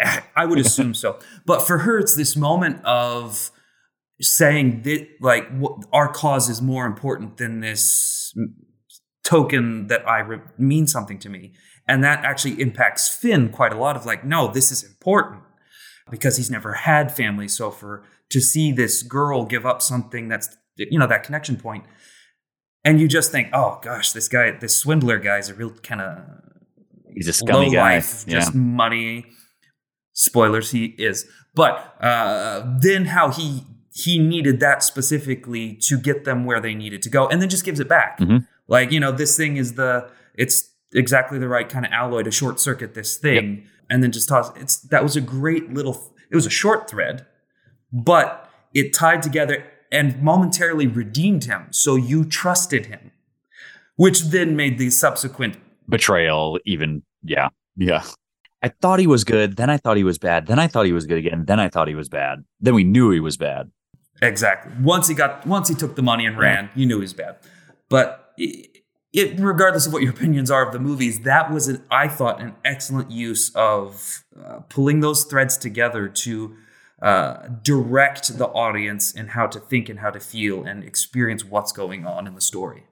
I 0.36 0.44
would 0.44 0.58
assume 0.66 0.94
so. 0.94 1.18
But 1.46 1.60
for 1.62 1.78
her, 1.78 1.98
it's 1.98 2.14
this 2.14 2.36
moment 2.36 2.84
of 2.84 3.50
saying 4.20 4.82
that 4.82 5.06
like 5.20 5.48
what, 5.56 5.84
our 5.92 6.08
cause 6.08 6.48
is 6.48 6.60
more 6.60 6.84
important 6.86 7.38
than 7.38 7.60
this 7.60 8.34
token 9.24 9.86
that 9.86 10.06
I 10.08 10.18
re- 10.20 10.40
mean 10.58 10.86
something 10.86 11.18
to 11.20 11.28
me, 11.28 11.52
and 11.88 12.04
that 12.04 12.24
actually 12.24 12.60
impacts 12.60 13.08
Finn 13.08 13.48
quite 13.48 13.72
a 13.72 13.76
lot. 13.78 13.96
Of 13.96 14.04
like, 14.04 14.24
no, 14.24 14.48
this 14.48 14.70
is 14.70 14.84
important 14.84 15.42
because 16.10 16.36
he's 16.36 16.50
never 16.50 16.74
had 16.74 17.10
family. 17.14 17.48
So 17.48 17.70
for 17.70 18.04
to 18.30 18.40
see 18.40 18.72
this 18.72 19.02
girl 19.02 19.44
give 19.46 19.64
up 19.64 19.80
something 19.80 20.28
that's 20.28 20.54
you 20.76 20.98
know 20.98 21.06
that 21.06 21.22
connection 21.22 21.56
point, 21.56 21.84
and 22.84 23.00
you 23.00 23.08
just 23.08 23.32
think, 23.32 23.48
oh 23.54 23.78
gosh, 23.82 24.12
this 24.12 24.28
guy, 24.28 24.50
this 24.50 24.76
swindler 24.76 25.18
guy 25.18 25.38
is 25.38 25.48
a 25.48 25.54
real 25.54 25.70
kind 25.70 26.00
of 26.02 26.18
He's 27.14 27.28
a 27.28 27.32
scummy 27.32 27.66
low 27.66 27.72
guy. 27.72 27.94
life, 27.96 28.24
yeah. 28.26 28.40
just 28.40 28.54
money. 28.54 29.26
Spoilers, 30.12 30.70
he 30.70 30.86
is. 30.98 31.26
But 31.54 31.96
uh, 32.00 32.66
then 32.80 33.06
how 33.06 33.30
he 33.30 33.64
he 33.94 34.18
needed 34.18 34.60
that 34.60 34.82
specifically 34.82 35.74
to 35.74 35.98
get 35.98 36.24
them 36.24 36.44
where 36.44 36.60
they 36.60 36.74
needed 36.74 37.02
to 37.02 37.10
go, 37.10 37.28
and 37.28 37.40
then 37.42 37.48
just 37.48 37.64
gives 37.64 37.80
it 37.80 37.88
back. 37.88 38.18
Mhm. 38.18 38.46
Like 38.68 38.90
you 38.92 39.00
know, 39.00 39.12
this 39.12 39.36
thing 39.36 39.56
is 39.56 39.74
the 39.74 40.08
it's 40.34 40.70
exactly 40.94 41.38
the 41.38 41.48
right 41.48 41.68
kind 41.68 41.84
of 41.86 41.92
alloy 41.92 42.22
to 42.22 42.30
short 42.30 42.60
circuit 42.60 42.94
this 42.94 43.16
thing, 43.16 43.66
and 43.90 44.02
then 44.02 44.12
just 44.12 44.28
toss. 44.28 44.50
It's 44.56 44.76
that 44.88 45.02
was 45.02 45.16
a 45.16 45.20
great 45.20 45.72
little. 45.72 46.14
It 46.30 46.34
was 46.34 46.46
a 46.46 46.50
short 46.50 46.88
thread, 46.88 47.26
but 47.92 48.50
it 48.74 48.94
tied 48.94 49.22
together 49.22 49.64
and 49.90 50.22
momentarily 50.22 50.86
redeemed 50.86 51.44
him. 51.44 51.66
So 51.70 51.96
you 51.96 52.24
trusted 52.24 52.86
him, 52.86 53.12
which 53.96 54.22
then 54.24 54.56
made 54.56 54.78
the 54.78 54.88
subsequent 54.90 55.56
Betrayal, 55.92 56.58
even. 56.64 57.02
Yeah. 57.22 57.50
Yeah. 57.76 58.02
I 58.62 58.68
thought 58.68 58.98
he 58.98 59.06
was 59.06 59.24
good. 59.24 59.56
Then 59.56 59.70
I 59.70 59.76
thought 59.76 59.96
he 59.96 60.04
was 60.04 60.18
bad. 60.18 60.46
Then 60.46 60.58
I 60.58 60.66
thought 60.66 60.86
he 60.86 60.92
was 60.92 61.06
good 61.06 61.18
again. 61.18 61.44
Then 61.46 61.60
I 61.60 61.68
thought 61.68 61.88
he 61.88 61.94
was 61.94 62.08
bad. 62.08 62.44
Then 62.60 62.74
we 62.74 62.84
knew 62.84 63.10
he 63.10 63.20
was 63.20 63.36
bad. 63.36 63.70
Exactly. 64.20 64.72
Once 64.80 65.08
he 65.08 65.14
got, 65.14 65.46
once 65.46 65.68
he 65.68 65.74
took 65.74 65.96
the 65.96 66.02
money 66.02 66.26
and 66.26 66.38
ran, 66.38 66.70
you 66.74 66.86
knew 66.86 66.96
he 66.96 67.02
was 67.02 67.12
bad. 67.12 67.36
But 67.88 68.32
it, 68.38 68.84
it, 69.12 69.38
regardless 69.38 69.86
of 69.86 69.92
what 69.92 70.02
your 70.02 70.12
opinions 70.12 70.50
are 70.50 70.64
of 70.64 70.72
the 70.72 70.78
movies, 70.78 71.20
that 71.20 71.50
was, 71.50 71.68
an, 71.68 71.84
I 71.90 72.08
thought, 72.08 72.40
an 72.40 72.54
excellent 72.64 73.10
use 73.10 73.52
of 73.54 74.24
uh, 74.42 74.60
pulling 74.68 75.00
those 75.00 75.24
threads 75.24 75.56
together 75.56 76.08
to 76.08 76.56
uh, 77.02 77.48
direct 77.62 78.38
the 78.38 78.46
audience 78.46 79.12
in 79.12 79.28
how 79.28 79.48
to 79.48 79.58
think 79.58 79.88
and 79.88 79.98
how 79.98 80.10
to 80.10 80.20
feel 80.20 80.62
and 80.62 80.84
experience 80.84 81.44
what's 81.44 81.72
going 81.72 82.06
on 82.06 82.28
in 82.28 82.34
the 82.36 82.40
story. 82.40 82.84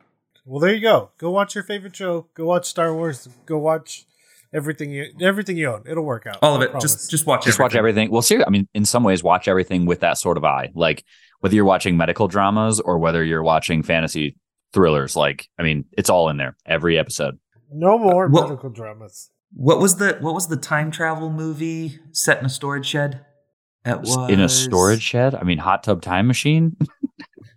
Well, 0.47 0.61
there 0.61 0.75
you 0.75 0.81
go. 0.81 1.11
Go 1.19 1.31
watch 1.31 1.55
your 1.55 1.65
favorite 1.65 1.95
show. 1.95 2.29
Go 2.35 2.47
watch 2.47 2.67
Star 2.67 2.95
Wars. 2.95 3.29
Go 3.47 3.59
watch 3.59 4.07
everything 4.53 4.91
you 4.91 5.07
everything 5.21 5.57
you 5.57 5.69
own. 5.71 5.85
It'll 5.89 6.05
work 6.05 6.27
out. 6.27 6.39
All 6.43 6.57
of 6.57 6.63
it. 6.63 6.73
Just, 6.81 7.11
just 7.11 7.27
watch. 7.27 7.45
Just 7.45 7.59
watch 7.59 7.75
everything. 7.75 8.11
Well, 8.11 8.23
seriously, 8.23 8.47
I 8.47 8.51
mean, 8.51 8.69
in 8.75 8.85
some 8.85 9.05
ways, 9.05 9.23
watch 9.23 9.49
everything 9.49 9.87
with 9.87 10.01
that 10.01 10.19
sort 10.19 10.37
of 10.37 10.45
eye. 10.45 10.71
Like 10.75 11.05
whether 11.41 11.55
you're 11.55 11.65
watching 11.65 11.97
medical 11.97 12.29
dramas 12.29 12.81
or 12.81 12.99
whether 12.99 13.23
you're 13.25 13.43
watching 13.43 13.83
fantasy 13.83 14.37
thrillers. 14.73 15.17
Like, 15.17 15.49
I 15.59 15.63
mean, 15.63 15.85
it's 15.93 16.11
all 16.11 16.29
in 16.29 16.37
there. 16.37 16.57
Every 16.67 16.99
episode. 16.99 17.39
no 17.73 17.99
more 17.99 18.29
Well- 18.29 18.45
medical 18.49 18.71
dramas. 18.71 19.31
What 19.53 19.81
was 19.81 19.97
the 19.97 20.17
What 20.21 20.33
was 20.35 20.47
the 20.47 20.57
time 20.57 20.91
travel 20.93 21.29
movie 21.31 21.99
set 22.13 22.39
in 22.39 22.47
a 22.47 22.49
storage 22.49 22.87
shed? 22.87 23.25
It 23.85 23.99
was 24.01 24.17
In 24.31 24.39
a 24.41 24.49
storage 24.49 25.03
shed. 25.03 25.35
I 25.35 25.43
mean, 25.43 25.59
hot 25.59 25.83
tub 25.83 26.03
time 26.03 26.27
machine. 26.27 26.77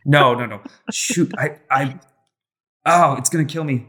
No, 0.06 0.34
no, 0.36 0.46
no. 0.46 0.62
Shoot, 0.92 1.32
I, 1.38 1.60
I. 1.72 1.98
Oh, 2.86 3.16
it's 3.16 3.30
gonna 3.30 3.46
kill 3.46 3.64
me. 3.64 3.88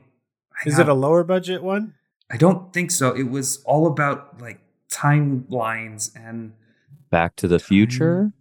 I 0.64 0.68
Is 0.68 0.76
have- 0.76 0.88
it 0.88 0.90
a 0.90 0.94
lower 0.94 1.24
budget 1.24 1.62
one? 1.62 1.94
I 2.30 2.36
don't 2.36 2.72
think 2.72 2.90
so. 2.90 3.10
It 3.14 3.30
was 3.30 3.62
all 3.64 3.86
about 3.86 4.40
like 4.40 4.60
timelines 4.90 6.10
and 6.16 6.52
Back 7.10 7.36
to 7.36 7.48
the 7.48 7.58
Future. 7.58 8.32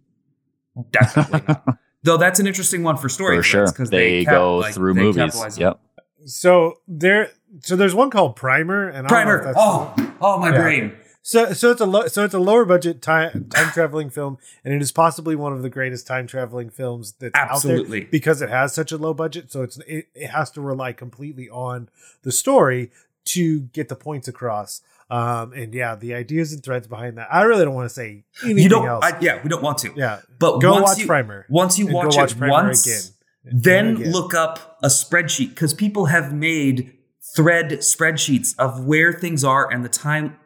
definitely. 0.90 1.42
not. 1.48 1.78
Though 2.02 2.16
that's 2.18 2.38
an 2.40 2.46
interesting 2.46 2.82
one 2.82 2.96
for 2.98 3.08
story 3.08 3.36
For 3.38 3.42
sure. 3.42 3.66
because 3.66 3.88
They, 3.90 4.24
cap- 4.24 4.34
go 4.34 4.56
like, 4.58 4.74
through 4.74 4.94
they 4.94 5.00
movies. 5.00 5.16
capitalize 5.22 5.56
on- 5.58 5.62
Yep. 5.62 5.80
So 6.26 6.74
there, 6.88 7.30
so 7.60 7.76
there's 7.76 7.94
one 7.94 8.10
called 8.10 8.36
Primer, 8.36 8.88
and 8.88 9.06
I 9.06 9.10
don't 9.10 9.26
know 9.26 9.34
if 9.34 9.40
Primer. 9.42 9.44
that's 9.44 9.56
Oh, 9.58 10.14
oh, 10.20 10.38
my 10.38 10.50
Yeah. 10.52 10.60
brain. 10.60 10.92
So, 11.26 11.54
so 11.54 11.70
it's 11.70 11.80
a 11.80 11.86
lo- 11.86 12.06
so 12.06 12.22
it's 12.22 12.34
a 12.34 12.38
lower 12.38 12.66
budget 12.66 13.00
time 13.00 13.46
time 13.48 13.70
traveling 13.72 14.10
film, 14.10 14.36
and 14.62 14.74
it 14.74 14.82
is 14.82 14.92
possibly 14.92 15.34
one 15.34 15.54
of 15.54 15.62
the 15.62 15.70
greatest 15.70 16.06
time 16.06 16.26
traveling 16.26 16.68
films 16.68 17.12
that's 17.18 17.34
out 17.34 17.50
Absolutely. 17.52 18.00
there 18.00 18.08
because 18.10 18.42
it 18.42 18.50
has 18.50 18.74
such 18.74 18.92
a 18.92 18.98
low 18.98 19.14
budget. 19.14 19.50
So 19.50 19.62
it's 19.62 19.78
it, 19.88 20.08
it 20.14 20.26
has 20.28 20.50
to 20.50 20.60
rely 20.60 20.92
completely 20.92 21.48
on 21.48 21.88
the 22.24 22.30
story 22.30 22.90
to 23.26 23.60
get 23.72 23.88
the 23.88 23.96
points 23.96 24.28
across. 24.28 24.82
Um, 25.08 25.54
and 25.54 25.72
yeah, 25.72 25.94
the 25.94 26.12
ideas 26.12 26.52
and 26.52 26.62
threads 26.62 26.86
behind 26.86 27.16
that. 27.16 27.28
I 27.32 27.42
really 27.44 27.64
don't 27.64 27.74
want 27.74 27.88
to 27.88 27.94
say 27.94 28.24
anything 28.42 28.62
You 28.62 28.68
don't. 28.68 28.86
else. 28.86 29.02
I, 29.02 29.18
yeah, 29.20 29.40
we 29.42 29.48
don't 29.48 29.62
want 29.62 29.78
to. 29.78 29.92
yeah, 29.96 30.20
But 30.38 30.58
go 30.60 30.72
once 30.72 30.82
watch 30.90 30.98
you, 30.98 31.06
Primer. 31.06 31.46
Once 31.48 31.78
you 31.78 31.86
watch, 31.86 32.16
watch 32.16 32.32
it 32.32 32.38
Primer 32.38 32.52
once, 32.52 32.86
again. 32.86 33.62
then 33.62 33.96
again. 33.96 34.12
look 34.12 34.34
up 34.34 34.78
a 34.82 34.88
spreadsheet 34.88 35.50
because 35.50 35.72
people 35.72 36.06
have 36.06 36.34
made 36.34 36.98
thread 37.34 37.70
spreadsheets 37.80 38.54
of 38.58 38.84
where 38.84 39.10
things 39.12 39.42
are 39.42 39.70
and 39.72 39.82
the 39.84 39.88
time. 39.88 40.36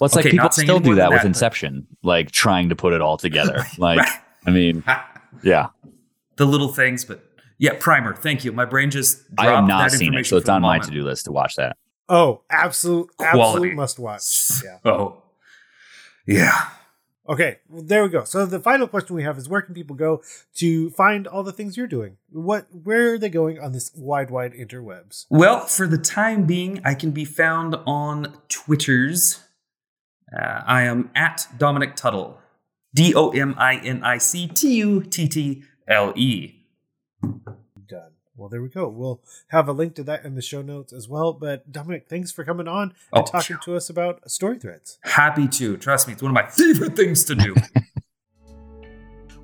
Well, 0.00 0.06
it's 0.06 0.16
Okay, 0.16 0.24
like 0.24 0.30
people 0.32 0.50
still 0.50 0.78
do 0.80 0.90
more 0.90 0.94
that 0.96 1.10
with 1.10 1.18
that, 1.18 1.22
but- 1.24 1.26
Inception, 1.26 1.86
like 2.02 2.30
trying 2.30 2.68
to 2.68 2.76
put 2.76 2.92
it 2.92 3.00
all 3.00 3.16
together. 3.16 3.64
Like, 3.78 3.98
Right. 3.98 4.08
I 4.46 4.50
mean, 4.50 4.84
yeah, 5.42 5.68
the 6.36 6.46
little 6.46 6.68
things, 6.68 7.04
but 7.04 7.22
yeah, 7.58 7.72
primer. 7.78 8.14
Thank 8.14 8.44
you. 8.44 8.52
My 8.52 8.64
brain 8.64 8.90
just 8.90 9.22
I 9.36 9.46
have 9.46 9.66
not 9.66 9.90
that 9.90 9.96
seen 9.98 10.14
it, 10.14 10.24
so 10.26 10.36
it's 10.36 10.48
on 10.48 10.62
my 10.62 10.78
to 10.78 10.90
do 10.90 11.02
list 11.04 11.24
to 11.26 11.32
watch 11.32 11.56
that. 11.56 11.76
Oh, 12.08 12.42
absolute, 12.48 13.10
Quality. 13.16 13.38
absolute 13.70 13.74
must 13.74 13.98
watch. 13.98 14.62
Yeah. 14.64 14.78
Oh, 14.90 15.22
yeah. 16.26 16.68
Okay, 17.28 17.58
well, 17.68 17.82
there 17.82 18.02
we 18.02 18.08
go. 18.08 18.24
So 18.24 18.46
the 18.46 18.58
final 18.58 18.86
question 18.88 19.14
we 19.14 19.22
have 19.22 19.36
is 19.36 19.48
where 19.50 19.60
can 19.60 19.74
people 19.74 19.94
go 19.96 20.22
to 20.54 20.88
find 20.90 21.26
all 21.26 21.42
the 21.42 21.52
things 21.52 21.76
you're 21.76 21.86
doing? 21.86 22.16
What 22.30 22.66
where 22.72 23.12
are 23.14 23.18
they 23.18 23.28
going 23.28 23.58
on 23.60 23.72
this 23.72 23.90
wide, 23.94 24.30
wide 24.30 24.54
interwebs? 24.54 25.26
Well, 25.28 25.60
for 25.66 25.86
the 25.86 25.98
time 25.98 26.46
being, 26.46 26.80
I 26.86 26.94
can 26.94 27.10
be 27.10 27.26
found 27.26 27.76
on 27.86 28.34
Twitters. 28.48 29.40
Uh, 30.36 30.62
I 30.66 30.82
am 30.82 31.10
at 31.14 31.46
Dominic 31.56 31.96
Tuttle. 31.96 32.38
D 32.94 33.14
O 33.14 33.30
M 33.30 33.54
I 33.58 33.76
N 33.76 34.02
I 34.02 34.18
C 34.18 34.46
T 34.48 34.74
U 34.76 35.02
T 35.02 35.28
T 35.28 35.62
L 35.86 36.12
E. 36.16 36.66
Done. 37.86 38.12
Well, 38.36 38.48
there 38.48 38.62
we 38.62 38.68
go. 38.68 38.88
We'll 38.88 39.20
have 39.48 39.68
a 39.68 39.72
link 39.72 39.94
to 39.96 40.02
that 40.04 40.24
in 40.24 40.34
the 40.34 40.42
show 40.42 40.62
notes 40.62 40.92
as 40.92 41.08
well. 41.08 41.32
But 41.32 41.70
Dominic, 41.72 42.06
thanks 42.08 42.32
for 42.32 42.44
coming 42.44 42.68
on 42.68 42.94
and 43.12 43.22
Oh, 43.28 43.30
talking 43.30 43.56
to 43.64 43.76
us 43.76 43.90
about 43.90 44.30
story 44.30 44.58
threads. 44.58 44.98
Happy 45.02 45.48
to. 45.48 45.76
Trust 45.76 46.06
me, 46.06 46.14
it's 46.14 46.22
one 46.22 46.30
of 46.30 46.34
my 46.34 46.46
favorite 46.46 46.96
things 46.96 47.24
to 47.24 47.34
do. 47.34 47.54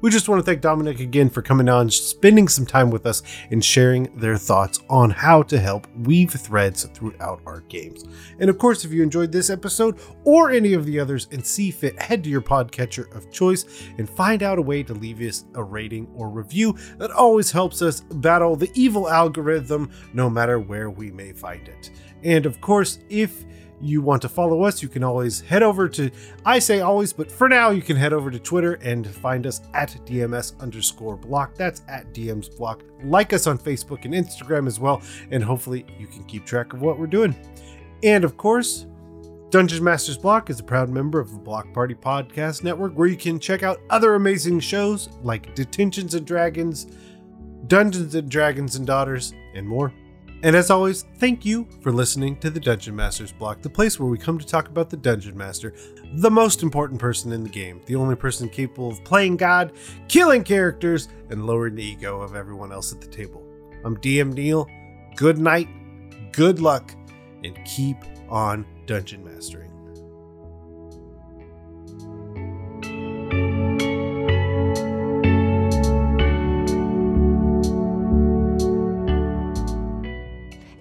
We 0.05 0.11
just 0.11 0.29
want 0.29 0.39
to 0.39 0.45
thank 0.45 0.61
Dominic 0.61 1.01
again 1.01 1.31
for 1.31 1.41
coming 1.41 1.67
on, 1.67 1.89
spending 1.89 2.47
some 2.47 2.67
time 2.67 2.91
with 2.91 3.07
us, 3.07 3.23
and 3.51 3.65
sharing 3.65 4.15
their 4.19 4.37
thoughts 4.37 4.79
on 4.91 5.09
how 5.09 5.43
to 5.45 5.59
help 5.59 5.87
weave 5.97 6.31
threads 6.31 6.85
throughout 6.85 7.41
our 7.47 7.61
games. 7.71 8.05
And 8.39 8.51
of 8.51 8.59
course, 8.59 8.85
if 8.85 8.93
you 8.93 9.03
enjoyed 9.03 9.33
this 9.33 9.49
episode 9.49 9.99
or 10.25 10.51
any 10.51 10.75
of 10.75 10.85
the 10.85 11.01
others 11.01 11.27
and 11.33 11.43
see 11.47 11.71
fit, 11.71 11.99
head 11.99 12.23
to 12.25 12.29
your 12.29 12.43
podcatcher 12.43 13.11
of 13.17 13.33
choice 13.33 13.65
and 13.97 14.07
find 14.07 14.43
out 14.43 14.59
a 14.59 14.63
way 14.63 14.83
to 14.83 14.93
leave 14.93 15.23
us 15.23 15.47
a 15.55 15.63
rating 15.65 16.07
or 16.15 16.29
review. 16.29 16.77
That 16.99 17.11
always 17.11 17.51
helps 17.51 17.81
us 17.81 18.01
battle 18.03 18.57
the 18.57 18.71
evil 18.75 19.09
algorithm, 19.09 19.91
no 20.13 20.29
matter 20.29 20.61
where 20.61 20.91
we 20.91 21.13
may 21.13 21.33
find 21.33 21.67
it. 21.67 21.91
And 22.23 22.45
of 22.45 22.61
course, 22.61 22.99
if 23.09 23.47
you 23.85 24.01
want 24.01 24.23
to 24.23 24.29
follow 24.29 24.63
us, 24.63 24.83
you 24.83 24.89
can 24.89 25.05
always 25.05 25.43
head 25.43 25.63
over 25.63 25.89
to, 25.91 26.11
I 26.45 26.59
say 26.59 26.81
always, 26.81 27.13
but 27.13 27.31
for 27.31 27.49
now, 27.49 27.71
you 27.71 27.83
can 27.83 27.97
head 27.97 28.13
over 28.13 28.31
to 28.31 28.39
Twitter 28.39 28.75
and 28.75 29.07
find 29.07 29.47
us 29.47 29.61
at 29.75 29.91
DMS 30.07 30.59
underscore 30.61 31.17
block. 31.17 31.55
That's 31.55 31.83
at 31.89 32.13
DMs 32.15 32.55
block. 32.57 32.83
Like 33.03 33.33
us 33.33 33.47
on 33.47 33.59
Facebook 33.59 34.07
and 34.07 34.15
Instagram 34.15 34.67
as 34.67 34.81
well, 34.81 35.03
and 35.31 35.45
hopefully 35.45 35.85
you 35.99 36.07
can 36.07 36.25
keep 36.25 36.47
track 36.47 36.73
of 36.73 36.81
what 36.81 36.99
we're 36.99 37.07
doing. 37.07 37.37
And 38.03 38.25
of 38.25 38.37
course, 38.37 38.87
Dungeon 39.51 39.85
Masters 39.85 40.19
Block 40.19 40.51
is 40.51 40.59
a 40.59 40.65
proud 40.65 40.89
member 40.89 41.21
of 41.21 41.31
the 41.31 41.39
Block 41.39 41.73
Party 41.73 41.95
Podcast 41.95 42.65
Network, 42.65 42.95
where 42.95 43.07
you 43.07 43.17
can 43.17 43.39
check 43.39 43.63
out 43.63 43.81
other 43.91 44.15
amazing 44.15 44.61
shows 44.61 45.11
like 45.23 45.55
Detentions 45.55 46.15
and 46.15 46.27
Dragons, 46.27 46.87
Dungeons 47.67 48.15
and 48.15 48.31
Dragons 48.31 48.77
and 48.77 48.87
Daughters, 48.87 49.33
and 49.55 49.69
more. 49.69 49.93
And 50.45 50.55
as 50.55 50.71
always, 50.71 51.07
thank 51.17 51.47
you 51.47 51.67
for 51.81 51.91
listening 51.91 52.37
to 52.41 52.51
the 52.51 52.61
Dungeon 52.61 52.95
Masters 52.95 53.33
Block, 53.33 53.63
the 53.63 53.71
place 53.71 53.99
where 53.99 54.11
we 54.11 54.19
come 54.19 54.39
to 54.39 54.45
talk 54.45 54.69
about 54.69 54.91
the 54.91 54.97
Dungeon 54.99 55.35
Master, 55.35 55.73
the 56.17 56.31
most 56.31 56.63
important 56.63 57.01
person 57.01 57.33
in 57.33 57.43
the 57.43 57.49
game, 57.49 57.81
the 57.87 57.97
only 57.97 58.15
person 58.15 58.51
capable 58.51 58.91
of 58.91 59.03
playing 59.05 59.39
God, 59.39 59.73
killing 60.07 60.45
characters, 60.45 61.09
and 61.31 61.47
lowering 61.47 61.77
the 61.77 61.83
ego 61.83 62.21
of 62.21 62.35
everyone 62.35 62.73
else 62.73 62.93
at 62.93 63.01
the 63.01 63.07
table. 63.07 63.43
I'm 63.87 63.97
DM 63.97 64.35
Neal. 64.35 64.69
Good 65.17 65.39
night, 65.39 65.71
good 66.33 66.61
luck, 66.61 66.95
and 67.43 67.59
keep 67.65 67.97
on 68.29 68.67
dungeon 68.85 69.25
mastering. 69.25 69.34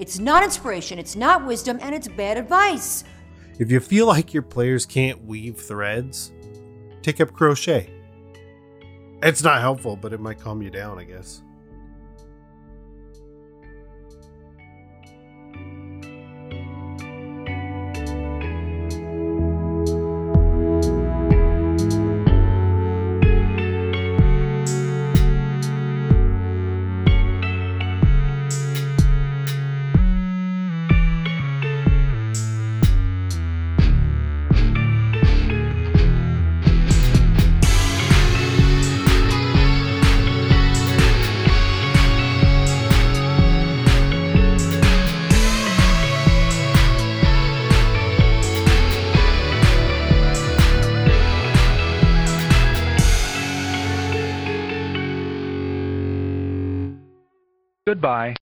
It's 0.04 0.20
not 0.20 0.44
inspiration, 0.44 1.00
it's 1.00 1.16
not 1.16 1.46
wisdom, 1.46 1.80
and 1.82 1.96
it's 1.96 2.10
bad 2.10 2.38
advice. 2.38 3.06
If 3.58 3.72
you 3.72 3.80
feel 3.80 4.06
like 4.06 4.34
your 4.34 4.44
players 4.44 4.86
can't 4.86 5.24
weave 5.24 5.58
threads, 5.58 6.34
take 7.02 7.22
up 7.22 7.32
crochet. 7.32 7.90
It's 9.22 9.44
not 9.44 9.62
helpful, 9.62 9.96
but 9.96 10.12
it 10.12 10.20
might 10.20 10.42
calm 10.42 10.62
you 10.62 10.70
down, 10.70 11.00
I 11.00 11.06
guess. 11.06 11.42
Goodbye. 58.04 58.32